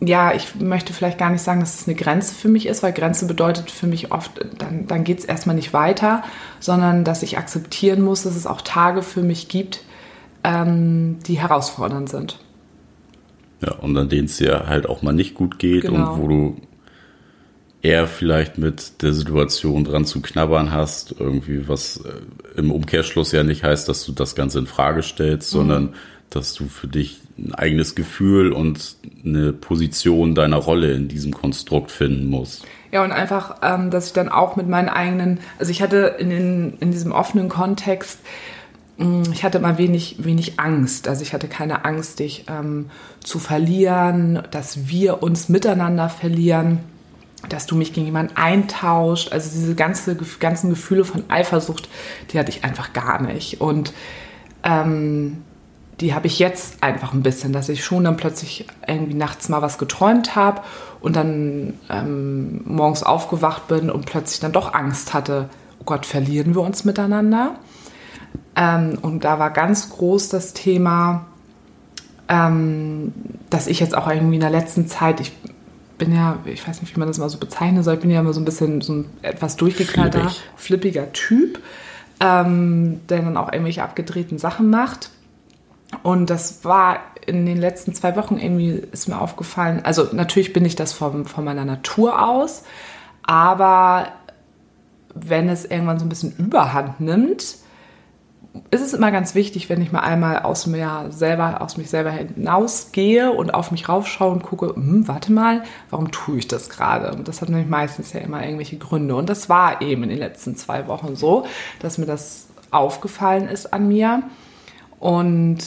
ja, 0.00 0.34
ich 0.34 0.54
möchte 0.56 0.92
vielleicht 0.92 1.18
gar 1.18 1.30
nicht 1.30 1.40
sagen, 1.42 1.60
dass 1.60 1.80
es 1.80 1.88
eine 1.88 1.96
Grenze 1.96 2.34
für 2.34 2.48
mich 2.48 2.66
ist, 2.66 2.82
weil 2.82 2.92
Grenze 2.92 3.26
bedeutet 3.26 3.70
für 3.70 3.86
mich 3.86 4.12
oft, 4.12 4.32
dann, 4.58 4.86
dann 4.86 5.04
geht 5.04 5.20
es 5.20 5.24
erstmal 5.24 5.56
nicht 5.56 5.72
weiter, 5.72 6.22
sondern 6.60 7.04
dass 7.04 7.22
ich 7.22 7.38
akzeptieren 7.38 8.02
muss, 8.02 8.24
dass 8.24 8.36
es 8.36 8.46
auch 8.46 8.60
Tage 8.60 9.02
für 9.02 9.22
mich 9.22 9.48
gibt, 9.48 9.82
ähm, 10.42 11.18
die 11.26 11.38
herausfordernd 11.40 12.08
sind. 12.10 12.38
Ja, 13.62 13.72
und 13.76 13.96
an 13.96 14.10
denen 14.10 14.26
es 14.26 14.36
dir 14.36 14.64
halt 14.66 14.86
auch 14.88 15.00
mal 15.02 15.12
nicht 15.14 15.34
gut 15.34 15.58
geht 15.58 15.82
Genau. 15.82 16.12
und 16.12 16.22
wo 16.22 16.28
du 16.28 16.56
eher 17.84 18.06
vielleicht 18.06 18.56
mit 18.56 19.02
der 19.02 19.12
Situation 19.12 19.84
dran 19.84 20.06
zu 20.06 20.22
knabbern 20.22 20.72
hast, 20.72 21.14
irgendwie 21.18 21.68
was 21.68 21.98
äh, 21.98 22.58
im 22.58 22.72
Umkehrschluss 22.72 23.30
ja 23.32 23.42
nicht 23.42 23.62
heißt, 23.62 23.88
dass 23.88 24.06
du 24.06 24.12
das 24.12 24.34
Ganze 24.34 24.58
in 24.58 24.66
Frage 24.66 25.02
stellst, 25.02 25.52
mhm. 25.52 25.58
sondern 25.58 25.94
dass 26.30 26.54
du 26.54 26.66
für 26.66 26.88
dich 26.88 27.20
ein 27.36 27.54
eigenes 27.54 27.94
Gefühl 27.94 28.52
und 28.52 28.96
eine 29.24 29.52
Position 29.52 30.34
deiner 30.34 30.56
Rolle 30.56 30.94
in 30.94 31.08
diesem 31.08 31.34
Konstrukt 31.34 31.90
finden 31.90 32.26
musst. 32.26 32.64
Ja, 32.90 33.04
und 33.04 33.12
einfach, 33.12 33.56
ähm, 33.60 33.90
dass 33.90 34.06
ich 34.06 34.12
dann 34.14 34.30
auch 34.30 34.56
mit 34.56 34.66
meinen 34.66 34.88
eigenen, 34.88 35.40
also 35.58 35.70
ich 35.70 35.82
hatte 35.82 36.16
in, 36.18 36.30
den, 36.30 36.78
in 36.80 36.90
diesem 36.90 37.12
offenen 37.12 37.50
Kontext, 37.50 38.20
mh, 38.96 39.06
mm, 39.06 39.32
ich 39.32 39.44
hatte 39.44 39.58
mal 39.58 39.76
wenig, 39.76 40.16
wenig 40.20 40.58
Angst. 40.58 41.06
Also 41.06 41.22
ich 41.22 41.34
hatte 41.34 41.48
keine 41.48 41.84
Angst, 41.84 42.20
dich 42.20 42.46
ähm, 42.48 42.86
zu 43.22 43.38
verlieren, 43.38 44.42
dass 44.50 44.88
wir 44.88 45.22
uns 45.22 45.50
miteinander 45.50 46.08
verlieren 46.08 46.80
dass 47.48 47.66
du 47.66 47.76
mich 47.76 47.92
gegen 47.92 48.06
jemanden 48.06 48.36
eintauscht. 48.36 49.32
Also 49.32 49.50
diese 49.52 49.74
ganze, 49.74 50.16
ganzen 50.38 50.70
Gefühle 50.70 51.04
von 51.04 51.24
Eifersucht, 51.28 51.88
die 52.30 52.38
hatte 52.38 52.50
ich 52.50 52.64
einfach 52.64 52.92
gar 52.92 53.22
nicht. 53.22 53.60
Und 53.60 53.92
ähm, 54.62 55.42
die 56.00 56.14
habe 56.14 56.26
ich 56.26 56.38
jetzt 56.38 56.82
einfach 56.82 57.12
ein 57.12 57.22
bisschen, 57.22 57.52
dass 57.52 57.68
ich 57.68 57.84
schon 57.84 58.04
dann 58.04 58.16
plötzlich 58.16 58.66
irgendwie 58.86 59.14
nachts 59.14 59.48
mal 59.48 59.62
was 59.62 59.78
geträumt 59.78 60.34
habe 60.34 60.62
und 61.00 61.14
dann 61.14 61.74
ähm, 61.90 62.62
morgens 62.64 63.02
aufgewacht 63.02 63.68
bin 63.68 63.90
und 63.90 64.06
plötzlich 64.06 64.40
dann 64.40 64.52
doch 64.52 64.74
Angst 64.74 65.14
hatte, 65.14 65.48
oh 65.80 65.84
Gott, 65.84 66.06
verlieren 66.06 66.54
wir 66.54 66.62
uns 66.62 66.84
miteinander? 66.84 67.56
Ähm, 68.56 68.98
und 69.02 69.24
da 69.24 69.38
war 69.38 69.50
ganz 69.50 69.90
groß 69.90 70.30
das 70.30 70.52
Thema, 70.52 71.26
ähm, 72.28 73.12
dass 73.50 73.66
ich 73.66 73.80
jetzt 73.80 73.96
auch 73.96 74.08
irgendwie 74.08 74.36
in 74.36 74.40
der 74.40 74.50
letzten 74.50 74.88
Zeit, 74.88 75.20
ich 75.20 75.32
bin 75.98 76.14
ja, 76.14 76.38
ich 76.44 76.66
weiß 76.66 76.80
nicht, 76.80 76.94
wie 76.94 76.98
man 76.98 77.08
das 77.08 77.18
mal 77.18 77.28
so 77.28 77.38
bezeichnen 77.38 77.82
soll, 77.82 77.94
ich 77.94 78.00
bin 78.00 78.10
ja 78.10 78.20
immer 78.20 78.32
so 78.32 78.40
ein 78.40 78.44
bisschen 78.44 78.80
so 78.80 78.92
ein 78.92 79.10
etwas 79.22 79.56
durchgeknallter, 79.56 80.20
Flippig. 80.20 80.42
flippiger 80.56 81.12
Typ, 81.12 81.60
ähm, 82.20 83.00
der 83.08 83.22
dann 83.22 83.36
auch 83.36 83.52
irgendwelche 83.52 83.82
abgedrehten 83.82 84.38
Sachen 84.38 84.70
macht. 84.70 85.10
Und 86.02 86.30
das 86.30 86.64
war 86.64 86.98
in 87.26 87.46
den 87.46 87.58
letzten 87.58 87.94
zwei 87.94 88.16
Wochen 88.16 88.36
irgendwie, 88.36 88.82
ist 88.92 89.08
mir 89.08 89.20
aufgefallen, 89.20 89.80
also 89.84 90.08
natürlich 90.12 90.52
bin 90.52 90.64
ich 90.64 90.76
das 90.76 90.92
vom, 90.92 91.24
von 91.24 91.44
meiner 91.44 91.64
Natur 91.64 92.26
aus, 92.26 92.64
aber 93.22 94.08
wenn 95.14 95.48
es 95.48 95.64
irgendwann 95.64 95.98
so 95.98 96.04
ein 96.04 96.08
bisschen 96.08 96.34
Überhand 96.36 97.00
nimmt, 97.00 97.56
ist 98.70 98.82
es 98.82 98.94
immer 98.94 99.10
ganz 99.10 99.34
wichtig, 99.34 99.68
wenn 99.68 99.82
ich 99.82 99.90
mal 99.90 100.00
einmal 100.00 100.40
aus 100.40 100.66
mir 100.66 101.06
selber, 101.10 101.60
aus 101.60 101.76
mich 101.76 101.90
selber 101.90 102.12
hinausgehe 102.12 103.32
und 103.32 103.52
auf 103.52 103.72
mich 103.72 103.88
raufschaue 103.88 104.30
und 104.30 104.42
gucke, 104.44 104.74
hm, 104.74 105.08
warte 105.08 105.32
mal, 105.32 105.64
warum 105.90 106.12
tue 106.12 106.38
ich 106.38 106.46
das 106.46 106.70
gerade? 106.70 107.16
Und 107.16 107.26
das 107.26 107.40
hat 107.40 107.48
nämlich 107.48 107.68
meistens 107.68 108.12
ja 108.12 108.20
immer 108.20 108.44
irgendwelche 108.44 108.76
Gründe. 108.76 109.16
Und 109.16 109.28
das 109.28 109.48
war 109.48 109.82
eben 109.82 110.04
in 110.04 110.08
den 110.08 110.18
letzten 110.18 110.54
zwei 110.54 110.86
Wochen 110.86 111.16
so, 111.16 111.46
dass 111.80 111.98
mir 111.98 112.06
das 112.06 112.46
aufgefallen 112.70 113.48
ist 113.48 113.72
an 113.72 113.88
mir. 113.88 114.22
Und 115.00 115.58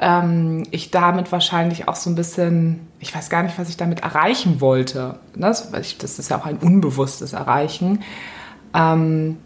ähm, 0.00 0.64
ich 0.72 0.90
damit 0.90 1.30
wahrscheinlich 1.30 1.86
auch 1.86 1.96
so 1.96 2.10
ein 2.10 2.16
bisschen, 2.16 2.88
ich 2.98 3.14
weiß 3.14 3.30
gar 3.30 3.44
nicht, 3.44 3.58
was 3.60 3.68
ich 3.68 3.76
damit 3.76 4.00
erreichen 4.00 4.60
wollte. 4.60 5.20
Das, 5.36 5.70
das 5.70 6.18
ist 6.18 6.30
ja 6.30 6.38
auch 6.38 6.46
ein 6.46 6.58
unbewusstes 6.58 7.32
Erreichen. 7.32 8.02
Ähm, 8.74 9.38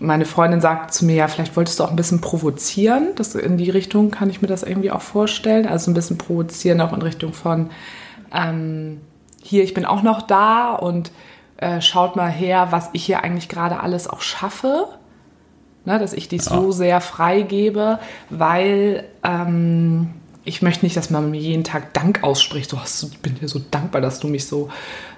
meine 0.00 0.24
Freundin 0.24 0.60
sagt 0.60 0.92
zu 0.92 1.04
mir, 1.04 1.16
ja, 1.16 1.28
vielleicht 1.28 1.56
wolltest 1.56 1.80
du 1.80 1.84
auch 1.84 1.90
ein 1.90 1.96
bisschen 1.96 2.20
provozieren. 2.20 3.08
Das 3.16 3.34
in 3.34 3.56
die 3.56 3.70
Richtung 3.70 4.10
kann 4.10 4.30
ich 4.30 4.42
mir 4.42 4.48
das 4.48 4.62
irgendwie 4.62 4.90
auch 4.90 5.00
vorstellen. 5.00 5.66
Also 5.66 5.90
ein 5.90 5.94
bisschen 5.94 6.18
provozieren 6.18 6.80
auch 6.80 6.92
in 6.92 7.02
Richtung 7.02 7.32
von, 7.32 7.70
ähm, 8.32 9.00
hier, 9.42 9.64
ich 9.64 9.74
bin 9.74 9.84
auch 9.84 10.02
noch 10.02 10.22
da 10.22 10.74
und 10.74 11.10
äh, 11.56 11.80
schaut 11.80 12.16
mal 12.16 12.30
her, 12.30 12.68
was 12.70 12.90
ich 12.92 13.04
hier 13.04 13.24
eigentlich 13.24 13.48
gerade 13.48 13.80
alles 13.80 14.08
auch 14.08 14.20
schaffe. 14.20 14.88
Ne, 15.84 15.98
dass 15.98 16.12
ich 16.12 16.28
dich 16.28 16.44
ja. 16.44 16.50
so 16.50 16.70
sehr 16.70 17.00
freigebe, 17.00 17.98
weil 18.28 19.04
ähm, 19.22 20.10
ich 20.44 20.60
möchte 20.60 20.84
nicht, 20.84 20.98
dass 20.98 21.08
man 21.08 21.30
mir 21.30 21.40
jeden 21.40 21.64
Tag 21.64 21.94
Dank 21.94 22.22
ausspricht. 22.22 22.68
So, 22.68 22.78
ich 23.10 23.18
bin 23.20 23.36
dir 23.36 23.48
so 23.48 23.58
dankbar, 23.70 24.02
dass 24.02 24.20
du 24.20 24.28
mich 24.28 24.46
so 24.46 24.68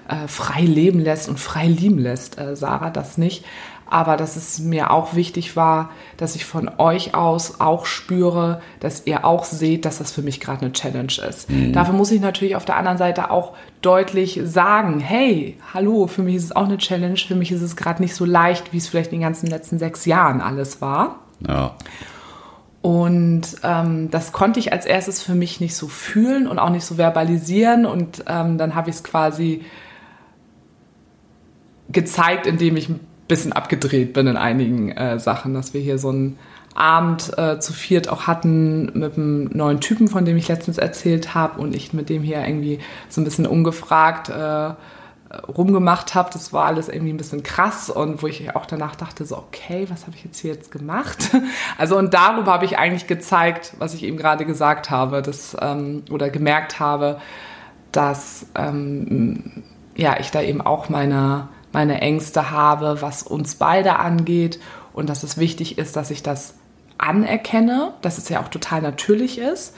äh, 0.07 0.29
frei 0.29 0.61
leben 0.61 1.01
lässt 1.01 1.29
und 1.29 1.41
frei 1.41 1.67
lieben 1.67 1.99
lässt, 1.99 2.39
äh, 2.39 2.55
Sarah, 2.55 2.91
das 2.91 3.19
nicht 3.19 3.45
aber 3.91 4.17
dass 4.17 4.37
es 4.37 4.59
mir 4.59 4.91
auch 4.91 5.15
wichtig 5.15 5.57
war, 5.57 5.91
dass 6.17 6.35
ich 6.37 6.45
von 6.45 6.71
euch 6.79 7.15
aus 7.15 7.61
auch 7.61 7.87
spüre, 7.87 8.61
dass 8.79 9.07
ihr 9.07 9.25
auch 9.25 9.45
seht, 9.45 9.85
dass 9.85 9.99
das 9.99 10.13
für 10.13 10.23
mich 10.23 10.41
gerade 10.41 10.63
eine 10.63 10.73
Challenge 10.73 11.13
ist. 11.29 11.51
Mhm. 11.51 11.73
Dafür 11.73 11.95
muss 11.95 12.11
ich 12.11 12.21
natürlich 12.21 12.57
auf 12.57 12.65
der 12.65 12.77
anderen 12.77 12.99
Seite 12.99 13.31
auch 13.31 13.55
deutlich 13.83 14.41
sagen, 14.45 15.01
hey, 15.01 15.57
hallo, 15.75 16.07
für 16.07 16.23
mich 16.23 16.37
ist 16.37 16.45
es 16.45 16.57
auch 16.57 16.67
eine 16.67 16.79
Challenge, 16.79 17.17
für 17.17 17.35
mich 17.35 17.53
ist 17.53 17.63
es 17.63 17.77
gerade 17.77 18.01
nicht 18.01 18.15
so 18.15 18.25
leicht, 18.25 18.73
wie 18.73 18.79
es 18.79 18.89
vielleicht 18.89 19.13
in 19.13 19.19
den 19.19 19.27
ganzen 19.27 19.49
letzten 19.49 19.79
sechs 19.79 20.07
Jahren 20.07 20.41
alles 20.41 20.81
war. 20.81 21.21
Ja. 21.47 21.75
Und 22.83 23.43
ähm, 23.63 24.11
das 24.11 24.33
konnte 24.33 24.59
ich 24.59 24.73
als 24.73 24.87
erstes 24.87 25.23
für 25.23 25.35
mich 25.35 25.61
nicht 25.61 25.75
so 25.75 25.89
fühlen 25.89 26.47
und 26.47 26.59
auch 26.59 26.71
nicht 26.71 26.85
so 26.85 26.95
verbalisieren. 26.95 27.85
Und 27.85 28.25
ähm, 28.27 28.57
dann 28.57 28.75
habe 28.75 28.89
ich 28.89 28.97
es 28.97 29.05
quasi 29.05 29.65
gezeigt, 31.91 32.47
indem 32.47 32.77
ich 32.77 32.89
bisschen 33.31 33.53
abgedreht 33.53 34.13
bin 34.13 34.27
in 34.27 34.37
einigen 34.37 34.91
äh, 34.91 35.19
Sachen, 35.19 35.55
dass 35.55 35.73
wir 35.73 35.81
hier 35.81 35.99
so 35.99 36.11
einen 36.11 36.39
Abend 36.75 37.37
äh, 37.39 37.59
zu 37.59 37.73
viert 37.73 38.09
auch 38.09 38.27
hatten 38.27 38.87
mit 38.99 39.17
einem 39.17 39.45
neuen 39.53 39.81
Typen, 39.81 40.09
von 40.09 40.25
dem 40.25 40.37
ich 40.37 40.49
letztens 40.49 40.79
erzählt 40.79 41.35
habe 41.35 41.61
und 41.61 41.75
ich 41.75 41.93
mit 41.93 42.09
dem 42.09 42.23
hier 42.23 42.47
irgendwie 42.47 42.79
so 43.09 43.21
ein 43.21 43.25
bisschen 43.25 43.47
ungefragt 43.47 44.29
äh, 44.29 44.73
rumgemacht 45.49 46.15
habe. 46.15 46.31
Das 46.33 46.53
war 46.53 46.67
alles 46.67 46.89
irgendwie 46.89 47.13
ein 47.13 47.17
bisschen 47.17 47.43
krass 47.43 47.91
und 47.91 48.23
wo 48.23 48.27
ich 48.27 48.55
auch 48.55 48.67
danach 48.67 48.97
dachte, 48.97 49.25
so, 49.25 49.37
okay, 49.37 49.87
was 49.89 50.07
habe 50.07 50.17
ich 50.17 50.25
jetzt 50.25 50.39
hier 50.39 50.53
jetzt 50.53 50.71
gemacht? 50.71 51.31
Also 51.79 51.97
und 51.97 52.13
darüber 52.13 52.53
habe 52.53 52.67
ich 52.67 52.79
eigentlich 52.79 53.07
gezeigt, 53.07 53.75
was 53.79 53.95
ich 53.95 54.03
eben 54.03 54.17
gerade 54.17 54.45
gesagt 54.45 54.91
habe, 54.91 55.23
dass, 55.23 55.57
ähm, 55.61 56.03
oder 56.11 56.29
gemerkt 56.29 56.79
habe, 56.79 57.19
dass 57.91 58.47
ähm, 58.55 59.63
ja, 59.97 60.19
ich 60.21 60.31
da 60.31 60.43
eben 60.43 60.61
auch 60.61 60.89
meine 60.89 61.49
meine 61.73 62.01
Ängste 62.01 62.51
habe, 62.51 63.01
was 63.01 63.23
uns 63.23 63.55
beide 63.55 63.99
angeht 63.99 64.61
und 64.93 65.09
dass 65.09 65.23
es 65.23 65.39
wichtig 65.39 65.79
ist, 65.79 65.97
dass 65.97 66.11
ich 66.11 66.23
das 66.23 66.55
anerkenne, 66.99 67.95
dass 68.03 68.19
es 68.19 68.29
ja 68.29 68.41
auch 68.41 68.49
total 68.49 68.83
natürlich 68.83 69.39
ist. 69.39 69.77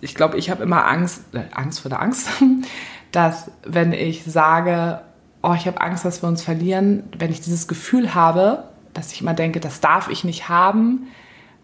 Ich 0.00 0.14
glaube, 0.14 0.36
ich 0.36 0.50
habe 0.50 0.62
immer 0.62 0.86
Angst, 0.86 1.22
äh, 1.32 1.42
Angst 1.52 1.80
vor 1.80 1.88
der 1.88 2.00
Angst, 2.00 2.28
dass 3.12 3.50
wenn 3.64 3.92
ich 3.92 4.24
sage, 4.24 5.00
oh, 5.42 5.54
ich 5.54 5.66
habe 5.66 5.80
Angst, 5.80 6.04
dass 6.04 6.22
wir 6.22 6.28
uns 6.28 6.42
verlieren, 6.42 7.04
wenn 7.16 7.30
ich 7.30 7.40
dieses 7.40 7.66
Gefühl 7.66 8.14
habe, 8.14 8.64
dass 8.92 9.12
ich 9.12 9.20
immer 9.20 9.34
denke, 9.34 9.60
das 9.60 9.80
darf 9.80 10.08
ich 10.08 10.24
nicht 10.24 10.48
haben, 10.48 11.08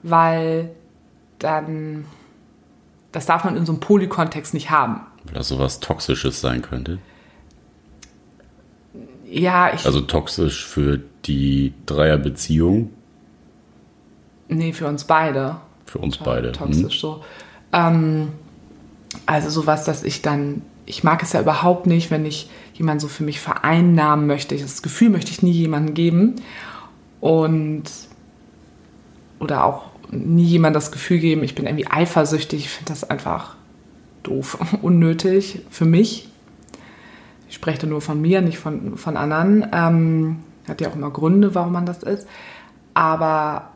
weil 0.02 0.70
dann, 1.38 2.06
das 3.12 3.26
darf 3.26 3.44
man 3.44 3.56
in 3.56 3.66
so 3.66 3.72
einem 3.72 3.80
Polykontext 3.80 4.54
nicht 4.54 4.70
haben. 4.70 5.00
Weil 5.24 5.34
das 5.34 5.48
sowas 5.48 5.80
Toxisches 5.80 6.40
sein 6.40 6.62
könnte 6.62 6.98
ja, 9.32 9.72
ich. 9.72 9.86
Also 9.86 10.00
toxisch 10.02 10.66
für 10.66 11.00
die 11.24 11.72
Dreierbeziehung? 11.86 12.90
Nee, 14.48 14.72
für 14.72 14.86
uns 14.86 15.04
beide. 15.04 15.56
Für 15.86 15.98
uns 15.98 16.18
beide. 16.18 16.52
Toxisch 16.52 16.94
hm. 16.94 17.00
so. 17.00 17.24
Ähm, 17.72 18.28
also 19.24 19.48
sowas, 19.48 19.84
dass 19.84 20.04
ich 20.04 20.20
dann, 20.20 20.62
ich 20.84 21.02
mag 21.02 21.22
es 21.22 21.32
ja 21.32 21.40
überhaupt 21.40 21.86
nicht, 21.86 22.10
wenn 22.10 22.26
ich 22.26 22.50
jemanden 22.74 23.00
so 23.00 23.08
für 23.08 23.24
mich 23.24 23.40
vereinnahmen 23.40 24.26
möchte. 24.26 24.56
Das 24.56 24.82
Gefühl 24.82 25.08
möchte 25.08 25.30
ich 25.30 25.42
nie 25.42 25.52
jemandem 25.52 25.94
geben. 25.94 26.36
Und 27.20 27.84
oder 29.38 29.64
auch 29.64 29.84
nie 30.10 30.44
jemand 30.44 30.76
das 30.76 30.92
Gefühl 30.92 31.18
geben, 31.18 31.42
ich 31.42 31.54
bin 31.54 31.64
irgendwie 31.64 31.86
eifersüchtig. 31.86 32.60
Ich 32.66 32.70
finde 32.70 32.92
das 32.92 33.08
einfach 33.08 33.56
doof, 34.22 34.58
unnötig 34.82 35.62
für 35.70 35.86
mich 35.86 36.28
ich 37.52 37.56
spreche 37.56 37.80
da 37.80 37.86
nur 37.86 38.00
von 38.00 38.18
mir, 38.18 38.40
nicht 38.40 38.58
von, 38.58 38.96
von 38.96 39.14
anderen. 39.18 39.66
Ähm, 39.74 40.36
hat 40.66 40.80
ja 40.80 40.88
auch 40.88 40.94
immer 40.94 41.10
Gründe, 41.10 41.54
warum 41.54 41.74
man 41.74 41.84
das 41.84 42.02
ist. 42.02 42.26
Aber 42.94 43.72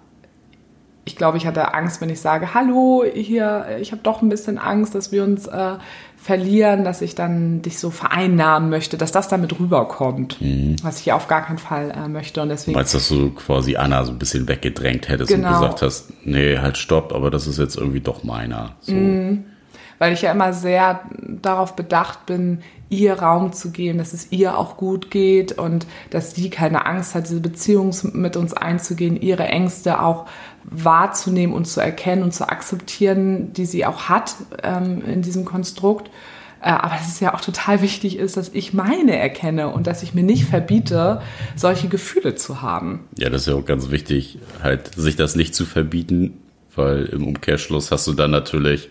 ich 1.04 1.14
glaube, 1.14 1.36
ich 1.36 1.46
hatte 1.46 1.74
Angst, 1.74 2.00
wenn 2.00 2.08
ich 2.08 2.22
sage, 2.22 2.54
hallo, 2.54 3.04
hier, 3.04 3.76
ich 3.78 3.92
habe 3.92 4.00
doch 4.02 4.22
ein 4.22 4.30
bisschen 4.30 4.56
Angst, 4.56 4.94
dass 4.94 5.12
wir 5.12 5.22
uns 5.24 5.46
äh, 5.46 5.74
verlieren, 6.16 6.84
dass 6.84 7.02
ich 7.02 7.16
dann 7.16 7.60
dich 7.60 7.78
so 7.78 7.90
vereinnahmen 7.90 8.70
möchte, 8.70 8.96
dass 8.96 9.12
das 9.12 9.28
damit 9.28 9.60
rüberkommt, 9.60 10.40
mhm. 10.40 10.76
was 10.82 11.02
ich 11.02 11.12
auf 11.12 11.28
gar 11.28 11.44
keinen 11.44 11.58
Fall 11.58 11.90
äh, 11.90 12.08
möchte. 12.08 12.40
Und 12.40 12.48
deswegen. 12.48 12.78
Meinst 12.78 12.94
dass 12.94 13.10
du 13.10 13.30
quasi 13.32 13.76
Anna 13.76 14.04
so 14.04 14.12
ein 14.12 14.18
bisschen 14.18 14.48
weggedrängt 14.48 15.10
hättest 15.10 15.30
genau. 15.30 15.48
und 15.48 15.54
gesagt 15.54 15.82
hast, 15.82 16.12
nee, 16.24 16.56
halt 16.56 16.78
stopp, 16.78 17.12
aber 17.12 17.30
das 17.30 17.46
ist 17.46 17.58
jetzt 17.58 17.76
irgendwie 17.76 18.00
doch 18.00 18.24
meiner. 18.24 18.76
So. 18.80 18.94
Mhm 18.94 19.44
weil 19.98 20.12
ich 20.12 20.22
ja 20.22 20.32
immer 20.32 20.52
sehr 20.52 21.00
darauf 21.20 21.76
bedacht 21.76 22.26
bin, 22.26 22.60
ihr 22.88 23.14
Raum 23.14 23.52
zu 23.52 23.70
geben, 23.70 23.98
dass 23.98 24.12
es 24.12 24.30
ihr 24.30 24.56
auch 24.56 24.76
gut 24.76 25.10
geht 25.10 25.52
und 25.52 25.86
dass 26.10 26.34
sie 26.34 26.50
keine 26.50 26.86
Angst 26.86 27.14
hat, 27.14 27.28
diese 27.28 27.40
Beziehung 27.40 27.94
mit 28.12 28.36
uns 28.36 28.52
einzugehen, 28.52 29.20
ihre 29.20 29.46
Ängste 29.46 30.00
auch 30.00 30.26
wahrzunehmen 30.64 31.54
und 31.54 31.66
zu 31.66 31.80
erkennen 31.80 32.22
und 32.22 32.32
zu 32.32 32.48
akzeptieren, 32.48 33.52
die 33.52 33.66
sie 33.66 33.86
auch 33.86 34.04
hat 34.04 34.36
ähm, 34.62 35.02
in 35.04 35.22
diesem 35.22 35.44
Konstrukt. 35.44 36.10
Äh, 36.60 36.70
aber 36.70 36.96
es 37.00 37.20
ja 37.20 37.34
auch 37.34 37.40
total 37.40 37.82
wichtig 37.82 38.18
ist, 38.18 38.36
dass 38.36 38.50
ich 38.52 38.72
meine 38.72 39.18
erkenne 39.18 39.68
und 39.68 39.86
dass 39.86 40.02
ich 40.02 40.14
mir 40.14 40.22
nicht 40.22 40.44
verbiete, 40.44 41.20
solche 41.54 41.88
Gefühle 41.88 42.34
zu 42.34 42.62
haben. 42.62 43.04
Ja, 43.18 43.30
das 43.30 43.42
ist 43.42 43.48
ja 43.48 43.54
auch 43.54 43.64
ganz 43.64 43.90
wichtig, 43.90 44.38
halt 44.62 44.94
sich 44.94 45.16
das 45.16 45.36
nicht 45.36 45.54
zu 45.54 45.64
verbieten, 45.64 46.38
weil 46.74 47.06
im 47.06 47.26
Umkehrschluss 47.26 47.90
hast 47.90 48.06
du 48.06 48.12
dann 48.12 48.30
natürlich 48.30 48.90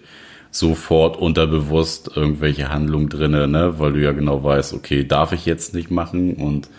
sofort 0.55 1.17
unterbewusst 1.17 2.11
irgendwelche 2.15 2.69
Handlungen 2.69 3.09
drinne, 3.09 3.47
ne, 3.47 3.77
weil 3.77 3.93
du 3.93 4.01
ja 4.01 4.13
genau 4.13 4.43
weißt, 4.43 4.73
okay, 4.73 5.03
darf 5.03 5.33
ich 5.33 5.45
jetzt 5.45 5.73
nicht 5.73 5.91
machen 5.91 6.35
und 6.35 6.69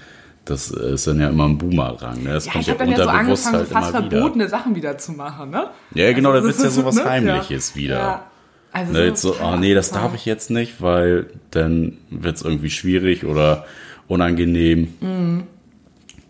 das 0.46 0.70
ist 0.70 1.06
dann 1.06 1.20
ja 1.20 1.28
immer 1.28 1.44
ein 1.44 1.58
Boomerang. 1.58 2.22
Ne? 2.22 2.32
Das 2.32 2.46
ja, 2.46 2.52
ich 2.60 2.70
habe 2.70 2.78
dann 2.78 2.90
ja 2.90 3.02
so 3.02 3.08
angefangen, 3.08 3.56
halt 3.56 3.68
so 3.68 3.74
fast 3.74 3.90
verbotene 3.90 4.34
wieder. 4.34 4.48
Sachen 4.48 4.76
wieder 4.76 4.96
zu 4.96 5.12
machen. 5.12 5.50
Ne? 5.50 5.66
Ja, 5.92 6.12
genau, 6.12 6.30
also, 6.30 6.46
da 6.48 6.54
wird 6.54 6.64
ja 6.64 6.70
sowas 6.82 6.94
ne? 6.94 7.04
Heimliches 7.04 7.70
ja. 7.70 7.76
wieder. 7.76 7.96
Ja. 7.96 8.26
Also 8.72 8.92
ne, 8.92 9.04
jetzt 9.06 9.22
so, 9.22 9.34
oh 9.42 9.56
nee, 9.56 9.74
das 9.74 9.90
darf 9.90 10.14
ich 10.14 10.24
jetzt 10.24 10.50
nicht, 10.50 10.80
weil 10.80 11.26
dann 11.50 11.98
wird 12.10 12.36
es 12.36 12.42
irgendwie 12.42 12.70
schwierig 12.70 13.24
oder 13.24 13.66
unangenehm. 14.06 14.94
Mhm. 15.00 15.42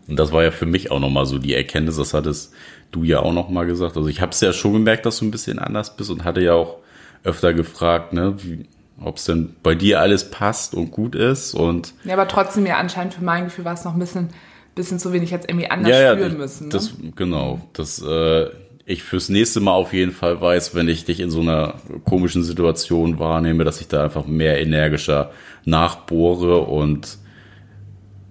Und 0.09 0.19
das 0.19 0.33
war 0.33 0.43
ja 0.43 0.51
für 0.51 0.67
mich 0.67 0.91
auch 0.91 1.01
nochmal 1.01 1.27
so 1.27 1.39
die 1.39 1.55
Erkenntnis, 1.55 1.97
das 1.97 2.15
hattest 2.15 2.53
du 2.93 3.05
ja 3.05 3.21
auch 3.21 3.33
nochmal 3.33 3.67
gesagt. 3.67 3.97
Also 3.97 4.09
ich 4.09 4.21
habe 4.21 4.33
es 4.33 4.41
ja 4.41 4.53
schon 4.53 4.73
gemerkt, 4.73 5.07
dass 5.07 5.19
du 5.19 5.27
ein 5.27 5.31
bisschen 5.31 5.59
anders 5.59 5.97
bist 5.97 6.11
und 6.11 6.25
hatte 6.25 6.41
ja 6.41 6.55
auch 6.55 6.79
öfter 7.27 7.53
gefragt, 7.53 8.13
ne, 8.13 8.37
ob 9.03 9.17
es 9.17 9.25
denn 9.25 9.55
bei 9.63 9.75
dir 9.75 10.01
alles 10.01 10.31
passt 10.31 10.75
und 10.75 10.91
gut 10.91 11.15
ist 11.15 11.55
und 11.55 11.93
ja, 12.05 12.15
aber 12.15 12.29
trotzdem 12.29 12.67
ja 12.67 12.77
anscheinend 12.77 13.15
für 13.15 13.25
mein 13.25 13.45
Gefühl 13.45 13.65
war 13.65 13.75
es 13.75 13.85
noch 13.85 13.95
ein 13.95 13.99
bisschen, 13.99 14.31
bisschen 14.75 14.99
zu 14.99 15.13
wenig 15.13 15.31
jetzt 15.31 15.49
irgendwie 15.49 15.69
anders 15.69 15.91
ja, 15.91 16.13
spüren 16.13 16.33
ja, 16.33 16.39
müssen. 16.39 16.65
Ne? 16.69 16.73
Das, 16.73 16.93
genau, 17.15 17.61
das 17.73 18.03
äh, 18.03 18.47
ich 18.87 19.03
fürs 19.03 19.29
nächste 19.29 19.61
Mal 19.61 19.73
auf 19.73 19.93
jeden 19.93 20.13
Fall 20.13 20.41
weiß, 20.41 20.75
wenn 20.75 20.89
ich 20.89 21.05
dich 21.05 21.19
in 21.19 21.31
so 21.31 21.41
einer 21.41 21.75
komischen 22.05 22.45
Situation 22.45 23.19
wahrnehme, 23.19 23.65
dass 23.65 23.81
ich 23.81 23.89
da 23.89 24.05
einfach 24.05 24.27
mehr 24.27 24.61
energischer 24.61 25.33
nachbohre 25.65 26.61
und 26.61 27.19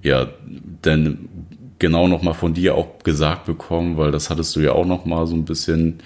ja, 0.02 0.28
dann 0.82 1.30
genau 1.78 2.08
nochmal 2.08 2.36
von 2.36 2.54
dir 2.54 2.76
auch 2.76 3.00
gesagt 3.04 3.46
bekommen, 3.46 3.98
weil 3.98 4.12
das 4.12 4.30
hattest 4.30 4.56
du 4.56 4.62
ja 4.62 4.72
auch 4.72 4.86
nochmal 4.86 5.28
so 5.28 5.36
ein 5.36 5.44
bisschen 5.44 6.00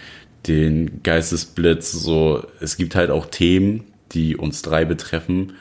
den 0.47 1.03
Geistesblitz, 1.03 1.91
so, 1.91 2.43
es 2.59 2.77
gibt 2.77 2.95
halt 2.95 3.11
auch 3.11 3.25
Themen, 3.25 3.85
die 4.11 4.35
uns 4.35 4.61
drei 4.61 4.85
betreffen, 4.85 5.53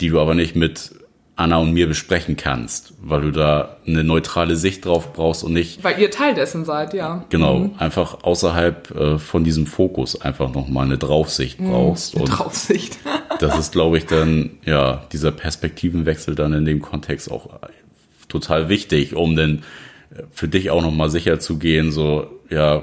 die 0.00 0.08
du 0.08 0.20
aber 0.20 0.34
nicht 0.34 0.56
mit 0.56 0.92
Anna 1.36 1.58
und 1.58 1.72
mir 1.72 1.86
besprechen 1.86 2.36
kannst, 2.36 2.94
weil 3.00 3.20
du 3.20 3.30
da 3.30 3.76
eine 3.86 4.02
neutrale 4.02 4.56
Sicht 4.56 4.84
drauf 4.84 5.12
brauchst 5.12 5.44
und 5.44 5.52
nicht. 5.52 5.84
Weil 5.84 6.00
ihr 6.00 6.10
Teil 6.10 6.34
dessen 6.34 6.64
seid, 6.64 6.94
ja. 6.94 7.24
Genau, 7.28 7.58
mhm. 7.58 7.70
einfach 7.78 8.24
außerhalb 8.24 8.90
äh, 8.90 9.18
von 9.18 9.44
diesem 9.44 9.66
Fokus 9.66 10.20
einfach 10.20 10.52
nochmal 10.52 10.86
eine 10.86 10.98
Draufsicht 10.98 11.60
mhm, 11.60 11.70
brauchst. 11.70 12.14
Mhm, 12.14 12.22
eine 12.22 12.30
und 12.30 12.38
Draufsicht. 12.38 12.98
das 13.38 13.56
ist, 13.56 13.72
glaube 13.72 13.98
ich, 13.98 14.06
dann, 14.06 14.58
ja, 14.64 15.04
dieser 15.12 15.30
Perspektivenwechsel 15.30 16.34
dann 16.34 16.52
in 16.54 16.64
dem 16.64 16.82
Kontext 16.82 17.30
auch 17.30 17.60
total 18.28 18.68
wichtig, 18.68 19.14
um 19.14 19.36
dann 19.36 19.62
für 20.32 20.48
dich 20.48 20.70
auch 20.70 20.82
nochmal 20.82 21.10
sicher 21.10 21.38
zu 21.38 21.58
gehen, 21.58 21.92
so, 21.92 22.26
ja, 22.50 22.82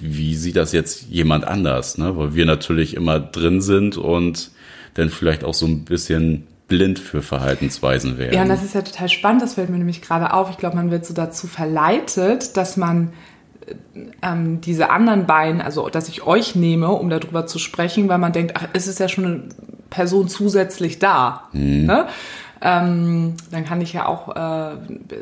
wie 0.00 0.34
sieht 0.34 0.56
das 0.56 0.72
jetzt 0.72 1.08
jemand 1.08 1.44
anders, 1.44 1.98
ne? 1.98 2.16
Weil 2.16 2.34
wir 2.34 2.46
natürlich 2.46 2.94
immer 2.94 3.20
drin 3.20 3.60
sind 3.60 3.96
und 3.96 4.50
dann 4.94 5.10
vielleicht 5.10 5.44
auch 5.44 5.54
so 5.54 5.66
ein 5.66 5.84
bisschen 5.84 6.46
blind 6.68 6.98
für 6.98 7.22
Verhaltensweisen 7.22 8.18
werden. 8.18 8.34
Ja, 8.34 8.42
und 8.42 8.48
das 8.48 8.64
ist 8.64 8.74
ja 8.74 8.82
total 8.82 9.08
spannend, 9.08 9.42
das 9.42 9.54
fällt 9.54 9.70
mir 9.70 9.78
nämlich 9.78 10.02
gerade 10.02 10.32
auf. 10.32 10.50
Ich 10.50 10.58
glaube, 10.58 10.76
man 10.76 10.90
wird 10.90 11.06
so 11.06 11.14
dazu 11.14 11.46
verleitet, 11.46 12.56
dass 12.56 12.76
man 12.76 13.12
ähm, 14.22 14.60
diese 14.60 14.90
anderen 14.90 15.26
beiden, 15.26 15.60
also 15.60 15.88
dass 15.88 16.08
ich 16.08 16.26
euch 16.26 16.54
nehme, 16.54 16.88
um 16.88 17.10
darüber 17.10 17.46
zu 17.46 17.58
sprechen, 17.58 18.08
weil 18.08 18.18
man 18.18 18.32
denkt, 18.32 18.54
ach, 18.56 18.68
es 18.72 18.86
ist 18.86 19.00
ja 19.00 19.08
schon 19.08 19.24
eine 19.24 19.42
Person 19.90 20.28
zusätzlich 20.28 20.98
da. 20.98 21.48
Mhm. 21.52 21.86
Ne? 21.86 22.06
Ähm, 22.68 23.34
dann 23.52 23.64
kann 23.64 23.80
ich 23.80 23.92
ja 23.92 24.06
auch, 24.06 24.34
äh, 24.34 24.76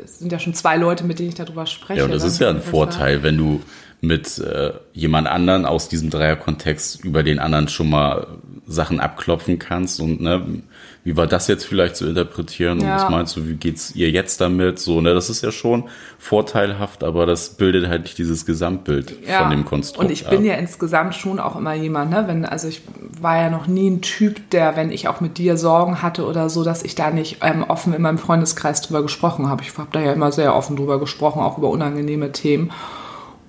sind 0.07 0.31
ja 0.31 0.39
schon 0.39 0.55
zwei 0.55 0.77
Leute, 0.77 1.03
mit 1.03 1.19
denen 1.19 1.29
ich 1.29 1.35
darüber 1.35 1.67
spreche. 1.67 1.99
Ja, 1.99 2.05
und 2.05 2.11
das 2.11 2.23
ist 2.23 2.39
ja 2.39 2.49
ein 2.49 2.59
Vorteil, 2.59 3.21
wenn 3.21 3.37
du 3.37 3.61
mit 4.01 4.39
äh, 4.39 4.73
jemand 4.93 5.27
anderen 5.27 5.67
aus 5.67 5.87
diesem 5.87 6.09
Dreierkontext 6.09 7.05
über 7.05 7.21
den 7.21 7.37
anderen 7.37 7.67
schon 7.67 7.91
mal 7.91 8.25
Sachen 8.65 8.99
abklopfen 8.99 9.59
kannst 9.59 9.99
und 9.99 10.21
ne, 10.21 10.43
wie 11.05 11.15
war 11.15 11.27
das 11.27 11.47
jetzt 11.47 11.65
vielleicht 11.65 11.95
zu 11.95 12.07
interpretieren 12.07 12.79
ja. 12.81 12.95
und 12.95 13.01
was 13.03 13.09
meinst 13.11 13.35
du, 13.37 13.47
wie 13.47 13.53
geht's 13.53 13.95
ihr 13.95 14.09
jetzt 14.09 14.41
damit? 14.41 14.79
So, 14.79 15.01
ne, 15.01 15.13
das 15.13 15.29
ist 15.29 15.43
ja 15.43 15.51
schon 15.51 15.83
vorteilhaft, 16.17 17.03
aber 17.03 17.27
das 17.27 17.49
bildet 17.49 17.87
halt 17.87 18.03
nicht 18.03 18.17
dieses 18.17 18.47
Gesamtbild 18.47 19.15
ja. 19.27 19.41
von 19.41 19.51
dem 19.51 19.65
Konstrukt. 19.65 20.03
Und 20.03 20.11
ich 20.11 20.27
bin 20.27 20.43
ja 20.43 20.55
insgesamt 20.55 21.13
schon 21.13 21.39
auch 21.39 21.55
immer 21.55 21.75
jemand, 21.75 22.09
ne, 22.09 22.23
wenn, 22.25 22.43
also 22.43 22.67
ich 22.67 22.81
war 23.21 23.37
ja 23.37 23.51
noch 23.51 23.67
nie 23.67 23.87
ein 23.87 24.01
Typ, 24.01 24.49
der, 24.49 24.75
wenn 24.75 24.91
ich 24.91 25.07
auch 25.07 25.21
mit 25.21 25.37
dir 25.37 25.57
Sorgen 25.57 26.01
hatte 26.01 26.25
oder 26.25 26.49
so, 26.49 26.63
dass 26.63 26.81
ich 26.81 26.95
da 26.95 27.11
nicht 27.11 27.37
ähm, 27.41 27.63
offen 27.67 27.93
in 27.93 28.01
meinem 28.01 28.17
Freundeskreis 28.17 28.81
drüber 28.81 29.03
gesprochen 29.03 29.47
habe. 29.47 29.61
Ich 29.61 29.77
habe 29.77 29.89
da 29.91 29.99
ja 29.99 30.11
immer 30.11 30.31
sehr 30.31 30.55
offen 30.55 30.75
drüber 30.75 30.99
gesprochen, 30.99 31.39
auch 31.39 31.59
über 31.59 31.69
unangenehme 31.69 32.31
Themen. 32.31 32.71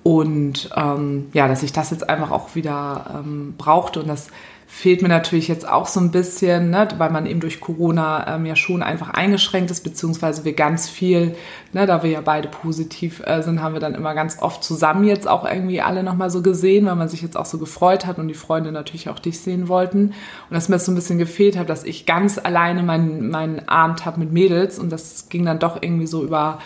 Und 0.03 0.69
ähm, 0.75 1.29
ja, 1.33 1.47
dass 1.47 1.63
ich 1.63 1.73
das 1.73 1.89
jetzt 1.89 2.07
einfach 2.07 2.29
auch 2.29 2.53
wieder 2.53 3.15
ähm, 3.15 3.55
brauchte 3.57 3.99
und 3.99 4.07
das 4.07 4.27
fehlt 4.69 5.01
mir 5.01 5.07
natürlich 5.07 5.47
jetzt 5.47 5.67
auch 5.67 5.87
so 5.87 6.01
ein 6.01 6.11
bisschen, 6.11 6.71
ne, 6.71 6.89
weil 6.97 7.09
man 7.09 7.25
eben 7.25 7.39
durch 7.39 7.61
Corona 7.61 8.35
ähm, 8.35 8.45
ja 8.45 8.57
schon 8.57 8.83
einfach 8.83 9.09
eingeschränkt 9.11 9.71
ist, 9.71 9.81
beziehungsweise 9.81 10.43
wir 10.43 10.53
ganz 10.53 10.89
viel, 10.89 11.35
ne, 11.71 11.85
da 11.87 12.03
wir 12.03 12.09
ja 12.09 12.21
beide 12.21 12.49
positiv 12.49 13.25
äh, 13.25 13.41
sind, 13.41 13.61
haben 13.61 13.73
wir 13.73 13.79
dann 13.79 13.95
immer 13.95 14.13
ganz 14.13 14.41
oft 14.41 14.65
zusammen 14.65 15.05
jetzt 15.05 15.25
auch 15.25 15.45
irgendwie 15.49 15.81
alle 15.81 16.03
nochmal 16.03 16.29
so 16.29 16.41
gesehen, 16.41 16.85
weil 16.85 16.95
man 16.95 17.07
sich 17.07 17.21
jetzt 17.21 17.37
auch 17.37 17.45
so 17.45 17.57
gefreut 17.57 18.05
hat 18.05 18.19
und 18.19 18.27
die 18.27 18.33
Freunde 18.33 18.73
natürlich 18.73 19.07
auch 19.07 19.19
dich 19.19 19.39
sehen 19.39 19.69
wollten. 19.69 20.07
Und 20.07 20.13
dass 20.51 20.67
mir 20.67 20.75
das 20.75 20.85
so 20.85 20.91
ein 20.91 20.95
bisschen 20.95 21.17
gefehlt 21.17 21.57
hat, 21.57 21.69
dass 21.69 21.85
ich 21.85 22.05
ganz 22.05 22.37
alleine 22.37 22.83
meinen, 22.83 23.29
meinen 23.29 23.69
Abend 23.69 24.05
habe 24.05 24.19
mit 24.19 24.33
Mädels 24.33 24.79
und 24.79 24.91
das 24.91 25.29
ging 25.29 25.45
dann 25.45 25.59
doch 25.59 25.81
irgendwie 25.81 26.07
so 26.07 26.25
über 26.25 26.59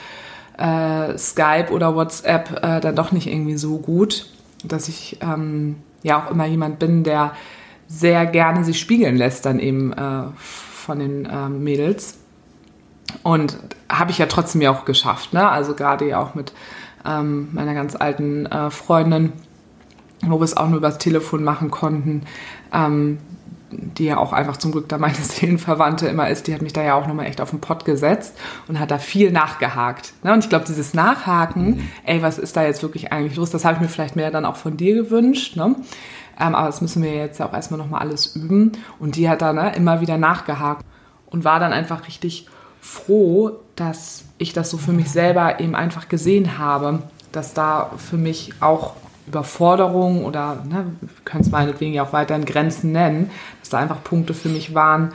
äh, 0.57 1.15
Skype 1.19 1.67
oder 1.71 1.95
WhatsApp 1.95 2.63
äh, 2.63 2.79
dann 2.79 2.95
doch 2.95 3.11
nicht 3.11 3.27
irgendwie 3.27 3.57
so 3.57 3.77
gut, 3.77 4.25
dass 4.63 4.87
ich 4.87 5.19
ähm, 5.21 5.77
ja 6.01 6.25
auch 6.25 6.31
immer 6.31 6.47
jemand 6.47 6.79
bin, 6.79 7.03
der 7.03 7.33
sehr 7.91 8.25
gerne 8.25 8.63
sich 8.63 8.79
spiegeln 8.79 9.17
lässt 9.17 9.45
dann 9.45 9.59
eben 9.59 9.91
äh, 9.93 10.23
von 10.37 10.99
den 10.99 11.25
äh, 11.25 11.49
Mädels. 11.49 12.17
Und 13.23 13.57
habe 13.89 14.11
ich 14.11 14.17
ja 14.17 14.25
trotzdem 14.27 14.61
ja 14.61 14.71
auch 14.71 14.85
geschafft, 14.85 15.33
ne? 15.33 15.49
Also 15.49 15.73
gerade 15.73 16.07
ja 16.07 16.21
auch 16.21 16.33
mit 16.33 16.53
ähm, 17.05 17.49
meiner 17.51 17.73
ganz 17.73 17.95
alten 17.95 18.45
äh, 18.45 18.71
Freundin, 18.71 19.33
wo 20.21 20.39
wir 20.39 20.45
es 20.45 20.55
auch 20.55 20.69
nur 20.69 20.77
übers 20.77 20.97
Telefon 20.97 21.43
machen 21.43 21.71
konnten, 21.71 22.21
ähm, 22.73 23.17
die 23.69 24.05
ja 24.05 24.17
auch 24.17 24.31
einfach 24.31 24.55
zum 24.57 24.71
Glück 24.71 24.87
da 24.87 24.97
meine 24.97 25.15
Seelenverwandte 25.21 26.07
immer 26.07 26.29
ist, 26.29 26.47
die 26.47 26.53
hat 26.53 26.61
mich 26.61 26.71
da 26.71 26.83
ja 26.83 26.95
auch 26.95 27.07
nochmal 27.07 27.25
echt 27.25 27.41
auf 27.41 27.49
den 27.49 27.59
Pott 27.59 27.83
gesetzt 27.83 28.37
und 28.69 28.79
hat 28.79 28.91
da 28.91 28.97
viel 28.97 29.31
nachgehakt. 29.31 30.13
Ne? 30.23 30.31
Und 30.31 30.43
ich 30.43 30.49
glaube, 30.49 30.65
dieses 30.65 30.93
Nachhaken, 30.93 31.65
mhm. 31.65 31.89
ey, 32.05 32.21
was 32.21 32.37
ist 32.37 32.55
da 32.55 32.63
jetzt 32.63 32.81
wirklich 32.81 33.11
eigentlich 33.11 33.35
los, 33.35 33.49
das 33.49 33.65
habe 33.65 33.75
ich 33.75 33.81
mir 33.81 33.89
vielleicht 33.89 34.15
mehr 34.15 34.31
dann 34.31 34.45
auch 34.45 34.55
von 34.55 34.77
dir 34.77 34.95
gewünscht. 34.95 35.57
Ne? 35.57 35.75
Ähm, 36.41 36.55
aber 36.55 36.67
das 36.67 36.81
müssen 36.81 37.03
wir 37.03 37.13
jetzt 37.13 37.41
auch 37.41 37.53
erstmal 37.53 37.77
nochmal 37.77 38.01
alles 38.01 38.35
üben. 38.35 38.71
Und 38.99 39.15
die 39.15 39.29
hat 39.29 39.41
da 39.41 39.53
ne, 39.53 39.73
immer 39.75 40.01
wieder 40.01 40.17
nachgehakt 40.17 40.85
und 41.27 41.43
war 41.43 41.59
dann 41.59 41.71
einfach 41.71 42.07
richtig 42.07 42.47
froh, 42.81 43.51
dass 43.75 44.25
ich 44.39 44.53
das 44.53 44.71
so 44.71 44.77
für 44.77 44.91
mich 44.91 45.11
selber 45.11 45.59
eben 45.59 45.75
einfach 45.75 46.09
gesehen 46.09 46.57
habe, 46.57 47.03
dass 47.31 47.53
da 47.53 47.91
für 47.97 48.17
mich 48.17 48.53
auch 48.59 48.95
Überforderung 49.27 50.25
oder 50.25 50.63
ne, 50.67 50.87
können 51.23 51.43
es 51.43 51.51
meinetwegen 51.51 51.93
ja 51.93 52.03
auch 52.03 52.11
weiterhin 52.11 52.45
Grenzen 52.45 52.91
nennen, 52.91 53.29
dass 53.59 53.69
da 53.69 53.77
einfach 53.77 54.03
Punkte 54.03 54.33
für 54.33 54.49
mich 54.49 54.73
waren, 54.73 55.13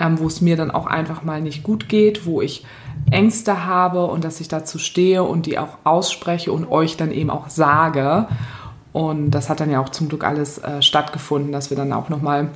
ähm, 0.00 0.18
wo 0.18 0.26
es 0.26 0.40
mir 0.40 0.56
dann 0.56 0.72
auch 0.72 0.86
einfach 0.86 1.22
mal 1.22 1.40
nicht 1.40 1.62
gut 1.62 1.88
geht, 1.88 2.26
wo 2.26 2.42
ich 2.42 2.66
Ängste 3.10 3.64
habe 3.64 4.06
und 4.06 4.24
dass 4.24 4.40
ich 4.40 4.48
dazu 4.48 4.78
stehe 4.78 5.22
und 5.22 5.46
die 5.46 5.58
auch 5.58 5.78
ausspreche 5.84 6.52
und 6.52 6.70
euch 6.70 6.96
dann 6.96 7.12
eben 7.12 7.30
auch 7.30 7.48
sage. 7.48 8.26
Und 8.94 9.32
das 9.32 9.50
hat 9.50 9.58
dann 9.58 9.72
ja 9.72 9.80
auch 9.80 9.88
zum 9.88 10.08
Glück 10.08 10.22
alles 10.22 10.58
äh, 10.58 10.80
stattgefunden, 10.80 11.50
dass 11.50 11.68
wir 11.68 11.76
dann 11.76 11.92
auch 11.92 12.10
nochmal 12.10 12.48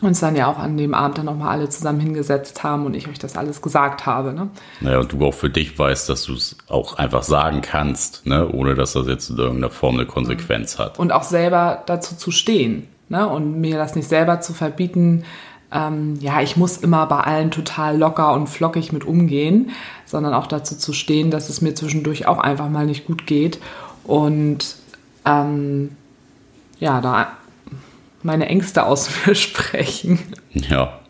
uns 0.00 0.20
dann 0.20 0.36
ja 0.36 0.46
auch 0.46 0.60
an 0.60 0.76
dem 0.76 0.94
Abend 0.94 1.18
dann 1.18 1.24
nochmal 1.24 1.48
alle 1.48 1.68
zusammen 1.68 1.98
hingesetzt 1.98 2.62
haben 2.62 2.86
und 2.86 2.94
ich 2.94 3.08
euch 3.08 3.18
das 3.18 3.36
alles 3.36 3.62
gesagt 3.62 4.06
habe. 4.06 4.32
Ne? 4.32 4.48
Naja, 4.80 5.00
und 5.00 5.10
du 5.10 5.26
auch 5.26 5.34
für 5.34 5.50
dich 5.50 5.76
weißt, 5.76 6.08
dass 6.08 6.22
du 6.22 6.34
es 6.34 6.56
auch 6.68 6.98
einfach 6.98 7.24
sagen 7.24 7.62
kannst, 7.62 8.26
ne? 8.26 8.48
ohne 8.48 8.76
dass 8.76 8.92
das 8.92 9.08
jetzt 9.08 9.28
in 9.30 9.38
irgendeiner 9.38 9.70
Form 9.70 9.96
eine 9.96 10.06
Konsequenz 10.06 10.78
hat. 10.78 11.00
Und 11.00 11.10
auch 11.10 11.24
selber 11.24 11.82
dazu 11.86 12.14
zu 12.14 12.30
stehen 12.30 12.86
ne? 13.08 13.28
und 13.28 13.60
mir 13.60 13.76
das 13.76 13.96
nicht 13.96 14.08
selber 14.08 14.40
zu 14.40 14.52
verbieten, 14.52 15.24
ähm, 15.72 16.14
ja, 16.20 16.42
ich 16.42 16.56
muss 16.56 16.76
immer 16.76 17.06
bei 17.06 17.22
allen 17.22 17.50
total 17.50 17.98
locker 17.98 18.34
und 18.34 18.46
flockig 18.46 18.92
mit 18.92 19.04
umgehen, 19.04 19.70
sondern 20.04 20.32
auch 20.32 20.46
dazu 20.46 20.76
zu 20.76 20.92
stehen, 20.92 21.32
dass 21.32 21.48
es 21.48 21.60
mir 21.60 21.74
zwischendurch 21.74 22.28
auch 22.28 22.38
einfach 22.38 22.68
mal 22.68 22.86
nicht 22.86 23.08
gut 23.08 23.26
geht 23.26 23.58
und 24.04 24.76
ähm, 25.26 25.90
ja, 26.78 27.00
da 27.00 27.32
meine 28.22 28.46
Ängste 28.46 28.86
aus 28.86 29.10
mir 29.26 29.34
sprechen. 29.34 30.18
Ja. 30.52 31.00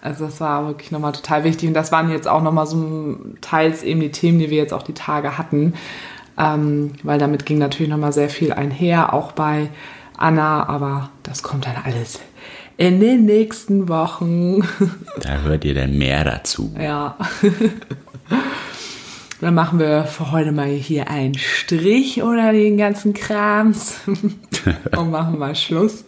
Also 0.00 0.26
das 0.26 0.40
war 0.40 0.66
wirklich 0.66 0.92
nochmal 0.92 1.12
total 1.12 1.44
wichtig 1.44 1.68
und 1.68 1.74
das 1.74 1.90
waren 1.92 2.10
jetzt 2.10 2.28
auch 2.28 2.42
nochmal 2.42 2.66
so 2.66 3.16
teils 3.40 3.82
eben 3.82 4.00
die 4.00 4.12
Themen, 4.12 4.38
die 4.38 4.50
wir 4.50 4.58
jetzt 4.58 4.72
auch 4.72 4.84
die 4.84 4.94
Tage 4.94 5.36
hatten, 5.36 5.74
ähm, 6.38 6.92
weil 7.02 7.18
damit 7.18 7.44
ging 7.44 7.58
natürlich 7.58 7.90
nochmal 7.90 8.12
sehr 8.12 8.28
viel 8.28 8.52
einher, 8.52 9.12
auch 9.12 9.32
bei 9.32 9.68
Anna, 10.16 10.68
aber 10.68 11.10
das 11.24 11.42
kommt 11.42 11.66
dann 11.66 11.76
alles 11.84 12.20
in 12.76 13.00
den 13.00 13.24
nächsten 13.24 13.88
Wochen. 13.88 14.62
Da 15.20 15.38
hört 15.38 15.64
ihr 15.64 15.74
dann 15.74 15.96
mehr 15.96 16.24
dazu. 16.24 16.74
Ja. 16.78 17.16
Dann 19.40 19.54
machen 19.54 19.78
wir 19.78 20.04
für 20.04 20.32
heute 20.32 20.50
mal 20.50 20.68
hier 20.68 21.10
einen 21.10 21.36
Strich 21.36 22.22
oder 22.22 22.52
den 22.52 22.78
ganzen 22.78 23.12
Krams 23.12 24.00
und 24.96 25.10
machen 25.10 25.38
mal 25.38 25.54
Schluss. 25.54 26.04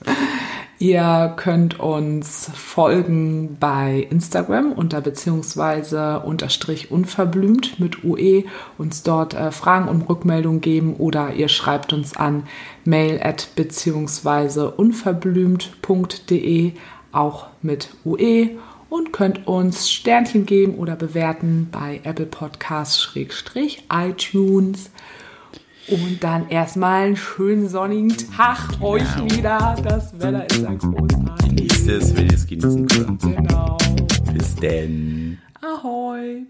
Ihr 0.80 1.34
könnt 1.36 1.80
uns 1.80 2.50
folgen 2.54 3.56
bei 3.58 4.06
Instagram 4.10 4.72
unter 4.72 5.00
beziehungsweise 5.00 6.20
unterstrich 6.20 6.90
unverblümt 6.90 7.80
mit 7.80 8.04
UE, 8.04 8.44
uns 8.78 9.02
dort 9.02 9.34
äh, 9.34 9.50
Fragen 9.50 9.88
und 9.88 10.08
Rückmeldungen 10.08 10.60
geben 10.60 10.94
oder 10.94 11.34
ihr 11.34 11.48
schreibt 11.48 11.92
uns 11.92 12.16
an 12.16 12.44
mail 12.84 13.20
at 13.20 13.48
beziehungsweise 13.56 14.70
unverblümt.de 14.70 16.72
auch 17.10 17.46
mit 17.60 17.88
UE 18.04 18.50
und 18.88 19.12
könnt 19.12 19.46
uns 19.46 19.90
Sternchen 19.90 20.46
geben 20.46 20.76
oder 20.76 20.96
bewerten 20.96 21.68
bei 21.70 22.00
Apple 22.04 22.26
Podcasts 22.26 23.02
Schrägstrich 23.02 23.84
iTunes. 23.92 24.90
Und 25.88 26.22
dann 26.22 26.50
erstmal 26.50 27.06
einen 27.06 27.16
schönen 27.16 27.68
sonnigen 27.68 28.14
Tag 28.36 28.82
euch 28.82 29.02
wieder. 29.24 29.74
Das 29.82 30.12
Wetter 30.20 30.50
ist 30.50 30.62
ja 30.62 30.74
großartig. 30.74 31.48
Genießt 31.48 31.88
es, 31.88 32.16
wenn 32.16 32.26
ihr 32.26 32.34
es 32.34 32.46
genießen 32.46 32.86
könnt. 32.86 33.22
Genau. 33.22 33.78
Bis 34.34 34.54
denn. 34.56 35.38
Ahoi. 35.62 36.44